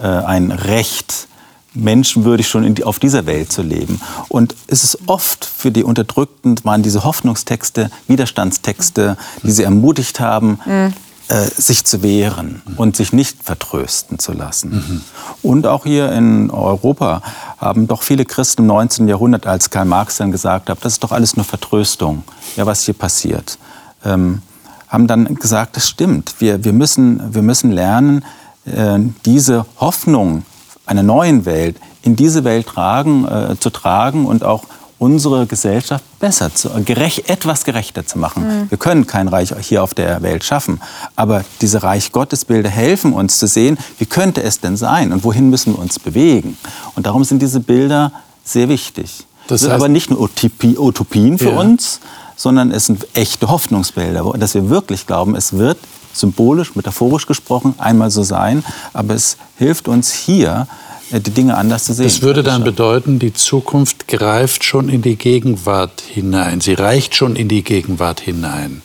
äh, 0.00 0.06
ein 0.06 0.50
Recht 0.50 1.28
menschenwürdig 1.74 2.48
schon 2.48 2.74
die, 2.74 2.84
auf 2.84 2.98
dieser 2.98 3.26
Welt 3.26 3.52
zu 3.52 3.62
leben. 3.62 4.00
Und 4.28 4.54
es 4.66 4.84
ist 4.84 4.98
oft 5.06 5.44
für 5.44 5.70
die 5.70 5.84
Unterdrückten, 5.84 6.56
waren 6.64 6.82
diese 6.82 7.04
Hoffnungstexte, 7.04 7.90
Widerstandstexte, 8.06 9.16
die 9.42 9.50
sie 9.50 9.64
ermutigt 9.64 10.20
haben, 10.20 10.60
mhm. 10.64 10.92
äh, 11.28 11.44
sich 11.44 11.84
zu 11.84 12.02
wehren 12.02 12.62
und 12.76 12.96
sich 12.96 13.12
nicht 13.12 13.42
vertrösten 13.42 14.18
zu 14.18 14.32
lassen. 14.32 14.70
Mhm. 14.70 15.00
Und 15.42 15.66
auch 15.66 15.84
hier 15.84 16.12
in 16.12 16.50
Europa 16.50 17.22
haben 17.58 17.88
doch 17.88 18.02
viele 18.02 18.24
Christen 18.24 18.62
im 18.62 18.68
19. 18.68 19.08
Jahrhundert, 19.08 19.46
als 19.46 19.70
Karl 19.70 19.86
Marx 19.86 20.18
dann 20.18 20.32
gesagt 20.32 20.70
hat, 20.70 20.84
das 20.84 20.94
ist 20.94 21.04
doch 21.04 21.12
alles 21.12 21.36
nur 21.36 21.44
Vertröstung, 21.44 22.22
ja, 22.56 22.66
was 22.66 22.84
hier 22.84 22.94
passiert, 22.94 23.58
ähm, 24.04 24.42
haben 24.88 25.06
dann 25.08 25.34
gesagt, 25.34 25.76
das 25.76 25.88
stimmt. 25.88 26.36
Wir, 26.38 26.64
wir, 26.64 26.72
müssen, 26.72 27.34
wir 27.34 27.42
müssen 27.42 27.72
lernen, 27.72 28.24
äh, 28.64 28.98
diese 29.24 29.66
Hoffnung, 29.78 30.44
einer 30.86 31.02
neuen 31.02 31.44
Welt 31.46 31.76
in 32.02 32.16
diese 32.16 32.44
Welt 32.44 32.66
tragen, 32.66 33.26
äh, 33.26 33.56
zu 33.58 33.70
tragen 33.70 34.26
und 34.26 34.44
auch 34.44 34.64
unsere 34.98 35.46
Gesellschaft 35.46 36.04
besser 36.18 36.54
zu, 36.54 36.70
gerecht, 36.84 37.28
etwas 37.28 37.64
gerechter 37.64 38.06
zu 38.06 38.18
machen. 38.18 38.46
Mhm. 38.46 38.70
Wir 38.70 38.78
können 38.78 39.06
kein 39.06 39.28
Reich 39.28 39.52
hier 39.60 39.82
auf 39.82 39.92
der 39.92 40.22
Welt 40.22 40.44
schaffen, 40.44 40.80
aber 41.16 41.44
diese 41.60 41.82
Reich 41.82 42.12
Gottes 42.12 42.44
Bilder 42.44 42.70
helfen 42.70 43.12
uns 43.12 43.38
zu 43.38 43.46
sehen, 43.46 43.76
wie 43.98 44.06
könnte 44.06 44.42
es 44.42 44.60
denn 44.60 44.76
sein 44.76 45.12
und 45.12 45.24
wohin 45.24 45.50
müssen 45.50 45.74
wir 45.74 45.78
uns 45.78 45.98
bewegen. 45.98 46.56
Und 46.94 47.06
darum 47.06 47.24
sind 47.24 47.42
diese 47.42 47.60
Bilder 47.60 48.12
sehr 48.44 48.68
wichtig. 48.68 49.26
Das 49.46 49.60
sind 49.60 49.72
aber 49.72 49.88
nicht 49.88 50.10
nur 50.10 50.20
Utopie, 50.20 50.78
Utopien 50.78 51.38
für 51.38 51.50
ja. 51.50 51.58
uns, 51.58 52.00
sondern 52.36 52.70
es 52.70 52.86
sind 52.86 53.06
echte 53.14 53.48
Hoffnungsbilder, 53.48 54.32
dass 54.38 54.54
wir 54.54 54.70
wirklich 54.70 55.06
glauben, 55.06 55.34
es 55.34 55.54
wird 55.54 55.78
symbolisch, 56.14 56.74
metaphorisch 56.74 57.26
gesprochen 57.26 57.74
einmal 57.78 58.10
so 58.10 58.22
sein, 58.22 58.64
aber 58.92 59.14
es 59.14 59.36
hilft 59.58 59.88
uns 59.88 60.12
hier, 60.12 60.66
äh, 61.10 61.20
die 61.20 61.30
Dinge 61.30 61.56
anders 61.56 61.84
zu 61.84 61.94
sehen. 61.94 62.06
Das 62.06 62.22
würde 62.22 62.42
dann 62.42 62.64
bedeuten, 62.64 63.18
die 63.18 63.32
Zukunft 63.32 64.08
greift 64.08 64.64
schon 64.64 64.88
in 64.88 65.02
die 65.02 65.16
Gegenwart 65.16 66.00
hinein. 66.00 66.60
Sie 66.60 66.74
reicht 66.74 67.14
schon 67.14 67.36
in 67.36 67.48
die 67.48 67.62
Gegenwart 67.62 68.20
hinein. 68.20 68.82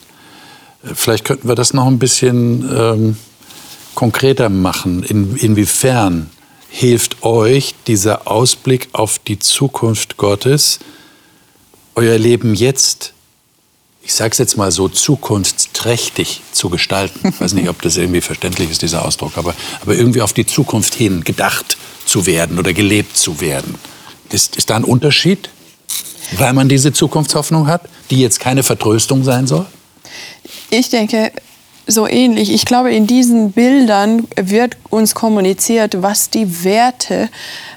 Äh, 0.84 0.90
vielleicht 0.94 1.26
könnten 1.26 1.48
wir 1.48 1.56
das 1.56 1.74
noch 1.74 1.88
ein 1.88 2.00
bisschen 2.00 2.70
ähm, 2.76 3.18
konkreter 3.96 4.50
machen. 4.50 5.04
In, 5.04 5.36
inwiefern 5.36 6.30
hilft 6.70 7.24
euch 7.24 7.76
dieser 7.88 8.28
Ausblick 8.28 8.90
auf 8.94 9.20
die 9.20 9.40
Zukunft 9.40 10.18
Gottes, 10.18 10.80
euer 11.96 12.18
Leben 12.18 12.54
jetzt 12.54 13.14
ich 14.10 14.16
sage 14.16 14.32
es 14.32 14.40
jetzt 14.40 14.58
mal 14.58 14.72
so, 14.72 14.90
zukunftsträchtig 14.90 16.42
zu 16.52 16.72
gestalten. 16.72 17.30
Ich 17.30 17.40
weiß 17.40 17.54
nicht, 17.54 17.70
ob 17.70 17.80
das 17.84 17.96
irgendwie 17.96 18.22
verständlich 18.22 18.72
ist, 18.72 18.82
dieser 18.82 19.06
Ausdruck, 19.06 19.38
aber, 19.38 19.54
aber 19.82 19.94
irgendwie 19.94 20.24
auf 20.24 20.34
die 20.34 20.48
Zukunft 20.48 20.96
hin 20.96 21.24
gedacht 21.24 21.78
zu 22.06 22.26
werden 22.26 22.58
oder 22.58 22.74
gelebt 22.74 23.16
zu 23.16 23.40
werden. 23.40 23.76
Ist, 24.32 24.56
ist 24.56 24.72
da 24.72 24.78
ein 24.78 24.84
Unterschied, 24.84 25.52
weil 26.40 26.54
man 26.54 26.68
diese 26.68 26.92
Zukunftshoffnung 26.92 27.68
hat, 27.68 27.84
die 28.10 28.20
jetzt 28.20 28.40
keine 28.40 28.64
Vertröstung 28.64 29.24
sein 29.24 29.46
soll? 29.46 29.68
Ich 30.72 30.90
denke, 30.90 31.32
so 31.86 32.08
ähnlich. 32.08 32.52
Ich 32.52 32.66
glaube, 32.66 32.92
in 32.92 33.06
diesen 33.06 33.52
Bildern 33.52 34.28
wird 34.36 34.76
uns 34.90 35.14
kommuniziert, 35.14 36.02
was 36.02 36.32
die 36.32 36.64
Werte 36.64 37.30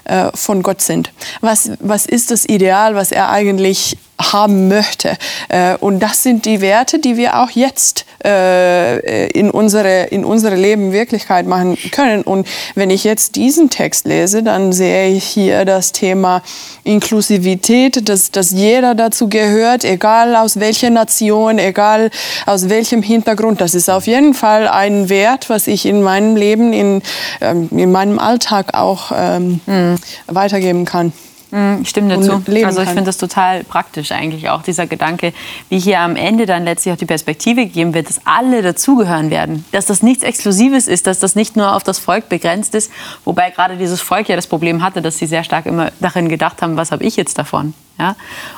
äh, 0.05 0.29
von 0.33 0.63
Gott 0.63 0.81
sind. 0.81 1.11
Was, 1.41 1.71
was 1.79 2.05
ist 2.05 2.31
das 2.31 2.45
Ideal, 2.45 2.95
was 2.95 3.11
er 3.11 3.29
eigentlich 3.29 3.97
haben 4.31 4.67
möchte. 4.67 5.17
Äh, 5.49 5.75
und 5.77 5.99
das 5.99 6.23
sind 6.23 6.45
die 6.45 6.61
Werte, 6.61 6.99
die 6.99 7.17
wir 7.17 7.39
auch 7.39 7.49
jetzt 7.49 8.05
äh, 8.23 9.27
in 9.31 9.49
unsere, 9.49 10.03
in 10.05 10.23
unsere 10.23 10.55
Leben 10.55 10.91
Wirklichkeit 10.93 11.45
machen 11.47 11.77
können. 11.91 12.21
Und 12.21 12.47
wenn 12.75 12.89
ich 12.89 13.03
jetzt 13.03 13.35
diesen 13.35 13.69
Text 13.69 14.05
lese, 14.05 14.43
dann 14.43 14.71
sehe 14.71 15.09
ich 15.09 15.25
hier 15.25 15.65
das 15.65 15.91
Thema 15.91 16.41
Inklusivität, 16.83 18.07
dass, 18.07 18.31
dass 18.31 18.51
jeder 18.51 18.95
dazu 18.95 19.27
gehört, 19.27 19.83
egal 19.83 20.35
aus 20.35 20.59
welcher 20.59 20.89
Nation, 20.89 21.57
egal 21.57 22.11
aus 22.45 22.69
welchem 22.69 23.01
Hintergrund. 23.01 23.61
Das 23.61 23.73
ist 23.73 23.89
auf 23.89 24.07
jeden 24.07 24.33
Fall 24.33 24.67
ein 24.67 25.09
Wert, 25.09 25.49
was 25.49 25.67
ich 25.67 25.85
in 25.85 26.01
meinem 26.01 26.35
Leben, 26.35 26.71
in, 26.71 27.01
ähm, 27.41 27.67
in 27.71 27.91
meinem 27.91 28.19
Alltag 28.19 28.73
auch 28.73 29.11
ähm, 29.15 29.59
mhm. 29.65 29.92
Weitergeben 30.27 30.85
kann. 30.85 31.13
Mhm, 31.53 31.81
ich 31.83 31.89
stimme 31.89 32.17
dazu. 32.17 32.41
Also 32.65 32.81
ich 32.81 32.89
finde 32.89 33.03
das 33.03 33.17
total 33.17 33.63
praktisch 33.63 34.11
eigentlich 34.11 34.49
auch, 34.49 34.63
dieser 34.63 34.87
Gedanke, 34.87 35.33
wie 35.69 35.77
hier 35.77 35.99
am 35.99 36.15
Ende 36.15 36.47
dann 36.47 36.63
letztlich 36.63 36.95
auch 36.95 36.97
die 36.97 37.05
Perspektive 37.05 37.65
gegeben 37.65 37.93
wird, 37.93 38.09
dass 38.09 38.21
alle 38.25 38.63
dazugehören 38.63 39.29
werden. 39.29 39.63
Dass 39.71 39.85
das 39.85 40.01
nichts 40.01 40.23
Exklusives 40.23 40.87
ist, 40.87 41.05
dass 41.05 41.19
das 41.19 41.35
nicht 41.35 41.55
nur 41.55 41.75
auf 41.75 41.83
das 41.83 41.99
Volk 41.99 42.27
begrenzt 42.27 42.73
ist, 42.73 42.91
wobei 43.23 43.51
gerade 43.51 43.77
dieses 43.77 44.01
Volk 44.01 44.29
ja 44.29 44.35
das 44.35 44.47
Problem 44.47 44.81
hatte, 44.81 45.03
dass 45.03 45.19
sie 45.19 45.27
sehr 45.27 45.43
stark 45.43 45.67
immer 45.67 45.91
darin 45.99 46.27
gedacht 46.27 46.63
haben, 46.63 46.75
was 46.75 46.91
habe 46.91 47.03
ich 47.03 47.17
jetzt 47.17 47.37
davon? 47.37 47.75
Ja? 47.99 48.15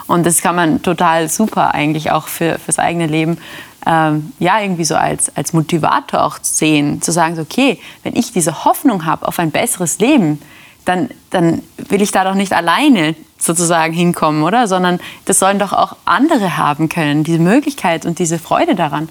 Und 0.08 0.26
das 0.26 0.42
kann 0.42 0.56
man 0.56 0.82
total 0.82 1.28
super 1.28 1.74
eigentlich 1.74 2.12
auch 2.12 2.30
für, 2.30 2.60
fürs 2.60 2.80
eigene 2.80 3.08
Leben 3.08 3.40
ähm, 3.86 4.32
ja, 4.40 4.62
irgendwie 4.62 4.86
so 4.86 4.96
als, 4.96 5.36
als 5.36 5.52
Motivator 5.52 6.24
auch 6.24 6.40
sehen, 6.42 7.02
zu 7.02 7.12
sagen, 7.12 7.36
so, 7.36 7.42
okay, 7.42 7.80
wenn 8.04 8.16
ich 8.16 8.32
diese 8.32 8.64
Hoffnung 8.64 9.06
habe 9.06 9.28
auf 9.28 9.38
ein 9.38 9.52
besseres 9.52 10.00
Leben, 10.00 10.42
dann, 10.86 11.10
dann 11.32 11.62
will 11.90 12.02
ich 12.02 12.12
da 12.12 12.24
doch 12.24 12.36
nicht 12.36 12.54
alleine 12.54 13.16
sozusagen 13.38 13.94
hinkommen, 13.94 14.44
oder? 14.44 14.68
Sondern 14.68 15.00
das 15.26 15.40
sollen 15.40 15.60
doch 15.60 15.74
auch 15.74 15.96
andere 16.06 16.58
haben 16.58 16.90
können, 16.90 17.24
diese 17.24 17.40
Möglichkeit 17.40 18.06
und 18.06 18.20
diese 18.20 18.40
Freude 18.40 18.76
daran. 18.76 19.10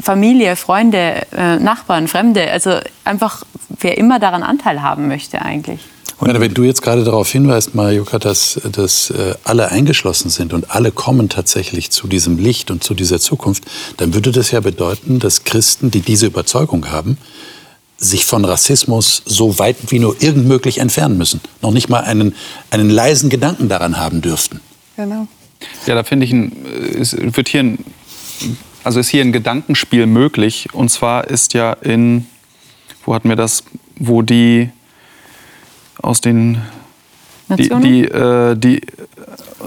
Familie, 0.00 0.56
Freunde, 0.56 1.26
äh, 1.36 1.56
Nachbarn, 1.56 2.06
Fremde, 2.06 2.50
also 2.50 2.78
einfach 3.04 3.44
wer 3.80 3.96
immer 3.98 4.18
daran 4.18 4.42
Anteil 4.42 4.82
haben 4.82 5.08
möchte 5.08 5.42
eigentlich. 5.42 5.80
Und 6.18 6.40
wenn 6.40 6.54
du 6.54 6.62
jetzt 6.62 6.80
gerade 6.80 7.04
darauf 7.04 7.28
hinweist, 7.28 7.74
Marjuka, 7.74 8.18
dass, 8.18 8.58
dass 8.72 9.10
äh, 9.10 9.34
alle 9.44 9.70
eingeschlossen 9.70 10.30
sind 10.30 10.54
und 10.54 10.70
alle 10.70 10.90
kommen 10.90 11.28
tatsächlich 11.28 11.90
zu 11.90 12.08
diesem 12.08 12.38
Licht 12.38 12.70
und 12.70 12.82
zu 12.82 12.94
dieser 12.94 13.20
Zukunft, 13.20 13.64
dann 13.98 14.14
würde 14.14 14.32
das 14.32 14.50
ja 14.50 14.60
bedeuten, 14.60 15.18
dass 15.18 15.44
Christen, 15.44 15.90
die 15.90 16.00
diese 16.00 16.26
Überzeugung 16.26 16.90
haben, 16.90 17.18
sich 17.98 18.24
von 18.24 18.44
Rassismus 18.44 19.22
so 19.24 19.58
weit 19.58 19.76
wie 19.88 19.98
nur 19.98 20.20
irgend 20.22 20.46
möglich 20.46 20.78
entfernen 20.78 21.16
müssen. 21.16 21.40
Noch 21.62 21.70
nicht 21.70 21.88
mal 21.88 22.00
einen, 22.00 22.34
einen 22.70 22.90
leisen 22.90 23.30
Gedanken 23.30 23.68
daran 23.68 23.96
haben 23.96 24.20
dürften. 24.20 24.60
Genau. 24.96 25.28
Ja, 25.86 25.94
da 25.94 26.02
finde 26.02 26.26
ich, 26.26 26.32
ein, 26.32 26.52
es 26.98 27.16
wird 27.18 27.48
hier 27.48 27.60
ein, 27.60 27.78
also 28.84 29.00
ist 29.00 29.08
hier 29.08 29.22
ein 29.22 29.32
Gedankenspiel 29.32 30.06
möglich. 30.06 30.68
Und 30.72 30.90
zwar 30.90 31.28
ist 31.28 31.54
ja 31.54 31.72
in, 31.72 32.26
wo 33.04 33.14
hatten 33.14 33.28
wir 33.28 33.36
das, 33.36 33.64
wo 33.98 34.22
die 34.22 34.70
aus 36.02 36.20
den 36.20 36.60
die, 37.48 37.68
die, 37.68 38.04
äh, 38.04 38.56
die, 38.56 38.80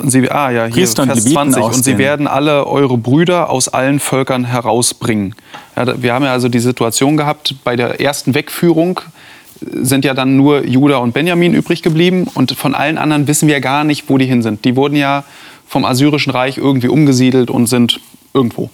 sie, 0.05 0.30
ah 0.30 0.51
ja, 0.51 0.65
hier, 0.65 0.73
Priester 0.73 1.05
Vers 1.05 1.25
20. 1.25 1.63
Und 1.63 1.84
sie 1.84 1.97
werden 1.97 2.27
alle 2.27 2.67
eure 2.67 2.97
Brüder 2.97 3.49
aus 3.49 3.67
allen 3.69 3.99
Völkern 3.99 4.45
herausbringen. 4.45 5.36
Ja, 5.75 6.01
wir 6.01 6.13
haben 6.13 6.25
ja 6.25 6.32
also 6.32 6.49
die 6.49 6.59
Situation 6.59 7.17
gehabt, 7.17 7.55
bei 7.63 7.75
der 7.75 8.01
ersten 8.01 8.34
Wegführung 8.36 9.01
sind 9.61 10.05
ja 10.05 10.13
dann 10.13 10.38
nur 10.38 10.65
Judah 10.65 10.99
und 10.99 11.13
Benjamin 11.13 11.53
übrig 11.53 11.82
geblieben. 11.82 12.27
Und 12.34 12.51
von 12.53 12.75
allen 12.75 12.97
anderen 12.97 13.27
wissen 13.27 13.47
wir 13.47 13.59
gar 13.59 13.84
nicht, 13.84 14.09
wo 14.09 14.17
die 14.17 14.25
hin 14.25 14.41
sind. 14.41 14.63
Die 14.65 14.75
wurden 14.75 14.95
ja 14.95 15.23
vom 15.67 15.86
Assyrischen 15.86 16.32
Reich 16.32 16.57
irgendwie 16.57 16.88
umgesiedelt 16.88 17.49
und 17.49 17.67
sind 17.67 17.99
irgendwo. 18.34 18.69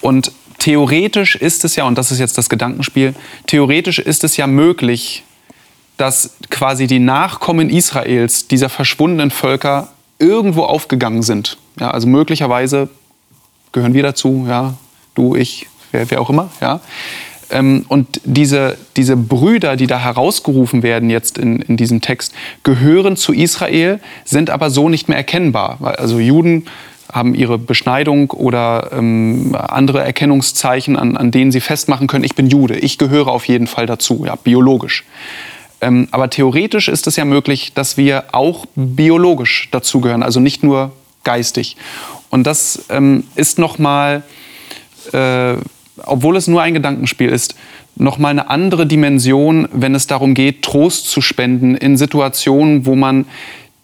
Und 0.00 0.32
theoretisch 0.58 1.36
ist 1.36 1.64
es 1.64 1.76
ja, 1.76 1.84
und 1.84 1.96
das 1.96 2.10
ist 2.10 2.18
jetzt 2.18 2.38
das 2.38 2.48
Gedankenspiel, 2.48 3.14
theoretisch 3.46 3.98
ist 3.98 4.24
es 4.24 4.36
ja 4.36 4.46
möglich, 4.46 5.24
dass 6.00 6.34
quasi 6.48 6.86
die 6.86 6.98
Nachkommen 6.98 7.68
Israels, 7.68 8.48
dieser 8.48 8.68
verschwundenen 8.68 9.30
Völker, 9.30 9.88
irgendwo 10.18 10.62
aufgegangen 10.62 11.22
sind. 11.22 11.58
Ja, 11.78 11.90
also 11.90 12.06
möglicherweise 12.06 12.88
gehören 13.72 13.94
wir 13.94 14.02
dazu, 14.02 14.46
ja, 14.48 14.74
du, 15.14 15.36
ich, 15.36 15.66
wer, 15.92 16.10
wer 16.10 16.20
auch 16.20 16.30
immer. 16.30 16.50
Ja. 16.60 16.80
Ähm, 17.50 17.84
und 17.88 18.20
diese, 18.24 18.76
diese 18.96 19.16
Brüder, 19.16 19.76
die 19.76 19.86
da 19.86 19.98
herausgerufen 19.98 20.82
werden 20.82 21.10
jetzt 21.10 21.38
in, 21.38 21.60
in 21.60 21.76
diesem 21.76 22.00
Text, 22.00 22.32
gehören 22.62 23.16
zu 23.16 23.32
Israel, 23.32 24.00
sind 24.24 24.50
aber 24.50 24.70
so 24.70 24.88
nicht 24.88 25.08
mehr 25.08 25.18
erkennbar. 25.18 25.78
Also 25.80 26.18
Juden 26.18 26.66
haben 27.12 27.34
ihre 27.34 27.58
Beschneidung 27.58 28.30
oder 28.30 28.90
ähm, 28.92 29.56
andere 29.58 30.02
Erkennungszeichen, 30.02 30.96
an, 30.96 31.16
an 31.16 31.30
denen 31.30 31.50
sie 31.50 31.60
festmachen 31.60 32.06
können, 32.06 32.24
ich 32.24 32.36
bin 32.36 32.48
Jude, 32.48 32.78
ich 32.78 32.98
gehöre 32.98 33.28
auf 33.28 33.46
jeden 33.46 33.66
Fall 33.66 33.86
dazu, 33.86 34.24
ja, 34.26 34.36
biologisch. 34.36 35.04
Ähm, 35.80 36.08
aber 36.10 36.30
theoretisch 36.30 36.88
ist 36.88 37.06
es 37.06 37.16
ja 37.16 37.24
möglich, 37.24 37.72
dass 37.74 37.96
wir 37.96 38.24
auch 38.32 38.66
biologisch 38.74 39.68
dazugehören, 39.70 40.22
also 40.22 40.40
nicht 40.40 40.62
nur 40.62 40.92
geistig. 41.24 41.76
Und 42.30 42.46
das 42.46 42.84
ähm, 42.90 43.24
ist 43.34 43.58
nochmal, 43.58 44.22
äh, 45.12 45.54
obwohl 46.02 46.36
es 46.36 46.46
nur 46.46 46.62
ein 46.62 46.74
Gedankenspiel 46.74 47.28
ist, 47.28 47.54
nochmal 47.96 48.30
eine 48.30 48.48
andere 48.50 48.86
Dimension, 48.86 49.68
wenn 49.72 49.94
es 49.94 50.06
darum 50.06 50.34
geht, 50.34 50.62
Trost 50.62 51.10
zu 51.10 51.20
spenden 51.20 51.74
in 51.74 51.96
Situationen, 51.96 52.86
wo 52.86 52.94
man 52.94 53.26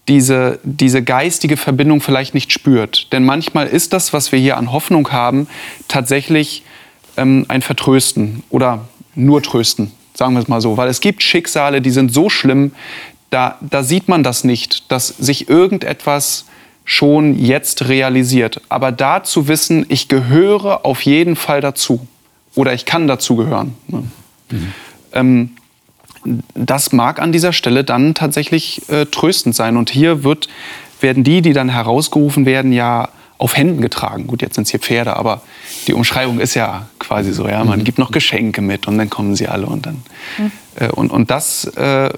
diese, 0.08 0.60
diese 0.62 1.02
geistige 1.02 1.56
Verbindung 1.56 2.00
vielleicht 2.00 2.32
nicht 2.32 2.52
spürt. 2.52 3.12
Denn 3.12 3.24
manchmal 3.24 3.66
ist 3.66 3.92
das, 3.92 4.12
was 4.12 4.30
wir 4.30 4.38
hier 4.38 4.56
an 4.56 4.72
Hoffnung 4.72 5.10
haben, 5.10 5.48
tatsächlich 5.88 6.62
ähm, 7.16 7.44
ein 7.48 7.62
Vertrösten 7.62 8.44
oder 8.50 8.86
nur 9.14 9.42
Trösten 9.42 9.90
sagen 10.16 10.34
wir 10.34 10.40
es 10.40 10.48
mal 10.48 10.60
so. 10.60 10.76
Weil 10.76 10.88
es 10.88 11.00
gibt 11.00 11.22
Schicksale, 11.22 11.80
die 11.80 11.90
sind 11.90 12.12
so 12.12 12.28
schlimm, 12.28 12.72
da, 13.30 13.56
da 13.60 13.82
sieht 13.82 14.08
man 14.08 14.22
das 14.22 14.44
nicht, 14.44 14.90
dass 14.90 15.08
sich 15.08 15.48
irgendetwas 15.48 16.46
schon 16.84 17.38
jetzt 17.38 17.88
realisiert. 17.88 18.60
Aber 18.68 18.92
da 18.92 19.24
zu 19.24 19.48
wissen, 19.48 19.84
ich 19.88 20.08
gehöre 20.08 20.84
auf 20.84 21.02
jeden 21.02 21.36
Fall 21.36 21.60
dazu 21.60 22.06
oder 22.54 22.72
ich 22.72 22.86
kann 22.86 23.08
dazu 23.08 23.36
gehören. 23.36 23.74
Ne? 23.88 24.04
Mhm. 24.50 24.72
Ähm, 25.12 25.50
das 26.54 26.92
mag 26.92 27.20
an 27.20 27.32
dieser 27.32 27.52
Stelle 27.52 27.84
dann 27.84 28.14
tatsächlich 28.14 28.88
äh, 28.88 29.06
tröstend 29.06 29.54
sein. 29.54 29.76
Und 29.76 29.90
hier 29.90 30.24
wird, 30.24 30.48
werden 31.00 31.24
die, 31.24 31.42
die 31.42 31.52
dann 31.52 31.68
herausgerufen 31.68 32.46
werden, 32.46 32.72
ja 32.72 33.08
auf 33.38 33.56
Händen 33.56 33.82
getragen. 33.82 34.26
Gut, 34.26 34.42
jetzt 34.42 34.54
sind 34.54 34.64
es 34.64 34.70
hier 34.70 34.80
Pferde, 34.80 35.16
aber 35.16 35.42
die 35.86 35.92
Umschreibung 35.92 36.40
ist 36.40 36.54
ja 36.54 36.86
quasi 36.98 37.32
so, 37.32 37.48
ja, 37.48 37.62
man 37.64 37.80
mhm. 37.80 37.84
gibt 37.84 37.98
noch 37.98 38.10
Geschenke 38.10 38.62
mit 38.62 38.86
und 38.88 38.98
dann 38.98 39.10
kommen 39.10 39.36
sie 39.36 39.48
alle 39.48 39.66
und 39.66 39.86
dann. 39.86 40.02
Mhm. 40.38 40.52
Äh, 40.76 40.88
und, 40.88 41.10
und 41.10 41.30
das, 41.30 41.64
äh, 41.64 42.10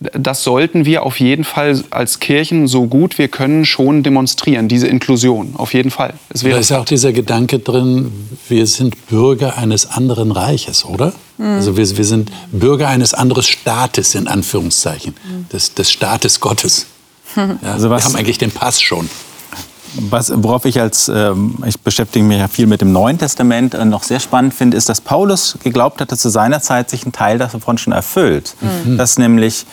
das 0.00 0.42
sollten 0.42 0.86
wir 0.86 1.02
auf 1.02 1.20
jeden 1.20 1.44
Fall 1.44 1.84
als 1.90 2.20
Kirchen 2.20 2.66
so 2.66 2.86
gut 2.86 3.18
wir 3.18 3.28
können 3.28 3.66
schon 3.66 4.02
demonstrieren, 4.02 4.66
diese 4.66 4.86
Inklusion, 4.86 5.54
auf 5.58 5.74
jeden 5.74 5.90
Fall. 5.90 6.14
Es 6.30 6.40
da 6.40 6.56
ist 6.56 6.70
ja 6.70 6.78
auch 6.78 6.86
dieser 6.86 7.12
Gedanke 7.12 7.58
drin, 7.58 8.10
wir 8.48 8.66
sind 8.66 9.08
Bürger 9.08 9.58
eines 9.58 9.90
anderen 9.90 10.32
Reiches, 10.32 10.86
oder? 10.86 11.12
Mhm. 11.36 11.44
Also 11.44 11.76
wir, 11.76 11.96
wir 11.96 12.04
sind 12.04 12.32
Bürger 12.50 12.88
eines 12.88 13.12
anderen 13.12 13.42
Staates, 13.42 14.14
in 14.14 14.26
Anführungszeichen, 14.26 15.14
mhm. 15.22 15.48
des, 15.52 15.74
des 15.74 15.90
Staates 15.90 16.40
Gottes. 16.40 16.86
Ja, 17.36 17.74
also 17.74 17.90
wir 17.90 18.02
haben 18.02 18.16
eigentlich 18.16 18.38
den 18.38 18.50
Pass 18.50 18.80
schon. 18.80 19.08
Was, 19.94 20.32
worauf 20.34 20.64
ich 20.64 20.80
als, 20.80 21.08
ähm, 21.08 21.56
ich 21.66 21.80
beschäftige 21.80 22.24
mich 22.24 22.38
ja 22.38 22.48
viel 22.48 22.66
mit 22.66 22.80
dem 22.80 22.92
Neuen 22.92 23.18
Testament, 23.18 23.74
äh, 23.74 23.84
noch 23.84 24.02
sehr 24.02 24.20
spannend 24.20 24.54
finde, 24.54 24.76
ist, 24.76 24.88
dass 24.88 25.00
Paulus 25.00 25.56
geglaubt 25.62 26.00
hatte, 26.00 26.16
zu 26.16 26.28
seiner 26.28 26.60
Zeit 26.60 26.90
sich 26.90 27.04
ein 27.04 27.12
Teil 27.12 27.38
davon 27.38 27.78
schon 27.78 27.92
erfüllt. 27.92 28.54
Mhm. 28.60 28.98
Dass 28.98 29.18
nämlich 29.18 29.66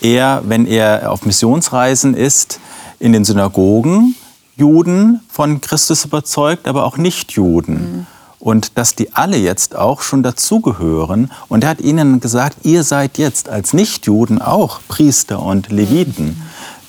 er, 0.00 0.42
wenn 0.44 0.66
er 0.66 1.10
auf 1.10 1.24
Missionsreisen 1.24 2.14
ist, 2.14 2.60
in 2.98 3.12
den 3.12 3.24
Synagogen 3.24 4.14
Juden 4.56 5.20
von 5.28 5.60
Christus 5.60 6.04
überzeugt, 6.04 6.68
aber 6.68 6.84
auch 6.84 6.98
Nichtjuden. 6.98 7.74
Mhm. 7.74 8.06
Und 8.38 8.76
dass 8.76 8.96
die 8.96 9.14
alle 9.14 9.36
jetzt 9.36 9.76
auch 9.76 10.02
schon 10.02 10.24
dazugehören. 10.24 11.30
Und 11.48 11.62
er 11.62 11.70
hat 11.70 11.80
ihnen 11.80 12.18
gesagt, 12.18 12.56
ihr 12.64 12.82
seid 12.82 13.16
jetzt 13.16 13.48
als 13.48 13.72
Nichtjuden 13.72 14.42
auch 14.42 14.80
Priester 14.88 15.40
und 15.40 15.70
Leviten. 15.70 16.26
Mhm 16.26 16.42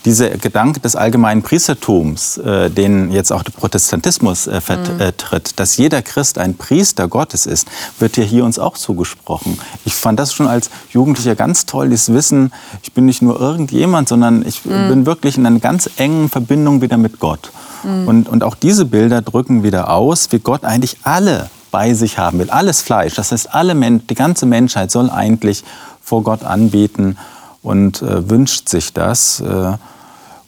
dieser 0.06 0.32
Gedanke 0.32 0.80
des 0.80 0.96
allgemeinen 0.96 1.44
Priestertums, 1.44 2.38
äh, 2.38 2.70
den 2.70 3.12
jetzt 3.12 3.32
auch 3.32 3.44
der 3.44 3.52
Protestantismus 3.52 4.48
äh, 4.48 4.62
vertritt, 4.62 5.48
mhm. 5.48 5.56
dass 5.56 5.78
jeder 5.78 6.02
Christ 6.02 6.38
ein 6.38 6.56
Priester 6.56 7.08
Gottes 7.08 7.46
ist, 7.46 7.68
wird 8.00 8.18
ja 8.18 8.24
hier 8.24 8.44
uns 8.44 8.60
auch 8.60 8.78
zugesprochen. 8.78 9.60
Ich 9.86 9.96
fand 9.96 10.20
das 10.20 10.34
schon 10.34 10.48
als 10.48 10.70
Jugendlicher 10.90 11.36
ganz 11.36 11.66
toll, 11.66 11.90
dieses 11.90 12.14
Wissen, 12.14 12.52
ich 12.82 12.94
bin 12.94 13.06
nicht 13.06 13.22
nur 13.22 13.40
irgendjemand, 13.40 14.10
sondern 14.10 14.46
ich 14.46 14.66
mhm. 14.66 14.90
bin 14.90 15.06
wirklich 15.06 15.38
in 15.38 15.46
einer 15.46 15.60
ganz 15.60 15.90
engen 15.98 16.30
Verbindung 16.30 16.82
wieder 16.82 16.98
mit 16.98 17.20
Gott. 17.20 17.52
Mhm. 17.84 18.08
Und, 18.08 18.30
und 18.30 18.44
auch 18.44 18.56
diese 18.56 18.86
Bilder 18.86 19.22
drücken 19.22 19.64
wieder 19.64 19.90
aus, 19.90 20.32
wie 20.32 20.40
Gott 20.40 20.66
eigentlich 20.66 20.98
alle 21.04 21.50
bei 21.72 21.94
sich 21.94 22.20
haben 22.20 22.40
will, 22.40 22.52
alles 22.52 22.82
Fleisch. 22.82 23.16
Das 23.16 23.32
heißt, 23.32 23.54
alle 23.54 23.74
Men 23.74 24.06
die 24.06 24.16
ganze 24.16 24.46
Menschheit 24.46 24.92
soll 24.92 25.10
eigentlich 25.10 25.64
vor 26.02 26.22
Gott 26.22 26.44
anbeten 26.44 27.18
und 27.64 28.02
äh, 28.02 28.30
wünscht 28.30 28.70
sich 28.70 28.94
das. 28.94 29.40
Äh, 29.40 29.78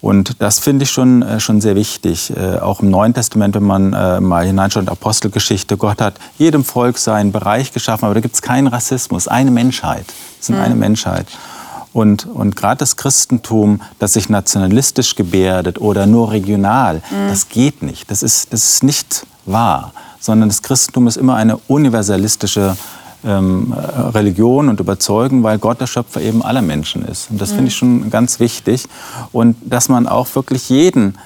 und 0.02 0.40
das 0.40 0.60
finde 0.60 0.84
ich 0.84 0.92
schon, 0.92 1.24
äh, 1.24 1.40
schon 1.40 1.62
sehr 1.62 1.76
wichtig. 1.76 2.32
Äh, 2.36 2.60
auch 2.60 2.82
im 2.82 2.92
Neuen 2.92 3.16
Testament, 3.16 3.56
wenn 3.56 3.64
man 3.64 3.94
äh, 3.94 4.22
mal 4.22 4.46
hineinschaut, 4.46 4.88
Apostelgeschichte, 4.88 5.78
Gott 5.78 6.00
hat 6.00 6.20
jedem 6.38 6.64
Volk 6.64 7.00
seinen 7.00 7.32
Bereich 7.32 7.72
geschaffen, 7.72 8.06
aber 8.06 8.14
da 8.14 8.20
gibt 8.20 8.36
es 8.36 8.44
keinen 8.44 8.68
Rassismus, 8.68 9.28
eine 9.28 9.50
Menschheit. 9.50 10.06
Es 10.40 10.46
sind 10.46 10.58
mhm. 10.58 10.62
eine 10.62 10.76
Menschheit. 10.76 11.26
Und, 11.92 12.28
und 12.28 12.56
gerade 12.56 12.78
das 12.78 12.98
Christentum, 12.98 13.82
das 13.98 14.14
sich 14.14 14.30
nationalistisch 14.30 15.16
gebärdet 15.16 15.80
oder 15.80 16.06
nur 16.06 16.30
regional, 16.30 16.98
mhm. 17.10 17.30
das 17.30 17.50
geht 17.50 17.82
nicht. 17.82 18.12
Das 18.12 18.22
ist, 18.22 18.54
das 18.54 18.66
ist 18.66 18.84
nicht 18.84 19.26
wahr, 19.46 19.92
sondern 20.20 20.50
das 20.50 20.62
Christentum 20.62 21.08
ist 21.08 21.16
immer 21.16 21.36
eine 21.36 21.58
universalistische 21.68 22.76
ähm, 23.26 23.74
Religion 24.14 24.70
und 24.70 24.80
Überzeugung, 24.80 25.44
weil 25.44 25.58
Gott 25.58 25.82
der 25.82 25.88
Schöpfer 25.88 26.22
eben 26.22 26.44
aller 26.44 26.62
Menschen 26.62 27.04
ist. 27.06 27.32
Und 27.32 27.42
das 27.42 27.52
mhm. 27.52 27.56
finde 27.56 27.68
ich 27.70 27.76
schon 27.76 28.10
ganz 28.10 28.40
wichtig. 28.40 28.86
Und 29.32 29.56
dass 29.64 29.90
man 29.90 30.08
auch 30.08 30.28
wirklich 30.36 30.70
jeden, 30.70 31.18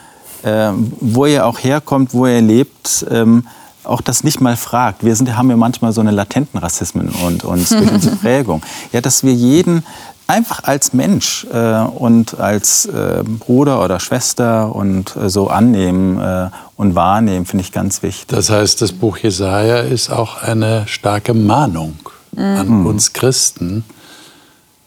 äh, 0.43 0.71
wo 0.99 1.25
er 1.25 1.45
auch 1.45 1.59
herkommt, 1.59 2.13
wo 2.13 2.25
er 2.25 2.41
lebt, 2.41 3.05
ähm, 3.09 3.45
auch 3.83 4.01
das 4.01 4.23
nicht 4.23 4.41
mal 4.41 4.55
fragt. 4.55 5.03
Wir 5.03 5.15
sind, 5.15 5.35
haben 5.35 5.49
ja 5.49 5.57
manchmal 5.57 5.93
so 5.93 6.01
eine 6.01 6.11
latenten 6.11 6.59
Rassismen 6.59 7.09
und 7.25 7.43
uns 7.43 7.69
durch 7.69 7.91
unsere 7.91 8.15
Prägung. 8.17 8.61
Ja, 8.91 9.01
dass 9.01 9.23
wir 9.23 9.33
jeden 9.33 9.83
einfach 10.29 10.63
als 10.63 10.93
Mensch 10.93 11.45
äh, 11.51 11.81
und 11.81 12.39
als 12.39 12.85
äh, 12.85 13.23
Bruder 13.25 13.83
oder 13.83 13.99
Schwester 13.99 14.73
und 14.75 15.15
äh, 15.15 15.27
so 15.27 15.47
annehmen 15.47 16.19
äh, 16.19 16.49
und 16.75 16.93
wahrnehmen, 16.93 17.45
finde 17.45 17.63
ich 17.63 17.71
ganz 17.71 18.03
wichtig. 18.03 18.27
Das 18.27 18.49
heißt, 18.51 18.81
das 18.81 18.91
Buch 18.91 19.17
Jesaja 19.17 19.79
ist 19.79 20.11
auch 20.11 20.41
eine 20.41 20.87
starke 20.87 21.33
Mahnung 21.33 21.97
mhm. 22.33 22.43
an 22.43 22.85
uns 22.85 23.13
Christen 23.13 23.83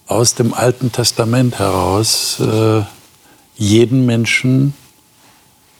aus 0.06 0.34
dem 0.34 0.54
Alten 0.54 0.92
Testament 0.92 1.58
heraus, 1.58 2.38
äh, 2.40 2.82
jeden 3.56 4.06
Menschen 4.06 4.74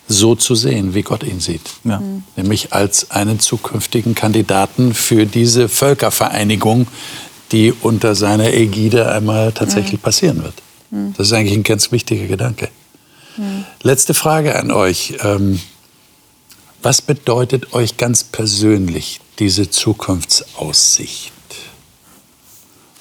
so 0.08 0.34
zu 0.34 0.56
sehen, 0.56 0.94
wie 0.94 1.02
Gott 1.02 1.22
ihn 1.22 1.38
sieht. 1.38 1.70
Ja. 1.84 2.00
Mhm. 2.00 2.24
Nämlich 2.36 2.72
als 2.72 3.12
einen 3.12 3.38
zukünftigen 3.38 4.14
Kandidaten 4.16 4.92
für 4.92 5.24
diese 5.24 5.68
Völkervereinigung, 5.68 6.88
die 7.52 7.72
unter 7.72 8.14
seiner 8.14 8.52
Ägide 8.52 9.12
einmal 9.12 9.52
tatsächlich 9.52 10.00
mhm. 10.00 10.04
passieren 10.04 10.42
wird. 10.42 10.54
Mhm. 10.90 11.14
Das 11.16 11.28
ist 11.28 11.32
eigentlich 11.32 11.56
ein 11.56 11.62
ganz 11.62 11.92
wichtiger 11.92 12.26
Gedanke. 12.26 12.68
Mhm. 13.36 13.64
Letzte 13.82 14.14
Frage 14.14 14.56
an 14.56 14.70
euch. 14.70 15.14
Ähm, 15.20 15.60
was 16.82 17.00
bedeutet 17.00 17.74
euch 17.74 17.96
ganz 17.96 18.24
persönlich 18.24 19.20
diese 19.38 19.70
Zukunftsaussicht? 19.70 21.32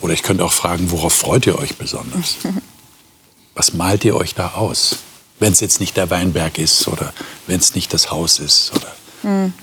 Oder 0.01 0.13
ich 0.13 0.23
könnte 0.23 0.43
auch 0.43 0.53
fragen, 0.53 0.91
worauf 0.91 1.13
freut 1.13 1.47
ihr 1.47 1.57
euch 1.57 1.77
besonders? 1.77 2.37
Was 3.53 3.73
malt 3.73 4.05
ihr 4.05 4.15
euch 4.15 4.33
da 4.33 4.53
aus? 4.53 4.97
Wenn 5.39 5.51
es 5.51 5.59
jetzt 5.59 5.79
nicht 5.79 5.97
der 5.97 6.09
Weinberg 6.09 6.57
ist 6.57 6.87
oder 6.87 7.13
wenn 7.47 7.59
es 7.59 7.75
nicht 7.75 7.93
das 7.93 8.09
Haus 8.09 8.39
ist. 8.39 8.71
Oder 8.73 8.95
mhm. 9.23 9.53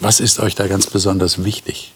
Was 0.00 0.20
ist 0.20 0.38
euch 0.38 0.54
da 0.54 0.66
ganz 0.66 0.86
besonders 0.86 1.44
wichtig? 1.44 1.92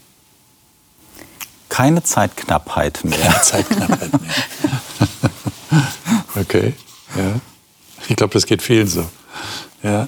Keine 1.73 2.03
Zeitknappheit 2.03 3.03
mehr. 3.03 3.18
Keine 3.18 3.41
Zeitknappheit 3.41 4.11
mehr. 4.12 4.31
okay, 6.43 6.75
ja. 7.16 7.41
Ich 8.09 8.16
glaube, 8.16 8.35
das 8.35 8.45
geht 8.45 8.61
vielen 8.61 8.87
so. 8.87 9.07
Ja. 9.83 10.07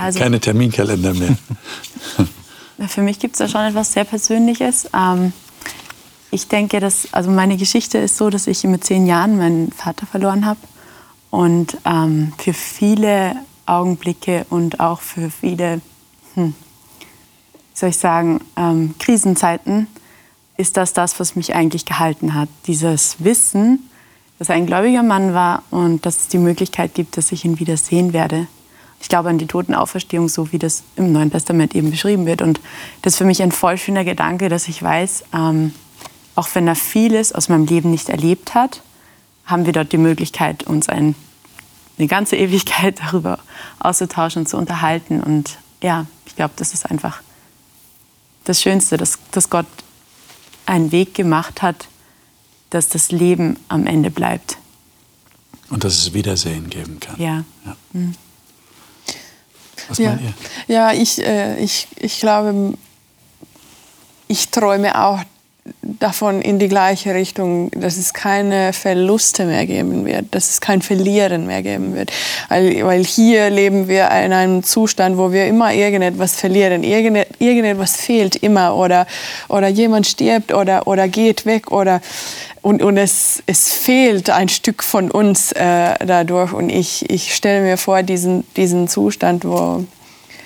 Also, 0.00 0.18
Keine 0.18 0.40
Terminkalender 0.40 1.12
mehr. 1.12 1.36
Für 2.88 3.02
mich 3.02 3.18
gibt 3.18 3.34
es 3.34 3.40
da 3.40 3.48
schon 3.48 3.60
etwas 3.60 3.92
sehr 3.92 4.04
Persönliches. 4.04 4.88
Ähm, 4.94 5.34
ich 6.30 6.48
denke, 6.48 6.80
dass, 6.80 7.12
also 7.12 7.30
meine 7.30 7.58
Geschichte 7.58 7.98
ist 7.98 8.16
so, 8.16 8.30
dass 8.30 8.46
ich 8.46 8.64
mit 8.64 8.82
zehn 8.82 9.06
Jahren 9.06 9.36
meinen 9.36 9.72
Vater 9.72 10.06
verloren 10.06 10.46
habe. 10.46 10.60
Und 11.28 11.76
ähm, 11.84 12.32
für 12.38 12.54
viele 12.54 13.36
Augenblicke 13.66 14.46
und 14.48 14.80
auch 14.80 15.02
für 15.02 15.28
viele, 15.28 15.82
hm, 16.36 16.54
wie 17.02 17.78
soll 17.78 17.90
ich 17.90 17.98
sagen, 17.98 18.40
ähm, 18.56 18.94
Krisenzeiten 18.98 19.88
ist 20.56 20.76
das 20.76 20.92
das, 20.92 21.18
was 21.20 21.36
mich 21.36 21.54
eigentlich 21.54 21.84
gehalten 21.84 22.34
hat. 22.34 22.48
Dieses 22.66 23.16
Wissen, 23.18 23.90
dass 24.38 24.48
er 24.48 24.56
ein 24.56 24.66
gläubiger 24.66 25.02
Mann 25.02 25.34
war 25.34 25.62
und 25.70 26.04
dass 26.06 26.16
es 26.16 26.28
die 26.28 26.38
Möglichkeit 26.38 26.94
gibt, 26.94 27.16
dass 27.16 27.32
ich 27.32 27.44
ihn 27.44 27.58
wieder 27.58 27.76
sehen 27.76 28.12
werde. 28.12 28.46
Ich 29.00 29.08
glaube 29.08 29.28
an 29.28 29.38
die 29.38 29.46
Totenauferstehung, 29.46 30.28
so 30.28 30.52
wie 30.52 30.58
das 30.58 30.82
im 30.96 31.12
Neuen 31.12 31.30
Testament 31.30 31.74
eben 31.74 31.90
beschrieben 31.90 32.26
wird. 32.26 32.42
Und 32.42 32.60
das 33.02 33.14
ist 33.14 33.18
für 33.18 33.24
mich 33.24 33.42
ein 33.42 33.52
voll 33.52 33.76
schöner 33.76 34.04
Gedanke, 34.04 34.48
dass 34.48 34.68
ich 34.68 34.82
weiß, 34.82 35.24
ähm, 35.34 35.72
auch 36.34 36.48
wenn 36.54 36.66
er 36.66 36.74
vieles 36.74 37.32
aus 37.32 37.48
meinem 37.48 37.66
Leben 37.66 37.90
nicht 37.90 38.08
erlebt 38.08 38.54
hat, 38.54 38.82
haben 39.44 39.64
wir 39.64 39.72
dort 39.72 39.92
die 39.92 39.98
Möglichkeit, 39.98 40.64
uns 40.64 40.88
ein, 40.88 41.14
eine 41.98 42.08
ganze 42.08 42.36
Ewigkeit 42.36 43.00
darüber 43.04 43.38
auszutauschen 43.78 44.42
und 44.42 44.46
zu 44.46 44.56
unterhalten. 44.56 45.22
Und 45.22 45.58
ja, 45.82 46.06
ich 46.26 46.36
glaube, 46.36 46.54
das 46.56 46.72
ist 46.74 46.90
einfach 46.90 47.20
das 48.44 48.62
Schönste, 48.62 48.96
dass, 48.96 49.18
dass 49.32 49.50
Gott 49.50 49.66
einen 50.66 50.92
Weg 50.92 51.14
gemacht 51.14 51.62
hat, 51.62 51.88
dass 52.70 52.88
das 52.88 53.10
Leben 53.10 53.58
am 53.68 53.86
Ende 53.86 54.10
bleibt. 54.10 54.58
Und 55.70 55.84
dass 55.84 55.94
es 55.94 56.12
Wiedersehen 56.12 56.70
geben 56.70 57.00
kann. 57.00 57.20
Ja. 57.20 57.44
ja. 57.64 57.76
Mhm. 57.92 58.14
Was 59.88 59.98
ja. 59.98 60.10
meint 60.10 60.22
ihr? 60.22 60.34
Ja, 60.68 60.92
ich, 60.92 61.22
äh, 61.22 61.58
ich, 61.58 61.88
ich 61.96 62.20
glaube, 62.20 62.74
ich 64.28 64.48
träume 64.48 65.00
auch 65.00 65.22
davon 65.82 66.42
in 66.42 66.58
die 66.58 66.68
gleiche 66.68 67.14
Richtung, 67.14 67.70
dass 67.72 67.96
es 67.96 68.12
keine 68.12 68.72
Verluste 68.72 69.44
mehr 69.44 69.66
geben 69.66 70.04
wird, 70.04 70.34
dass 70.34 70.50
es 70.50 70.60
kein 70.60 70.82
Verlieren 70.82 71.46
mehr 71.46 71.62
geben 71.62 71.94
wird. 71.94 72.12
Weil, 72.48 72.84
weil 72.84 73.04
hier 73.04 73.50
leben 73.50 73.88
wir 73.88 74.10
in 74.10 74.32
einem 74.32 74.62
Zustand, 74.62 75.16
wo 75.16 75.32
wir 75.32 75.46
immer 75.46 75.72
irgendetwas 75.72 76.36
verlieren, 76.36 76.82
irgendetwas 76.82 77.96
fehlt 77.96 78.36
immer 78.36 78.76
oder, 78.76 79.06
oder 79.48 79.68
jemand 79.68 80.06
stirbt 80.06 80.52
oder, 80.52 80.86
oder 80.86 81.08
geht 81.08 81.46
weg 81.46 81.70
oder 81.70 82.00
und, 82.66 82.82
und 82.82 82.96
es, 82.96 83.44
es 83.46 83.72
fehlt 83.72 84.28
ein 84.28 84.48
Stück 84.48 84.82
von 84.82 85.08
uns 85.08 85.52
äh, 85.52 85.94
dadurch. 86.04 86.52
Und 86.52 86.68
ich, 86.68 87.08
ich 87.08 87.32
stelle 87.32 87.62
mir 87.62 87.76
vor, 87.76 88.02
diesen, 88.02 88.44
diesen 88.56 88.88
Zustand, 88.88 89.44
wo, 89.44 89.84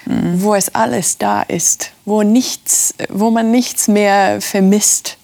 mhm. 0.07 0.43
wo 0.43 0.55
es 0.55 0.75
alles 0.75 1.19
da 1.19 1.43
ist, 1.43 1.93
wo, 2.05 2.23
nichts, 2.23 2.95
wo 3.09 3.31
man 3.31 3.51
nichts 3.51 3.89
mehr 3.89 4.41
vermisst, 4.41 5.17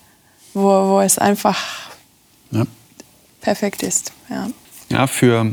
wo, 0.54 0.62
wo 0.62 1.00
es 1.00 1.18
einfach 1.18 1.90
ja. 2.50 2.64
perfekt 3.40 3.82
ist. 3.82 4.12
Ja, 4.28 4.48
ja 4.90 5.06
für, 5.06 5.52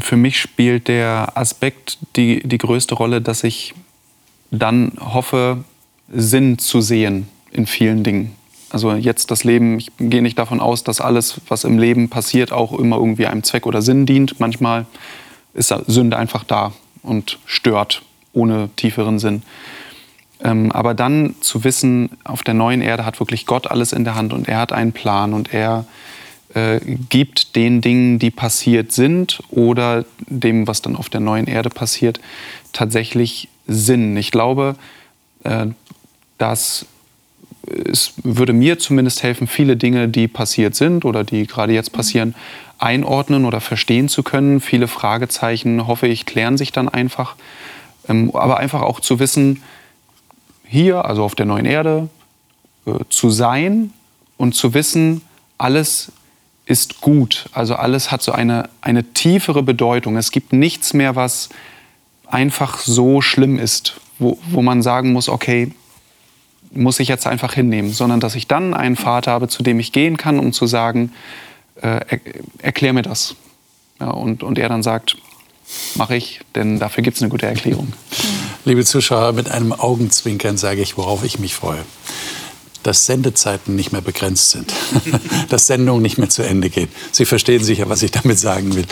für 0.00 0.16
mich 0.16 0.40
spielt 0.40 0.88
der 0.88 1.32
Aspekt 1.34 1.98
die, 2.16 2.46
die 2.46 2.58
größte 2.58 2.94
Rolle, 2.94 3.20
dass 3.20 3.44
ich 3.44 3.74
dann 4.50 4.92
hoffe, 5.00 5.64
Sinn 6.10 6.58
zu 6.58 6.80
sehen 6.80 7.28
in 7.50 7.66
vielen 7.66 8.02
Dingen. 8.02 8.34
Also 8.70 8.92
jetzt 8.92 9.30
das 9.30 9.44
Leben, 9.44 9.78
ich 9.78 9.90
gehe 9.98 10.22
nicht 10.22 10.38
davon 10.38 10.60
aus, 10.60 10.84
dass 10.84 11.00
alles, 11.00 11.40
was 11.48 11.64
im 11.64 11.78
Leben 11.78 12.10
passiert, 12.10 12.52
auch 12.52 12.78
immer 12.78 12.96
irgendwie 12.96 13.26
einem 13.26 13.42
Zweck 13.42 13.66
oder 13.66 13.80
Sinn 13.80 14.04
dient. 14.04 14.40
Manchmal 14.40 14.86
ist 15.54 15.74
Sünde 15.86 16.18
einfach 16.18 16.44
da 16.44 16.72
und 17.02 17.38
stört 17.46 18.02
ohne 18.32 18.70
tieferen 18.76 19.18
Sinn. 19.18 19.42
Ähm, 20.42 20.70
aber 20.72 20.94
dann 20.94 21.34
zu 21.40 21.64
wissen, 21.64 22.10
auf 22.24 22.42
der 22.42 22.54
neuen 22.54 22.80
Erde 22.80 23.04
hat 23.04 23.18
wirklich 23.18 23.46
Gott 23.46 23.70
alles 23.70 23.92
in 23.92 24.04
der 24.04 24.14
Hand 24.14 24.32
und 24.32 24.48
er 24.48 24.58
hat 24.58 24.72
einen 24.72 24.92
Plan 24.92 25.34
und 25.34 25.52
er 25.52 25.84
äh, 26.54 26.80
gibt 27.08 27.56
den 27.56 27.80
Dingen, 27.80 28.18
die 28.18 28.30
passiert 28.30 28.92
sind 28.92 29.40
oder 29.50 30.04
dem, 30.26 30.66
was 30.66 30.80
dann 30.80 30.96
auf 30.96 31.08
der 31.08 31.20
neuen 31.20 31.46
Erde 31.46 31.70
passiert, 31.70 32.20
tatsächlich 32.72 33.48
Sinn. 33.66 34.16
Ich 34.16 34.30
glaube, 34.30 34.76
äh, 35.44 35.66
dass 36.38 36.86
es 37.84 38.14
würde 38.22 38.52
mir 38.52 38.78
zumindest 38.78 39.22
helfen, 39.22 39.46
viele 39.46 39.76
Dinge, 39.76 40.08
die 40.08 40.28
passiert 40.28 40.74
sind 40.74 41.04
oder 41.04 41.24
die 41.24 41.46
gerade 41.46 41.72
jetzt 41.72 41.92
passieren, 41.92 42.34
einordnen 42.78 43.44
oder 43.44 43.60
verstehen 43.60 44.08
zu 44.08 44.22
können. 44.22 44.60
Viele 44.60 44.88
Fragezeichen, 44.88 45.86
hoffe 45.86 46.06
ich, 46.06 46.26
klären 46.26 46.56
sich 46.56 46.72
dann 46.72 46.88
einfach. 46.88 47.34
Ähm, 48.08 48.30
aber 48.34 48.58
einfach 48.58 48.82
auch 48.82 49.00
zu 49.00 49.18
wissen, 49.18 49.62
hier, 50.64 51.04
also 51.04 51.24
auf 51.24 51.34
der 51.34 51.46
neuen 51.46 51.66
Erde, 51.66 52.08
äh, 52.86 52.92
zu 53.08 53.30
sein 53.30 53.92
und 54.36 54.54
zu 54.54 54.74
wissen, 54.74 55.22
alles 55.56 56.12
ist 56.66 57.00
gut. 57.00 57.46
Also 57.52 57.74
alles 57.74 58.10
hat 58.10 58.22
so 58.22 58.32
eine, 58.32 58.68
eine 58.80 59.04
tiefere 59.12 59.62
Bedeutung. 59.62 60.16
Es 60.16 60.30
gibt 60.30 60.52
nichts 60.52 60.92
mehr, 60.92 61.16
was 61.16 61.48
einfach 62.26 62.78
so 62.78 63.22
schlimm 63.22 63.58
ist, 63.58 64.00
wo, 64.18 64.38
wo 64.50 64.62
man 64.62 64.82
sagen 64.82 65.12
muss, 65.12 65.28
okay, 65.28 65.72
muss 66.70 67.00
ich 67.00 67.08
jetzt 67.08 67.26
einfach 67.26 67.54
hinnehmen, 67.54 67.92
sondern 67.92 68.20
dass 68.20 68.34
ich 68.34 68.46
dann 68.46 68.74
einen 68.74 68.96
Vater 68.96 69.32
habe, 69.32 69.48
zu 69.48 69.62
dem 69.62 69.80
ich 69.80 69.92
gehen 69.92 70.18
kann, 70.18 70.38
um 70.38 70.52
zu 70.52 70.66
sagen, 70.66 71.12
äh, 71.82 72.00
er, 72.08 72.20
erklär 72.58 72.92
mir 72.92 73.02
das. 73.02 73.34
Ja, 74.00 74.10
und, 74.10 74.42
und 74.42 74.58
er 74.58 74.68
dann 74.68 74.82
sagt, 74.82 75.16
mache 75.96 76.16
ich, 76.16 76.40
denn 76.54 76.78
dafür 76.78 77.02
gibt 77.02 77.16
es 77.16 77.22
eine 77.22 77.30
gute 77.30 77.46
Erklärung. 77.46 77.92
Liebe 78.64 78.84
Zuschauer, 78.84 79.32
mit 79.32 79.50
einem 79.50 79.72
Augenzwinkern 79.72 80.56
sage 80.56 80.82
ich, 80.82 80.96
worauf 80.96 81.24
ich 81.24 81.38
mich 81.38 81.54
freue 81.54 81.84
dass 82.82 83.06
Sendezeiten 83.06 83.76
nicht 83.76 83.92
mehr 83.92 84.00
begrenzt 84.00 84.50
sind, 84.50 84.72
dass 85.50 85.66
Sendungen 85.66 86.00
nicht 86.00 86.16
mehr 86.16 86.28
zu 86.28 86.42
Ende 86.42 86.70
gehen. 86.70 86.88
Sie 87.12 87.26
verstehen 87.26 87.62
sicher, 87.62 87.88
was 87.88 88.02
ich 88.02 88.12
damit 88.12 88.38
sagen 88.38 88.74
will. 88.76 88.86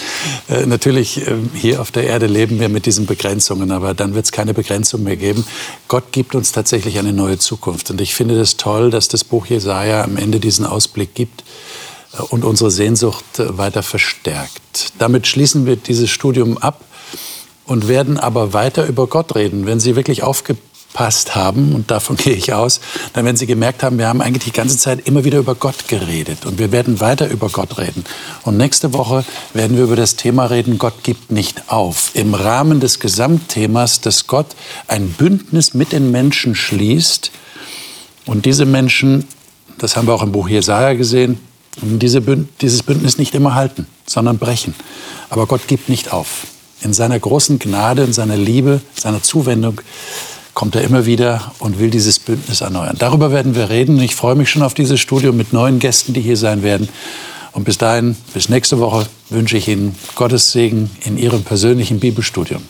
Äh, 0.48 0.66
natürlich, 0.66 1.26
äh, 1.26 1.34
hier 1.54 1.80
auf 1.80 1.92
der 1.92 2.04
Erde 2.04 2.26
leben 2.26 2.60
wir 2.60 2.68
mit 2.68 2.86
diesen 2.86 3.06
Begrenzungen, 3.06 3.70
aber 3.70 3.94
dann 3.94 4.14
wird 4.14 4.26
es 4.26 4.32
keine 4.32 4.54
Begrenzung 4.54 5.02
mehr 5.02 5.16
geben. 5.16 5.46
Gott 5.88 6.12
gibt 6.12 6.34
uns 6.34 6.52
tatsächlich 6.52 6.98
eine 6.98 7.12
neue 7.12 7.38
Zukunft. 7.38 7.90
Und 7.90 8.00
ich 8.00 8.14
finde 8.14 8.34
es 8.34 8.50
das 8.50 8.56
toll, 8.58 8.90
dass 8.90 9.08
das 9.08 9.24
Buch 9.24 9.46
Jesaja 9.46 10.04
am 10.04 10.16
Ende 10.16 10.40
diesen 10.40 10.66
Ausblick 10.66 11.14
gibt 11.14 11.44
und 12.30 12.44
unsere 12.44 12.70
Sehnsucht 12.70 13.38
äh, 13.38 13.58
weiter 13.58 13.82
verstärkt. 13.82 14.92
Damit 14.98 15.26
schließen 15.26 15.66
wir 15.66 15.76
dieses 15.76 16.10
Studium 16.10 16.58
ab 16.58 16.84
und 17.64 17.88
werden 17.88 18.18
aber 18.18 18.52
weiter 18.52 18.86
über 18.86 19.06
Gott 19.06 19.34
reden. 19.34 19.66
Wenn 19.66 19.80
Sie 19.80 19.96
wirklich 19.96 20.22
aufgepasst 20.22 21.34
haben, 21.34 21.74
und 21.74 21.90
davon 21.90 22.16
gehe 22.16 22.34
ich 22.34 22.52
aus, 22.52 22.80
dann 23.12 23.24
werden 23.24 23.36
Sie 23.36 23.46
gemerkt 23.46 23.82
haben, 23.82 23.98
wir 23.98 24.08
haben 24.08 24.20
eigentlich 24.20 24.44
die 24.44 24.52
ganze 24.52 24.78
Zeit 24.78 25.06
immer 25.06 25.24
wieder 25.24 25.38
über 25.38 25.54
Gott 25.54 25.88
geredet. 25.88 26.46
Und 26.46 26.58
wir 26.58 26.72
werden 26.72 27.00
weiter 27.00 27.28
über 27.28 27.48
Gott 27.48 27.78
reden. 27.78 28.04
Und 28.44 28.56
nächste 28.56 28.92
Woche 28.92 29.24
werden 29.52 29.76
wir 29.76 29.84
über 29.84 29.96
das 29.96 30.16
Thema 30.16 30.46
reden, 30.46 30.78
Gott 30.78 31.02
gibt 31.02 31.30
nicht 31.30 31.70
auf. 31.70 32.12
Im 32.14 32.34
Rahmen 32.34 32.80
des 32.80 33.00
Gesamtthemas, 33.00 34.00
dass 34.00 34.26
Gott 34.26 34.48
ein 34.88 35.08
Bündnis 35.10 35.74
mit 35.74 35.92
den 35.92 36.10
Menschen 36.10 36.54
schließt. 36.54 37.30
Und 38.26 38.44
diese 38.44 38.64
Menschen, 38.64 39.24
das 39.78 39.96
haben 39.96 40.06
wir 40.06 40.14
auch 40.14 40.22
im 40.22 40.32
Buch 40.32 40.48
Jesaja 40.48 40.94
gesehen, 40.94 41.38
diese 41.82 42.20
Bünd 42.20 42.48
dieses 42.60 42.82
Bündnis 42.82 43.18
nicht 43.18 43.34
immer 43.34 43.54
halten, 43.54 43.86
sondern 44.06 44.38
brechen. 44.38 44.74
Aber 45.30 45.46
Gott 45.46 45.66
gibt 45.66 45.88
nicht 45.88 46.12
auf. 46.12 46.46
In 46.82 46.92
seiner 46.92 47.18
großen 47.18 47.58
Gnade, 47.58 48.02
in 48.02 48.12
seiner 48.12 48.36
Liebe, 48.36 48.80
seiner 48.94 49.22
Zuwendung 49.22 49.80
kommt 50.54 50.74
er 50.74 50.82
immer 50.82 51.04
wieder 51.04 51.52
und 51.58 51.78
will 51.78 51.90
dieses 51.90 52.18
Bündnis 52.18 52.62
erneuern. 52.62 52.96
Darüber 52.98 53.30
werden 53.30 53.54
wir 53.54 53.68
reden. 53.68 54.00
Ich 54.00 54.14
freue 54.14 54.34
mich 54.34 54.48
schon 54.48 54.62
auf 54.62 54.72
dieses 54.72 55.00
Studium 55.00 55.36
mit 55.36 55.52
neuen 55.52 55.78
Gästen, 55.78 56.14
die 56.14 56.22
hier 56.22 56.36
sein 56.36 56.62
werden. 56.62 56.88
Und 57.52 57.64
bis 57.64 57.78
dahin, 57.78 58.16
bis 58.34 58.48
nächste 58.48 58.78
Woche, 58.78 59.06
wünsche 59.28 59.56
ich 59.56 59.68
Ihnen 59.68 59.94
Gottes 60.14 60.52
Segen 60.52 60.90
in 61.04 61.18
Ihrem 61.18 61.42
persönlichen 61.42 62.00
Bibelstudium. 62.00 62.62